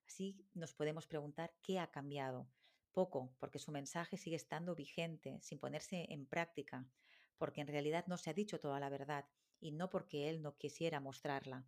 Así 0.08 0.45
nos 0.53 0.73
podemos 0.73 1.08
preguntar 1.08 1.53
qué 1.62 1.79
ha 1.79 1.91
cambiado, 1.91 2.47
poco, 2.95 3.36
porque 3.39 3.60
su 3.60 3.71
mensaje 3.71 4.17
sigue 4.17 4.38
estando 4.38 4.73
vigente, 4.73 5.39
sin 5.41 5.60
ponerse 5.60 6.08
en 6.10 6.25
práctica, 6.25 6.88
porque 7.38 7.62
en 7.62 7.67
realidad 7.67 8.05
no 8.08 8.17
se 8.17 8.31
ha 8.31 8.34
dicho 8.34 8.60
toda 8.60 8.79
la 8.79 8.89
verdad 8.89 9.25
y 9.60 9.71
no 9.71 9.91
porque 9.91 10.29
Él 10.29 10.41
no 10.41 10.58
quisiera 10.58 10.99
mostrarla. 10.99 11.67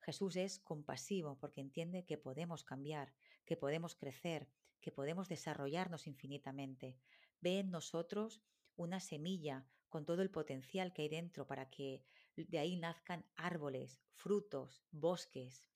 Jesús 0.00 0.36
es 0.36 0.60
compasivo 0.60 1.36
porque 1.38 1.60
entiende 1.60 2.06
que 2.06 2.16
podemos 2.16 2.62
cambiar, 2.62 3.12
que 3.44 3.56
podemos 3.56 3.96
crecer, 3.96 4.48
que 4.80 4.92
podemos 4.92 5.28
desarrollarnos 5.28 6.06
infinitamente. 6.06 6.96
Ve 7.40 7.58
en 7.58 7.70
nosotros 7.70 8.40
una 8.76 9.00
semilla 9.00 9.66
con 9.88 10.04
todo 10.04 10.22
el 10.22 10.30
potencial 10.30 10.92
que 10.92 11.02
hay 11.02 11.08
dentro 11.08 11.46
para 11.46 11.68
que 11.70 12.04
de 12.36 12.58
ahí 12.58 12.76
nazcan 12.76 13.26
árboles, 13.34 13.98
frutos, 14.14 14.84
bosques. 14.92 15.66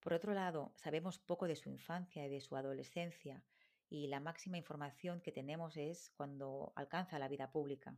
Por 0.00 0.12
otro 0.12 0.34
lado, 0.34 0.72
sabemos 0.74 1.18
poco 1.18 1.46
de 1.46 1.54
su 1.54 1.68
infancia 1.68 2.26
y 2.26 2.28
de 2.28 2.40
su 2.40 2.56
adolescencia, 2.56 3.44
y 3.92 4.06
la 4.06 4.20
máxima 4.20 4.56
información 4.56 5.20
que 5.20 5.32
tenemos 5.32 5.76
es 5.76 6.10
cuando 6.16 6.72
alcanza 6.76 7.18
la 7.18 7.28
vida 7.28 7.52
pública. 7.52 7.94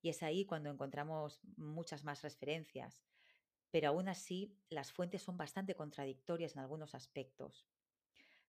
Y 0.00 0.08
es 0.08 0.22
ahí 0.22 0.46
cuando 0.46 0.70
encontramos 0.70 1.42
muchas 1.58 2.02
más 2.02 2.22
referencias, 2.22 3.04
pero 3.70 3.88
aún 3.88 4.08
así 4.08 4.56
las 4.70 4.90
fuentes 4.90 5.20
son 5.20 5.36
bastante 5.36 5.74
contradictorias 5.74 6.54
en 6.54 6.60
algunos 6.60 6.94
aspectos. 6.94 7.66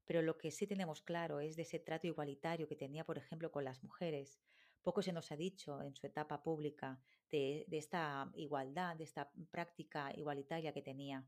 Pero 0.06 0.22
lo 0.22 0.38
que 0.38 0.52
sí 0.52 0.68
tenemos 0.68 1.02
claro 1.02 1.42
es 1.42 1.58
de 1.58 1.64
ese 1.64 1.80
trato 1.80 2.08
igualitario 2.08 2.70
que 2.70 2.78
tenía, 2.78 3.04
por 3.04 3.18
ejemplo, 3.18 3.52
con 3.52 3.66
las 3.66 3.84
mujeres. 3.84 4.40
Poco 4.82 5.02
se 5.02 5.12
nos 5.12 5.34
ha 5.34 5.36
dicho 5.36 5.82
en 5.82 5.94
su 5.98 6.08
etapa 6.08 6.42
pública 6.42 7.02
de, 7.30 7.66
esta 7.72 8.32
igualdad, 8.36 8.96
de 8.96 9.04
esta 9.04 9.30
práctica 9.52 10.14
igualitaria 10.16 10.72
que 10.72 10.82
tenía. 10.82 11.28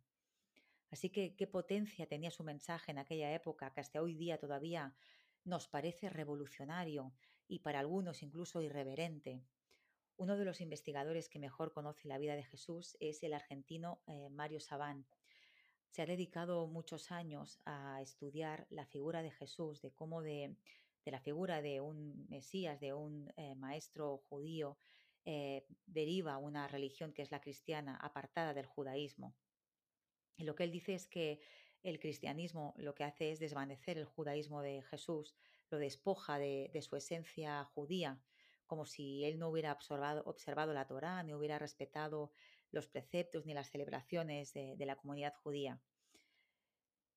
Así 0.91 1.09
que 1.09 1.35
qué 1.35 1.45
potencia 1.45 2.07
tenía 2.07 2.31
su 2.31 2.45
mensaje 2.45 2.91
en 2.91 2.99
aquella 2.99 3.33
época, 3.33 3.73
que 3.73 3.81
hasta 3.81 4.01
hoy 4.01 4.15
día 4.15 4.37
todavía 4.37 4.95
nos 5.43 5.67
parece 5.67 6.09
revolucionario 6.09 7.13
y 7.47 7.59
para 7.59 7.79
algunos 7.79 8.23
incluso 8.23 8.61
irreverente. 8.61 9.43
Uno 10.17 10.37
de 10.37 10.45
los 10.45 10.61
investigadores 10.61 11.29
que 11.29 11.39
mejor 11.39 11.73
conoce 11.73 12.07
la 12.07 12.17
vida 12.17 12.35
de 12.35 12.43
Jesús 12.43 12.95
es 12.99 13.23
el 13.23 13.33
argentino 13.33 14.01
eh, 14.07 14.29
Mario 14.29 14.59
Sabán. 14.59 15.05
Se 15.89 16.01
ha 16.01 16.05
dedicado 16.05 16.67
muchos 16.67 17.11
años 17.11 17.59
a 17.65 18.01
estudiar 18.01 18.67
la 18.69 18.85
figura 18.85 19.21
de 19.21 19.31
Jesús, 19.31 19.81
de 19.81 19.91
cómo 19.91 20.21
de, 20.21 20.55
la 21.05 21.19
figura 21.19 21.61
de 21.61 21.81
un 21.81 22.27
Mesías, 22.29 22.79
de 22.79 22.93
un 22.93 23.33
eh, 23.35 23.55
maestro 23.55 24.19
judío, 24.29 24.77
eh, 25.25 25.65
deriva 25.85 26.37
una 26.37 26.67
religión 26.67 27.13
que 27.13 27.21
es 27.21 27.31
la 27.31 27.41
cristiana, 27.41 27.97
apartada 27.97 28.53
del 28.53 28.65
judaísmo. 28.65 29.35
Y 30.37 30.43
lo 30.43 30.55
que 30.55 30.63
él 30.63 30.71
dice 30.71 30.93
es 30.93 31.07
que 31.07 31.41
el 31.83 31.99
cristianismo 31.99 32.73
lo 32.77 32.93
que 32.93 33.03
hace 33.03 33.31
es 33.31 33.39
desvanecer 33.39 33.97
el 33.97 34.05
judaísmo 34.05 34.61
de 34.61 34.81
Jesús, 34.83 35.35
lo 35.69 35.77
despoja 35.77 36.37
de, 36.37 36.69
su 36.81 36.95
esencia 36.95 37.63
judía, 37.63 38.21
como 38.67 38.85
si 38.85 39.25
él 39.25 39.39
no 39.39 39.49
hubiera 39.49 39.71
observado, 39.71 40.73
la 40.73 40.87
Torá, 40.87 41.23
ni 41.23 41.33
hubiera 41.33 41.59
respetado 41.59 42.31
los 42.71 42.87
preceptos 42.87 43.45
ni 43.45 43.53
las 43.53 43.69
celebraciones 43.69 44.53
de, 44.53 44.75
la 44.85 44.95
comunidad 44.95 45.33
judía. 45.35 45.81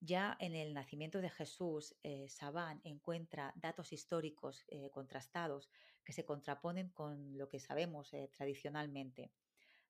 Ya 0.00 0.36
en 0.40 0.54
el 0.54 0.74
nacimiento 0.74 1.20
de 1.20 1.30
Jesús, 1.30 1.96
eh, 2.02 2.28
Sabán 2.28 2.80
encuentra 2.84 3.52
datos 3.56 3.92
históricos 3.92 4.64
eh, 4.68 4.90
contrastados 4.90 5.70
que 6.04 6.12
se 6.12 6.24
contraponen 6.24 6.90
con 6.90 7.38
lo 7.38 7.48
que 7.48 7.58
sabemos 7.58 8.12
eh, 8.12 8.28
tradicionalmente. 8.36 9.32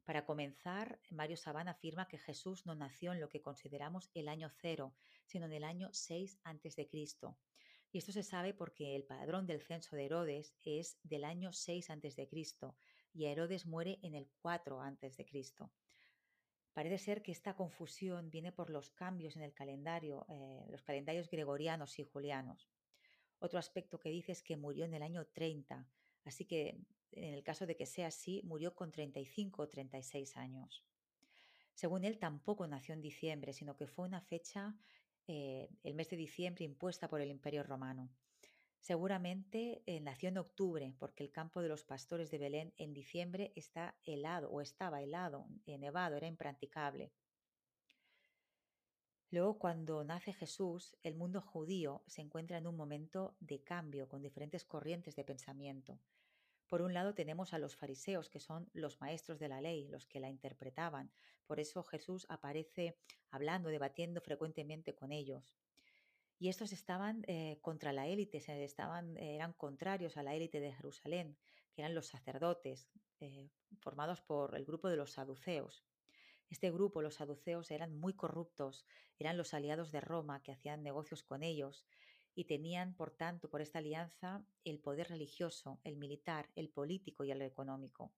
Para 0.04 0.26
comenzar, 0.26 1.00
Mario 1.10 1.38
Sabán 1.38 1.66
afirma 1.68 2.08
que 2.08 2.18
Jesús 2.18 2.66
no 2.66 2.74
nació 2.74 3.12
en 3.12 3.20
lo 3.20 3.30
que 3.30 3.40
consideramos 3.40 4.10
el 4.12 4.28
año 4.28 4.50
cero, 4.50 4.94
sino 5.24 5.46
en 5.46 5.52
el 5.54 5.64
año 5.64 5.88
6 5.92 6.40
a.C. 6.44 6.88
Y 7.90 7.98
esto 7.98 8.12
se 8.12 8.22
sabe 8.22 8.52
porque 8.52 8.96
el 8.96 9.04
padrón 9.04 9.46
del 9.46 9.62
censo 9.62 9.96
de 9.96 10.04
Herodes 10.04 10.54
es 10.62 10.98
del 11.04 11.24
año 11.24 11.52
6 11.52 11.88
a.C. 11.88 12.28
y 13.14 13.24
Herodes 13.24 13.64
muere 13.64 13.98
en 14.02 14.14
el 14.14 14.28
4 14.42 14.82
a.C. 14.82 15.26
Parece 16.74 16.98
ser 16.98 17.22
que 17.22 17.32
esta 17.32 17.54
confusión 17.54 18.30
viene 18.30 18.52
por 18.52 18.68
los 18.68 18.90
cambios 18.90 19.36
en 19.36 19.42
el 19.42 19.54
calendario, 19.54 20.26
eh, 20.28 20.66
los 20.68 20.82
calendarios 20.82 21.30
gregorianos 21.30 21.98
y 21.98 22.02
julianos. 22.02 22.68
Otro 23.38 23.58
aspecto 23.58 23.98
que 23.98 24.10
dice 24.10 24.32
es 24.32 24.42
que 24.42 24.56
murió 24.56 24.84
en 24.84 24.94
el 24.94 25.02
año 25.02 25.24
30, 25.26 25.86
así 26.24 26.44
que 26.44 26.80
en 27.16 27.34
el 27.34 27.42
caso 27.42 27.66
de 27.66 27.76
que 27.76 27.86
sea 27.86 28.08
así, 28.08 28.42
murió 28.44 28.74
con 28.74 28.90
35 28.92 29.62
o 29.62 29.68
36 29.68 30.36
años. 30.36 30.84
Según 31.74 32.04
él, 32.04 32.18
tampoco 32.18 32.66
nació 32.66 32.94
en 32.94 33.00
diciembre, 33.00 33.52
sino 33.52 33.76
que 33.76 33.86
fue 33.86 34.06
una 34.06 34.20
fecha, 34.20 34.76
eh, 35.26 35.68
el 35.82 35.94
mes 35.94 36.08
de 36.10 36.16
diciembre, 36.16 36.64
impuesta 36.64 37.08
por 37.08 37.20
el 37.20 37.30
Imperio 37.30 37.62
Romano. 37.62 38.10
Seguramente 38.78 39.82
eh, 39.86 40.00
nació 40.00 40.28
en 40.28 40.38
octubre, 40.38 40.94
porque 40.98 41.24
el 41.24 41.32
campo 41.32 41.62
de 41.62 41.68
los 41.68 41.84
pastores 41.84 42.30
de 42.30 42.38
Belén 42.38 42.74
en 42.76 42.92
diciembre 42.92 43.52
está 43.56 43.96
helado 44.04 44.50
o 44.50 44.60
estaba 44.60 45.02
helado, 45.02 45.46
eh, 45.64 45.78
nevado, 45.78 46.16
era 46.16 46.26
impracticable. 46.26 47.10
Luego, 49.30 49.58
cuando 49.58 50.04
nace 50.04 50.32
Jesús, 50.32 50.96
el 51.02 51.16
mundo 51.16 51.40
judío 51.40 52.04
se 52.06 52.20
encuentra 52.20 52.58
en 52.58 52.68
un 52.68 52.76
momento 52.76 53.34
de 53.40 53.64
cambio 53.64 54.06
con 54.06 54.22
diferentes 54.22 54.64
corrientes 54.64 55.16
de 55.16 55.24
pensamiento. 55.24 55.98
Por 56.68 56.82
un 56.82 56.94
lado 56.94 57.14
tenemos 57.14 57.52
a 57.52 57.58
los 57.58 57.76
fariseos, 57.76 58.30
que 58.30 58.40
son 58.40 58.68
los 58.72 59.00
maestros 59.00 59.38
de 59.38 59.48
la 59.48 59.60
ley, 59.60 59.86
los 59.88 60.06
que 60.06 60.20
la 60.20 60.30
interpretaban. 60.30 61.12
Por 61.46 61.60
eso 61.60 61.82
Jesús 61.82 62.26
aparece 62.28 62.96
hablando, 63.30 63.68
debatiendo 63.68 64.20
frecuentemente 64.20 64.94
con 64.94 65.12
ellos. 65.12 65.54
Y 66.38 66.48
estos 66.48 66.72
estaban 66.72 67.22
eh, 67.26 67.58
contra 67.60 67.92
la 67.92 68.06
élite, 68.06 68.38
estaban, 68.64 69.16
eran 69.18 69.52
contrarios 69.52 70.16
a 70.16 70.22
la 70.22 70.34
élite 70.34 70.60
de 70.60 70.72
Jerusalén, 70.72 71.36
que 71.72 71.82
eran 71.82 71.94
los 71.94 72.06
sacerdotes, 72.06 72.88
eh, 73.20 73.50
formados 73.80 74.20
por 74.20 74.56
el 74.56 74.64
grupo 74.64 74.88
de 74.88 74.96
los 74.96 75.12
saduceos. 75.12 75.84
Este 76.50 76.70
grupo, 76.70 77.02
los 77.02 77.14
saduceos, 77.14 77.70
eran 77.70 77.94
muy 77.98 78.14
corruptos, 78.14 78.84
eran 79.18 79.36
los 79.36 79.54
aliados 79.54 79.92
de 79.92 80.00
Roma 80.00 80.42
que 80.42 80.52
hacían 80.52 80.82
negocios 80.82 81.22
con 81.22 81.42
ellos 81.42 81.86
y 82.34 82.44
tenían, 82.44 82.94
por 82.94 83.10
tanto, 83.10 83.48
por 83.48 83.60
esta 83.60 83.78
alianza, 83.78 84.44
el 84.64 84.80
poder 84.80 85.08
religioso, 85.08 85.80
el 85.84 85.96
militar, 85.96 86.50
el 86.54 86.68
político 86.68 87.24
y 87.24 87.30
el 87.30 87.42
económico. 87.42 88.12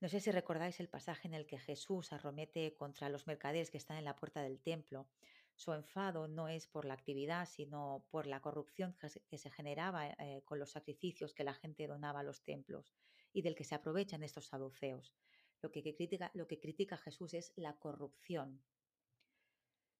No 0.00 0.08
sé 0.08 0.20
si 0.20 0.30
recordáis 0.30 0.78
el 0.78 0.88
pasaje 0.88 1.26
en 1.26 1.34
el 1.34 1.46
que 1.46 1.58
Jesús 1.58 2.12
arromete 2.12 2.76
contra 2.76 3.08
los 3.08 3.26
mercaderes 3.26 3.70
que 3.70 3.78
están 3.78 3.96
en 3.96 4.04
la 4.04 4.14
puerta 4.14 4.42
del 4.42 4.60
templo. 4.60 5.08
Su 5.56 5.72
enfado 5.72 6.28
no 6.28 6.46
es 6.46 6.68
por 6.68 6.84
la 6.84 6.94
actividad, 6.94 7.48
sino 7.48 8.06
por 8.10 8.28
la 8.28 8.40
corrupción 8.40 8.96
que 9.28 9.38
se 9.38 9.50
generaba 9.50 10.06
eh, 10.06 10.42
con 10.44 10.60
los 10.60 10.70
sacrificios 10.70 11.34
que 11.34 11.42
la 11.42 11.54
gente 11.54 11.88
donaba 11.88 12.20
a 12.20 12.22
los 12.22 12.44
templos 12.44 12.94
y 13.32 13.42
del 13.42 13.56
que 13.56 13.64
se 13.64 13.74
aprovechan 13.74 14.22
estos 14.22 14.46
saduceos. 14.46 15.16
Lo 15.60 15.72
que, 15.72 15.82
critica, 15.82 16.30
lo 16.34 16.46
que 16.46 16.60
critica 16.60 16.96
Jesús 16.96 17.34
es 17.34 17.52
la 17.56 17.76
corrupción, 17.76 18.62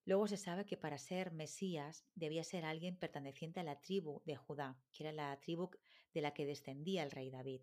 Luego 0.09 0.27
se 0.27 0.39
sabe 0.39 0.65
que 0.65 0.79
para 0.79 0.97
ser 0.97 1.33
Mesías 1.33 2.03
debía 2.15 2.43
ser 2.43 2.65
alguien 2.65 2.97
perteneciente 2.97 3.61
a 3.61 3.63
la 3.63 3.79
tribu 3.79 4.23
de 4.25 4.37
Judá, 4.37 4.81
que 4.91 5.03
era 5.03 5.13
la 5.13 5.39
tribu 5.39 5.69
de 6.15 6.23
la 6.23 6.33
que 6.33 6.47
descendía 6.47 7.03
el 7.03 7.11
rey 7.11 7.31
David. 7.31 7.61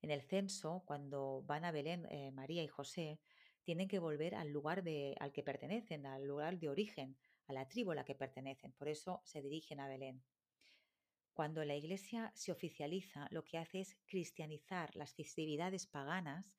En 0.00 0.10
el 0.10 0.22
censo, 0.22 0.82
cuando 0.86 1.42
van 1.42 1.66
a 1.66 1.70
Belén 1.70 2.06
eh, 2.06 2.30
María 2.30 2.62
y 2.62 2.68
José, 2.68 3.20
tienen 3.64 3.86
que 3.86 3.98
volver 3.98 4.34
al 4.34 4.48
lugar 4.48 4.82
de, 4.82 5.14
al 5.20 5.30
que 5.30 5.42
pertenecen, 5.42 6.06
al 6.06 6.24
lugar 6.24 6.58
de 6.58 6.70
origen, 6.70 7.18
a 7.48 7.52
la 7.52 7.68
tribu 7.68 7.90
a 7.90 7.96
la 7.96 8.06
que 8.06 8.14
pertenecen. 8.14 8.72
Por 8.72 8.88
eso 8.88 9.20
se 9.26 9.42
dirigen 9.42 9.78
a 9.78 9.88
Belén. 9.88 10.22
Cuando 11.34 11.62
la 11.66 11.76
iglesia 11.76 12.32
se 12.34 12.50
oficializa, 12.50 13.28
lo 13.30 13.44
que 13.44 13.58
hace 13.58 13.80
es 13.80 13.94
cristianizar 14.06 14.96
las 14.96 15.12
festividades 15.12 15.86
paganas 15.86 16.50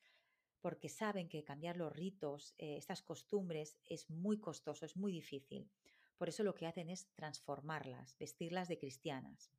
porque 0.62 0.90
saben 0.90 1.30
que 1.30 1.44
cambiar 1.44 1.78
los 1.78 1.94
ritos, 1.94 2.54
eh, 2.58 2.78
estas 2.78 3.02
costumbres, 3.02 3.78
es 3.86 4.10
muy 4.10 4.40
costoso, 4.40 4.86
es 4.86 4.96
muy 4.96 5.12
difícil. 5.12 5.70
Por 6.18 6.30
eso 6.30 6.44
lo 6.44 6.54
que 6.54 6.68
hacen 6.68 6.90
es 6.90 7.08
transformarlas, 7.16 8.18
vestirlas 8.18 8.68
de 8.68 8.78
cristianas. 8.78 9.52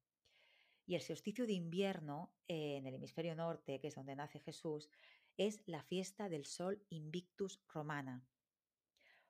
Y 0.86 0.94
el 0.94 1.00
solsticio 1.00 1.46
de 1.46 1.52
invierno 1.52 2.34
eh, 2.48 2.76
en 2.76 2.86
el 2.86 2.94
hemisferio 2.94 3.34
norte, 3.34 3.80
que 3.80 3.88
es 3.88 3.94
donde 3.94 4.16
nace 4.16 4.40
Jesús, 4.40 4.90
es 5.36 5.62
la 5.66 5.82
fiesta 5.82 6.28
del 6.28 6.44
sol 6.44 6.84
Invictus 6.90 7.62
Romana. 7.68 8.26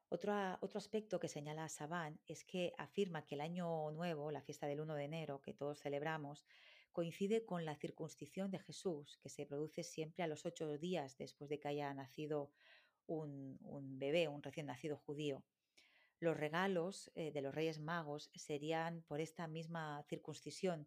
Otro, 0.08 0.32
otro 0.60 0.78
aspecto 0.78 1.20
que 1.20 1.28
señala 1.28 1.68
Sabán 1.68 2.18
es 2.26 2.44
que 2.44 2.72
afirma 2.78 3.24
que 3.24 3.36
el 3.36 3.42
año 3.42 3.92
nuevo, 3.92 4.32
la 4.32 4.42
fiesta 4.42 4.66
del 4.66 4.80
1 4.80 4.94
de 4.96 5.04
enero, 5.04 5.40
que 5.40 5.54
todos 5.54 5.80
celebramos, 5.80 6.44
coincide 6.92 7.44
con 7.44 7.64
la 7.64 7.76
circuncisión 7.76 8.50
de 8.50 8.58
Jesús, 8.58 9.18
que 9.22 9.28
se 9.28 9.46
produce 9.46 9.82
siempre 9.82 10.22
a 10.24 10.26
los 10.26 10.44
ocho 10.46 10.76
días 10.78 11.16
después 11.18 11.48
de 11.50 11.58
que 11.58 11.68
haya 11.68 11.92
nacido 11.94 12.50
un, 13.06 13.58
bebé, 13.98 14.28
un 14.28 14.42
recién 14.42 14.66
nacido 14.66 14.96
judío. 14.96 15.42
Los 16.18 16.36
regalos 16.36 17.10
eh, 17.14 17.32
de 17.32 17.42
los 17.42 17.54
Reyes 17.54 17.80
Magos 17.80 18.30
serían 18.34 19.02
por 19.02 19.20
esta 19.20 19.46
misma 19.46 20.04
circuncisión. 20.08 20.86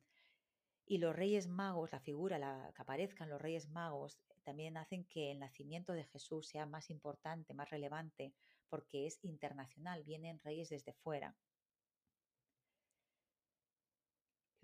Y 0.86 0.98
los 0.98 1.16
Reyes 1.16 1.48
Magos, 1.48 1.92
la 1.92 2.00
figura, 2.00 2.38
la, 2.38 2.72
que 2.76 2.82
aparezcan 2.82 3.30
los 3.30 3.42
Reyes 3.42 3.70
Magos, 3.70 4.20
también 4.44 4.78
hacen 4.78 5.06
que 5.06 5.32
el 5.32 5.40
nacimiento 5.40 5.94
de 5.94 6.04
Jesús 6.04 6.48
sea 6.48 6.66
más 6.66 6.90
importante, 6.90 7.54
más 7.54 7.70
relevante, 7.70 8.34
porque 8.70 9.08
es 9.08 9.24
internacional, 9.24 10.04
vienen 10.04 10.40
reyes 10.40 10.70
desde 10.70 10.94
fuera. 10.94 11.36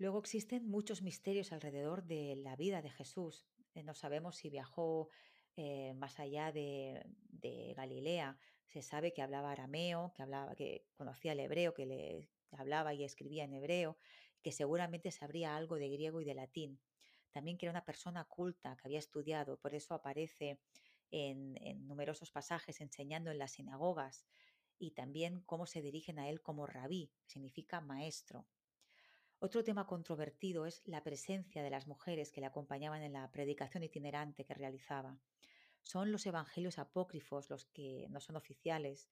Luego 0.00 0.18
existen 0.18 0.66
muchos 0.66 1.02
misterios 1.02 1.52
alrededor 1.52 2.04
de 2.04 2.34
la 2.34 2.56
vida 2.56 2.80
de 2.80 2.88
Jesús. 2.88 3.46
Eh, 3.74 3.82
no 3.82 3.92
sabemos 3.92 4.34
si 4.34 4.48
viajó 4.48 5.10
eh, 5.58 5.92
más 5.92 6.18
allá 6.18 6.52
de, 6.52 7.04
Galilea. 7.76 8.38
Se 8.64 8.80
sabe 8.80 9.12
que 9.12 9.20
hablaba 9.20 9.52
arameo, 9.52 10.14
que, 10.16 10.22
hablaba, 10.22 10.54
que 10.54 10.86
conocía 10.94 11.32
el 11.32 11.40
hebreo, 11.40 11.74
que 11.74 11.84
le 11.84 12.30
hablaba 12.52 12.94
y 12.94 13.04
escribía 13.04 13.44
en 13.44 13.52
hebreo, 13.52 13.98
que 14.40 14.52
seguramente 14.52 15.10
sabría 15.10 15.54
algo 15.54 15.76
de 15.76 15.90
griego 15.90 16.22
y 16.22 16.24
de 16.24 16.34
latín. 16.34 16.80
También 17.30 17.58
que 17.58 17.66
era 17.66 17.72
una 17.72 17.84
persona 17.84 18.24
culta, 18.24 18.76
que 18.76 18.88
había 18.88 18.98
estudiado, 18.98 19.58
por 19.58 19.74
eso 19.74 19.92
aparece 19.92 20.62
en, 21.10 21.58
en 21.60 21.86
numerosos 21.86 22.30
pasajes 22.30 22.80
enseñando 22.80 23.30
en 23.30 23.38
las 23.38 23.52
sinagogas 23.52 24.24
y 24.78 24.92
también 24.92 25.42
cómo 25.42 25.66
se 25.66 25.82
dirigen 25.82 26.18
a 26.18 26.30
él 26.30 26.40
como 26.40 26.66
rabí, 26.66 27.12
que 27.26 27.32
significa 27.34 27.82
maestro. 27.82 28.46
Otro 29.42 29.64
tema 29.64 29.86
controvertido 29.86 30.66
es 30.66 30.82
la 30.84 31.02
presencia 31.02 31.62
de 31.62 31.70
las 31.70 31.86
mujeres 31.86 32.30
que 32.30 32.42
le 32.42 32.46
acompañaban 32.46 33.02
en 33.02 33.14
la 33.14 33.32
predicación 33.32 33.82
itinerante 33.82 34.44
que 34.44 34.52
realizaba. 34.52 35.18
Son 35.82 36.12
los 36.12 36.26
evangelios 36.26 36.78
apócrifos, 36.78 37.48
los 37.48 37.64
que 37.64 38.06
no 38.10 38.20
son 38.20 38.36
oficiales, 38.36 39.08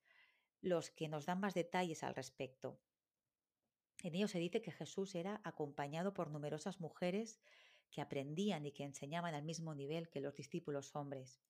los 0.61 0.91
que 0.91 1.09
nos 1.09 1.25
dan 1.25 1.41
más 1.41 1.55
detalles 1.55 2.03
al 2.03 2.15
respecto. 2.15 2.79
En 4.03 4.15
ellos 4.15 4.31
se 4.31 4.39
dice 4.39 4.61
que 4.61 4.71
Jesús 4.71 5.15
era 5.15 5.41
acompañado 5.45 6.13
por 6.13 6.31
numerosas 6.31 6.79
mujeres 6.79 7.41
que 7.91 8.03
aprendían 8.03 8.67
y 8.67 8.73
que 8.73 8.85
enseñaban 8.85 9.35
al 9.35 9.45
mismo 9.45 9.75
nivel 9.75 10.11
que 10.11 10.21
los 10.21 10.35
discípulos 10.35 10.95
hombres. 10.95 11.41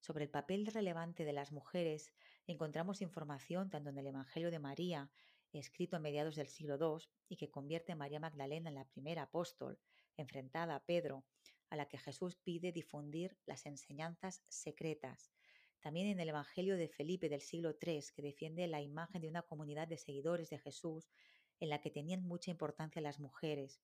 Sobre 0.00 0.24
el 0.24 0.30
papel 0.30 0.66
relevante 0.66 1.26
de 1.26 1.34
las 1.34 1.52
mujeres 1.52 2.14
encontramos 2.46 3.02
información 3.02 3.68
tanto 3.68 3.90
en 3.90 3.98
el 3.98 4.06
Evangelio 4.06 4.50
de 4.50 4.60
María, 4.60 5.10
escrito 5.52 5.96
a 5.96 6.00
mediados 6.00 6.36
del 6.36 6.48
siglo 6.48 6.76
II, 6.76 7.08
y 7.28 7.36
que 7.36 7.50
convierte 7.50 7.92
a 7.92 7.96
María 7.96 8.20
Magdalena 8.20 8.68
en 8.68 8.74
la 8.74 8.84
primera 8.84 9.22
apóstol, 9.22 9.78
enfrentada 10.16 10.74
a 10.74 10.84
Pedro, 10.84 11.24
a 11.70 11.76
la 11.76 11.86
que 11.86 11.98
Jesús 11.98 12.36
pide 12.36 12.72
difundir 12.72 13.36
las 13.46 13.66
enseñanzas 13.66 14.42
secretas. 14.48 15.30
También 15.80 16.08
en 16.08 16.20
el 16.20 16.28
Evangelio 16.28 16.76
de 16.76 16.88
Felipe 16.88 17.28
del 17.28 17.40
siglo 17.40 17.76
III, 17.80 18.04
que 18.14 18.22
defiende 18.22 18.66
la 18.66 18.82
imagen 18.82 19.22
de 19.22 19.28
una 19.28 19.42
comunidad 19.42 19.86
de 19.86 19.96
seguidores 19.96 20.50
de 20.50 20.58
Jesús 20.58 21.08
en 21.60 21.68
la 21.68 21.80
que 21.80 21.90
tenían 21.90 22.22
mucha 22.22 22.50
importancia 22.50 23.02
las 23.02 23.20
mujeres, 23.20 23.80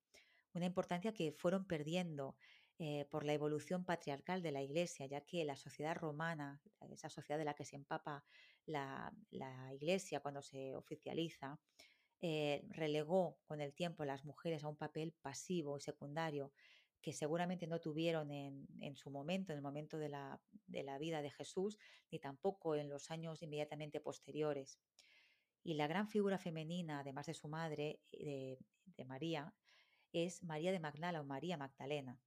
una 0.52 0.66
importancia 0.66 1.12
que 1.12 1.32
fueron 1.32 1.66
perdiendo 1.66 2.36
eh, 2.78 3.06
por 3.10 3.24
la 3.24 3.32
evolución 3.32 3.84
patriarcal 3.84 4.42
de 4.42 4.52
la 4.52 4.62
Iglesia, 4.62 5.06
ya 5.06 5.20
que 5.20 5.44
la 5.44 5.56
sociedad 5.56 5.96
romana, 5.96 6.60
esa 6.90 7.08
sociedad 7.08 7.38
de 7.38 7.44
la 7.44 7.54
que 7.54 7.64
se 7.64 7.76
empapa 7.76 8.24
la, 8.66 9.12
Iglesia 9.74 10.20
cuando 10.20 10.42
se 10.42 10.74
oficializa, 10.74 11.58
eh, 12.20 12.64
relegó 12.70 13.38
con 13.46 13.60
el 13.60 13.74
tiempo 13.74 14.02
a 14.02 14.06
las 14.06 14.24
mujeres 14.24 14.64
a 14.64 14.68
un 14.68 14.76
papel 14.76 15.12
pasivo 15.20 15.76
y 15.76 15.80
secundario 15.80 16.52
que 17.02 17.12
seguramente 17.12 17.66
no 17.66 17.80
tuvieron 17.80 18.30
en, 18.30 18.96
su 18.96 19.10
momento, 19.10 19.52
en 19.52 19.58
el 19.58 19.62
momento 19.62 19.98
de 19.98 20.08
la, 20.08 20.40
vida 20.98 21.20
de 21.20 21.30
Jesús, 21.30 21.76
ni 22.10 22.18
tampoco 22.18 22.76
en 22.76 22.88
los 22.88 23.10
años 23.10 23.42
inmediatamente 23.42 24.00
posteriores. 24.00 24.78
Y 25.62 25.74
la 25.74 25.86
gran 25.86 26.08
figura 26.08 26.38
femenina, 26.38 27.00
además 27.00 27.26
de 27.26 27.34
su 27.34 27.46
madre, 27.46 28.00
de, 28.10 28.58
de 28.86 29.04
María, 29.04 29.54
es 30.14 30.42
María 30.42 30.72
de 30.72 30.80
Magdala 30.80 31.20
o 31.20 31.24
María 31.24 31.58
Magdalena. 31.58 32.18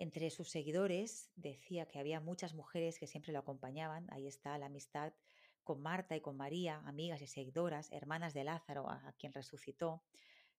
Entre 0.00 0.30
sus 0.30 0.48
seguidores 0.48 1.30
decía 1.36 1.84
que 1.86 1.98
había 1.98 2.20
muchas 2.20 2.54
mujeres 2.54 2.98
que 2.98 3.06
siempre 3.06 3.34
lo 3.34 3.38
acompañaban. 3.40 4.06
Ahí 4.10 4.26
está 4.26 4.56
la 4.56 4.64
amistad 4.64 5.12
con 5.62 5.82
Marta 5.82 6.16
y 6.16 6.22
con 6.22 6.38
María, 6.38 6.78
amigas 6.86 7.20
y 7.20 7.26
seguidoras, 7.26 7.92
hermanas 7.92 8.32
de 8.32 8.44
Lázaro, 8.44 8.88
a, 8.88 9.12
quien 9.18 9.34
resucitó. 9.34 10.02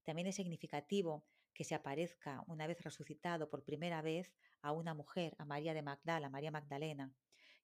También 0.04 0.28
es 0.28 0.36
significativo 0.36 1.26
que 1.56 1.64
se 1.64 1.74
aparezca 1.74 2.44
una 2.46 2.68
vez 2.68 2.84
resucitado 2.84 3.50
por 3.50 3.64
primera 3.64 4.04
vez 4.04 4.32
a 4.62 4.74
una 4.74 4.94
mujer, 4.94 5.36
a 5.40 5.46
María 5.46 5.74
de 5.74 5.82
Magdala, 5.82 6.30
María 6.30 6.52
Magdalena. 6.52 7.12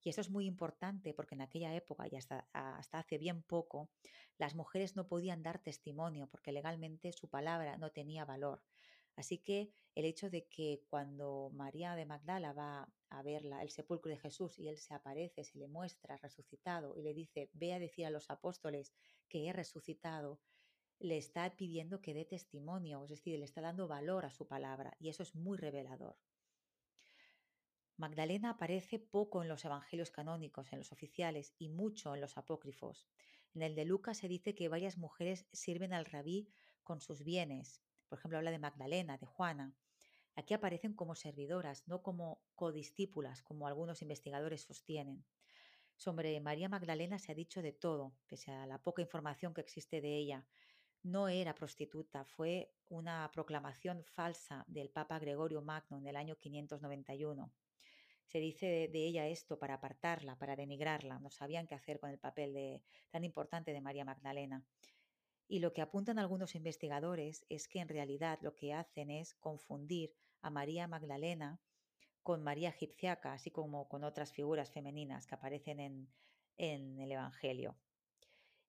Y 0.01 0.09
eso 0.09 0.21
es 0.21 0.31
muy 0.31 0.47
importante 0.47 1.13
porque 1.13 1.35
en 1.35 1.41
aquella 1.41 1.75
época 1.75 2.07
y 2.09 2.15
hasta, 2.15 2.49
hasta 2.53 2.97
hace 2.97 3.19
bien 3.19 3.43
poco, 3.43 3.91
las 4.39 4.55
mujeres 4.55 4.95
no 4.95 5.07
podían 5.07 5.43
dar 5.43 5.59
testimonio 5.59 6.25
porque 6.25 6.51
legalmente 6.51 7.13
su 7.13 7.29
palabra 7.29 7.77
no 7.77 7.91
tenía 7.91 8.25
valor. 8.25 8.63
Así 9.17 9.39
que 9.39 9.71
el 9.95 10.05
hecho 10.05 10.29
de 10.29 10.47
que 10.47 10.83
cuando 10.89 11.49
María 11.51 11.95
de 11.95 12.05
Magdala 12.05 12.53
va 12.53 12.87
a 13.09 13.23
ver 13.23 13.43
el 13.45 13.71
sepulcro 13.71 14.11
de 14.11 14.19
Jesús 14.19 14.59
y 14.59 14.67
él 14.67 14.77
se 14.77 14.93
aparece, 14.93 15.43
se 15.43 15.57
le 15.57 15.67
muestra 15.67 16.17
resucitado 16.17 16.95
y 16.95 17.01
le 17.01 17.15
dice, 17.15 17.49
ve 17.53 17.73
a 17.73 17.79
decir 17.79 18.05
a 18.05 18.11
los 18.11 18.29
apóstoles 18.29 18.93
que 19.27 19.47
he 19.47 19.53
resucitado, 19.53 20.39
le 20.99 21.17
está 21.17 21.55
pidiendo 21.57 21.99
que 21.99 22.13
dé 22.13 22.25
testimonio, 22.25 23.03
es 23.03 23.09
decir, 23.09 23.39
le 23.39 23.45
está 23.45 23.59
dando 23.59 23.87
valor 23.87 24.23
a 24.23 24.31
su 24.31 24.47
palabra 24.47 24.95
y 24.99 25.09
eso 25.09 25.23
es 25.23 25.33
muy 25.33 25.57
revelador. 25.57 26.15
Magdalena 27.95 28.51
aparece 28.51 28.99
poco 28.99 29.41
en 29.41 29.49
los 29.49 29.65
evangelios 29.65 30.11
canónicos, 30.11 30.71
en 30.71 30.77
los 30.77 30.91
oficiales, 30.91 31.55
y 31.57 31.69
mucho 31.69 32.13
en 32.13 32.21
los 32.21 32.37
apócrifos. 32.37 33.07
En 33.55 33.63
el 33.63 33.73
de 33.73 33.85
Lucas 33.85 34.19
se 34.19 34.27
dice 34.27 34.53
que 34.53 34.67
varias 34.67 34.99
mujeres 34.99 35.47
sirven 35.51 35.91
al 35.93 36.05
rabí 36.05 36.51
con 36.83 37.01
sus 37.01 37.23
bienes, 37.23 37.81
por 38.07 38.19
ejemplo, 38.19 38.37
habla 38.37 38.51
de 38.51 38.59
Magdalena, 38.59 39.17
de 39.17 39.25
Juana. 39.25 39.73
Aquí 40.35 40.53
aparecen 40.53 40.93
como 40.93 41.15
servidoras, 41.15 41.87
no 41.87 42.01
como 42.01 42.41
codiscípulas, 42.55 43.41
como 43.41 43.67
algunos 43.67 44.01
investigadores 44.01 44.61
sostienen. 44.61 45.25
Sobre 45.95 46.39
María 46.41 46.69
Magdalena 46.69 47.17
se 47.17 47.31
ha 47.31 47.35
dicho 47.35 47.63
de 47.63 47.73
todo, 47.73 48.13
pese 48.27 48.51
a 48.51 48.67
la 48.67 48.77
poca 48.77 49.01
información 49.01 49.53
que 49.53 49.61
existe 49.61 49.99
de 49.99 50.15
ella. 50.15 50.45
No 51.01 51.27
era 51.27 51.55
prostituta, 51.55 52.23
fue 52.23 52.71
una 52.87 53.29
proclamación 53.33 54.03
falsa 54.03 54.63
del 54.67 54.89
Papa 54.89 55.17
Gregorio 55.17 55.61
Magno 55.61 55.97
en 55.97 56.05
el 56.05 56.15
año 56.15 56.35
591. 56.37 57.51
Se 58.25 58.39
dice 58.39 58.89
de, 58.91 59.07
ella 59.07 59.27
esto 59.27 59.57
para 59.57 59.75
apartarla, 59.75 60.37
para 60.37 60.55
denigrarla. 60.55 61.17
No 61.19 61.31
sabían 61.31 61.65
qué 61.65 61.75
hacer 61.75 61.99
con 61.99 62.09
el 62.09 62.19
papel 62.19 62.83
tan 63.09 63.23
importante 63.23 63.71
de 63.71 63.81
María 63.81 64.05
Magdalena. 64.05 64.63
Y 65.47 65.59
lo 65.59 65.73
que 65.73 65.81
apuntan 65.81 66.19
algunos 66.19 66.55
investigadores 66.55 67.45
es 67.49 67.67
que 67.67 67.79
en 67.79 67.87
realidad 67.87 68.39
lo 68.41 68.55
que 68.55 68.73
hacen 68.73 69.09
es 69.09 69.33
confundir 69.35 70.13
a 70.41 70.49
María 70.49 70.87
Magdalena 70.87 71.61
con 72.21 72.43
María 72.43 72.69
Egipciaca, 72.69 73.31
así 73.31 73.51
como 73.51 73.87
con 73.87 74.03
otras 74.03 74.33
figuras 74.33 74.69
femeninas 74.69 75.25
que 75.25 75.35
aparecen 75.35 75.79
en, 76.57 76.99
el 76.99 77.11
Evangelio. 77.11 77.77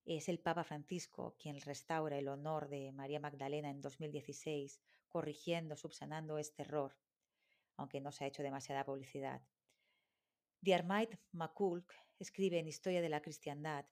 Es 0.04 0.28
el 0.28 0.38
Papa 0.38 0.62
Francisco 0.62 1.34
quien 1.40 1.60
restaura 1.60 2.16
el 2.18 2.28
honor 2.28 2.68
de 2.68 2.92
María 2.92 3.18
Magdalena 3.18 3.70
en 3.70 3.80
2016, 3.80 4.80
corrigiendo, 5.08 5.74
subsanando 5.74 6.38
este 6.38 6.62
error, 6.62 6.96
aunque 7.76 8.00
no 8.00 8.12
se 8.12 8.22
ha 8.22 8.28
hecho 8.28 8.44
demasiada 8.44 8.84
publicidad. 8.84 9.42
Diarmait 10.60 11.18
McCulk 11.32 11.92
escribe 12.20 12.60
en 12.60 12.68
Historia 12.68 13.02
de 13.02 13.08
la 13.08 13.22
Cristiandad 13.22 13.86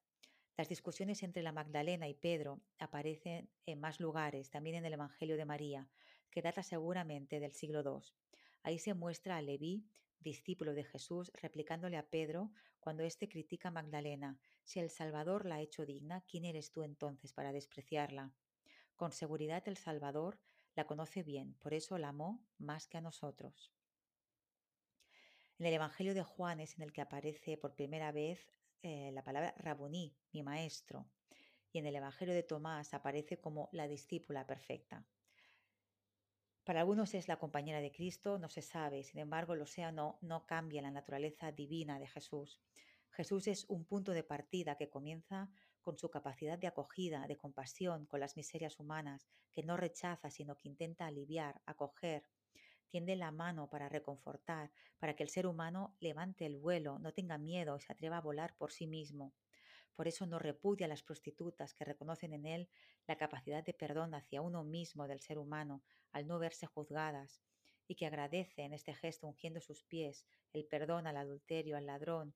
las 0.57 0.69
discusiones 0.69 1.23
entre 1.23 1.43
la 1.43 1.53
Magdalena 1.53 2.09
y 2.09 2.15
Pedro 2.15 2.61
aparecen 2.79 3.51
en 3.67 3.79
más 3.79 4.01
lugares, 4.01 4.51
también 4.51 4.77
en 4.77 4.87
el 4.87 4.95
Evangelio 4.95 5.37
de 5.37 5.45
María, 5.45 5.89
que 6.31 6.43
data 6.43 6.63
seguramente 6.63 7.41
del 7.41 7.53
siglo 7.53 7.83
II. 7.83 8.09
Ahí 8.63 8.79
se 8.79 8.95
muestra 8.95 9.37
a 9.37 9.43
Leví, 9.43 9.87
discípulo 10.21 10.73
de 10.75 10.85
Jesús, 10.85 11.31
replicándole 11.35 11.99
a 11.99 12.09
Pedro 12.09 12.51
cuando 12.81 13.03
éste 13.03 13.29
critica 13.29 13.69
a 13.69 13.73
Magdalena. 13.73 14.39
Si 14.65 14.81
el 14.81 14.91
Salvador 14.91 15.45
la 15.45 15.57
ha 15.57 15.61
hecho 15.61 15.85
digna, 15.85 16.23
¿quién 16.23 16.45
eres 16.45 16.73
tú 16.73 16.83
entonces 16.83 17.33
para 17.33 17.53
despreciarla? 17.53 18.33
Con 18.97 19.13
seguridad 19.13 19.63
el 19.67 19.77
Salvador 19.77 20.41
la 20.75 20.87
conoce 20.87 21.23
bien, 21.23 21.55
por 21.55 21.75
eso 21.75 21.99
la 21.99 22.09
amó 22.09 22.43
más 22.59 22.89
que 22.89 22.97
a 22.97 23.03
nosotros. 23.03 23.73
En 25.59 25.67
el 25.67 25.75
Evangelio 25.75 26.15
de 26.15 26.23
Juan 26.23 26.61
es 26.61 26.77
en 26.77 26.83
el 26.83 26.93
que 26.93 27.01
aparece 27.01 27.57
por 27.57 27.75
primera 27.75 28.13
vez 28.13 28.47
eh, 28.83 29.11
la 29.13 29.23
palabra 29.23 29.55
Rabuní, 29.59 30.17
mi 30.33 30.43
maestro, 30.43 31.07
y 31.73 31.79
en 31.79 31.87
el 31.87 31.97
Evangelio 31.97 32.35
de 32.35 32.43
Tomás 32.43 32.95
aparece 32.95 33.39
como 33.39 33.69
la 33.73 33.89
discípula 33.89 34.47
perfecta. 34.47 35.07
Para 36.65 36.81
algunos 36.81 37.15
es 37.15 37.29
la 37.29 37.39
compañera 37.39 37.81
de 37.81 37.93
Cristo, 37.93 38.39
no 38.39 38.49
se 38.49 38.63
sabe, 38.63 39.05
sin 39.05 39.21
embargo, 39.21 39.55
lo 39.55 39.67
sea 39.67 39.91
o 39.91 39.93
no, 39.93 40.19
no 40.21 40.47
cambia 40.47 40.83
la 40.83 40.91
naturaleza 40.91 41.53
divina 41.53 41.99
de 41.99 42.09
Jesús. 42.09 42.61
Jesús 43.11 43.47
es 43.47 43.65
un 43.69 43.85
punto 43.85 44.13
de 44.13 44.25
partida 44.25 44.77
que 44.77 44.91
comienza 44.91 45.49
con 45.81 45.97
su 45.97 46.11
capacidad 46.11 46.59
de 46.59 46.67
acogida, 46.67 47.27
de 47.29 47.37
compasión 47.37 48.07
con 48.07 48.19
las 48.19 48.37
miserias 48.37 48.81
humanas, 48.81 49.29
que 49.53 49.63
no 49.63 49.77
rechaza, 49.77 50.31
sino 50.31 50.57
que 50.57 50.69
intenta 50.69 51.07
aliviar, 51.07 51.63
acoger, 51.65 52.25
tiende 52.87 53.17
la 53.17 53.31
mano 53.31 53.69
para 53.69 53.89
reconfortar, 53.89 54.71
para 54.99 55.15
que 55.15 55.23
el 55.23 55.29
ser 55.29 55.47
humano 55.47 55.97
levante 56.01 56.47
el 56.47 56.57
vuelo, 56.57 56.99
no 56.99 57.13
tenga 57.13 57.39
miedo 57.39 57.77
y 57.77 57.81
se 57.81 57.93
atreva 57.93 58.19
a 58.19 58.23
volar 58.23 58.57
por 58.57 58.73
sí 58.73 58.87
mismo. 58.87 59.35
Por 59.95 60.09
eso 60.09 60.27
no 60.27 60.39
repudia 60.39 60.87
a 60.87 60.89
las 60.89 61.03
prostitutas 61.03 61.73
que 61.73 61.85
reconocen 61.85 62.35
en 62.35 62.45
él 62.47 62.69
la 63.07 63.17
capacidad 63.17 63.65
de 63.65 63.73
perdón 63.73 64.15
hacia 64.15 64.43
uno 64.43 64.63
mismo 64.63 65.09
del 65.09 65.21
ser 65.21 65.39
humano 65.39 65.83
al 66.13 66.27
no 66.27 66.39
verse 66.39 66.67
juzgadas, 66.67 67.41
y 67.89 67.95
que 67.95 68.07
agradece 68.07 68.63
en 68.63 68.75
este 68.75 68.95
gesto 68.95 69.27
ungiendo 69.27 69.61
sus 69.61 69.85
pies 69.85 70.27
el 70.53 70.67
perdón 70.67 71.07
al 71.07 71.17
adulterio, 71.17 71.77
al 71.77 71.87
ladrón. 71.87 72.35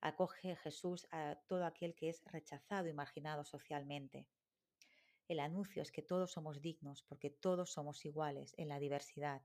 Acoge 0.00 0.56
Jesús 0.56 1.06
a 1.10 1.36
todo 1.46 1.64
aquel 1.66 1.94
que 1.94 2.08
es 2.08 2.22
rechazado 2.26 2.88
y 2.88 2.92
marginado 2.92 3.44
socialmente. 3.44 4.26
El 5.28 5.40
anuncio 5.40 5.82
es 5.82 5.92
que 5.92 6.02
todos 6.02 6.32
somos 6.32 6.62
dignos 6.62 7.02
porque 7.02 7.30
todos 7.30 7.70
somos 7.70 8.04
iguales 8.04 8.54
en 8.56 8.68
la 8.68 8.78
diversidad 8.78 9.42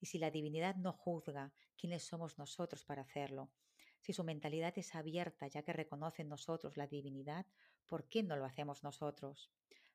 y 0.00 0.06
si 0.06 0.18
la 0.18 0.30
divinidad 0.30 0.76
no 0.76 0.92
juzga, 0.92 1.52
¿quiénes 1.76 2.04
somos 2.04 2.38
nosotros 2.38 2.84
para 2.84 3.02
hacerlo? 3.02 3.50
Si 4.00 4.12
su 4.12 4.24
mentalidad 4.24 4.76
es 4.76 4.94
abierta 4.94 5.46
ya 5.48 5.62
que 5.62 5.72
reconoce 5.72 6.22
en 6.22 6.28
nosotros 6.28 6.76
la 6.76 6.86
divinidad, 6.86 7.46
¿por 7.86 8.08
qué 8.08 8.22
no 8.22 8.36
lo 8.36 8.44
hacemos 8.44 8.82
nosotros? 8.82 9.50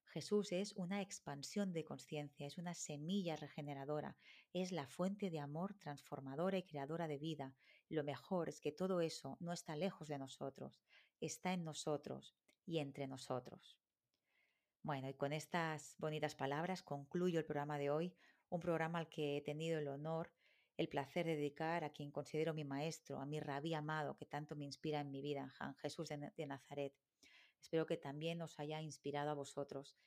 Jesús 0.10 0.52
es 0.52 0.74
una 0.74 1.02
expansión 1.02 1.72
de 1.72 1.84
conciencia, 1.84 2.48
es 2.48 2.58
una 2.58 2.74
semilla 2.74 3.36
regeneradora, 3.36 4.18
es 4.54 4.72
la 4.72 4.88
fuente 4.88 5.30
de 5.30 5.40
amor 5.40 5.76
transformadora 5.76 6.58
y 6.58 6.64
creadora 6.64 7.08
de 7.08 7.20
vida. 7.20 7.54
Lo 7.90 8.04
mejor 8.04 8.50
es 8.50 8.60
que 8.60 8.72
todo 8.72 9.02
eso 9.02 9.38
no 9.40 9.54
está 9.54 9.76
lejos 9.76 10.08
de 10.08 10.18
nosotros, 10.18 10.82
está 11.20 11.54
en 11.54 11.64
nosotros 11.64 12.36
y 12.66 12.80
entre 12.80 13.08
nosotros. 13.08 13.78
Bueno, 14.82 15.10
y 15.10 15.14
con 15.14 15.34
estas 15.34 15.96
bonitas 16.00 16.34
palabras 16.34 16.82
concluyo 16.82 17.40
el 17.40 17.46
programa 17.46 17.78
de 17.78 17.92
hoy, 17.92 18.16
un 18.50 18.60
programa 18.60 19.00
al 19.00 19.10
que 19.10 19.38
he 19.38 19.42
tenido 19.42 19.80
el 19.80 19.88
honor, 19.88 20.32
el 20.78 20.90
placer 20.90 21.26
de 21.26 21.36
dedicar 21.36 21.84
a 21.84 21.92
quien 21.92 22.12
considero 22.12 22.54
mi 22.54 22.64
maestro, 22.64 23.20
a 23.20 23.26
mi 23.26 23.40
rabí 23.40 23.74
amado 23.74 24.16
que 24.16 24.26
tanto 24.26 24.56
me 24.56 24.66
inspira 24.66 25.02
en 25.02 25.12
mi 25.12 25.22
vida, 25.22 25.54
Jesús 25.82 26.10
de 26.10 26.46
Nazaret. 26.48 26.94
Espero 27.62 27.86
que 27.86 27.98
también 27.98 28.42
os 28.42 28.60
haya 28.60 28.82
inspirado 28.82 29.30
a 29.30 29.34
vosotros. 29.34 29.98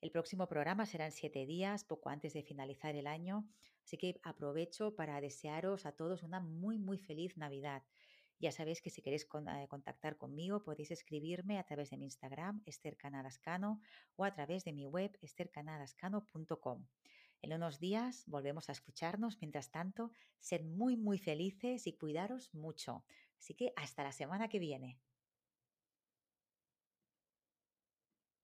El 0.00 0.10
próximo 0.10 0.46
programa 0.46 0.86
será 0.86 1.06
en 1.06 1.12
siete 1.12 1.44
días, 1.46 1.84
poco 1.84 2.08
antes 2.08 2.32
de 2.32 2.42
finalizar 2.42 2.94
el 2.94 3.06
año, 3.06 3.48
así 3.84 3.98
que 3.98 4.20
aprovecho 4.22 4.94
para 4.94 5.20
desearos 5.20 5.84
a 5.84 5.92
todos 5.92 6.22
una 6.22 6.40
muy, 6.40 6.78
muy 6.78 6.98
feliz 6.98 7.36
Navidad. 7.36 7.82
Ya 8.38 8.52
sabéis 8.52 8.80
que 8.80 8.88
si 8.88 9.02
queréis 9.02 9.24
eh, 9.24 9.66
contactar 9.68 10.16
conmigo 10.16 10.64
podéis 10.64 10.90
escribirme 10.90 11.58
a 11.58 11.64
través 11.64 11.90
de 11.90 11.98
mi 11.98 12.06
Instagram, 12.06 12.62
Esther 12.64 12.96
Canadascano, 12.96 13.82
o 14.16 14.24
a 14.24 14.32
través 14.32 14.64
de 14.64 14.72
mi 14.72 14.86
web, 14.86 15.18
estercanadascano.com. 15.20 16.86
En 17.42 17.52
unos 17.52 17.80
días 17.80 18.24
volvemos 18.26 18.68
a 18.68 18.72
escucharnos. 18.72 19.38
Mientras 19.40 19.70
tanto, 19.70 20.10
sed 20.38 20.62
muy, 20.64 20.96
muy 20.96 21.18
felices 21.18 21.86
y 21.86 21.92
cuidaros 21.94 22.52
mucho. 22.54 23.04
Así 23.38 23.54
que 23.54 23.72
hasta 23.76 24.04
la 24.04 24.12
semana 24.12 24.48
que 24.48 24.58
viene. 24.58 24.98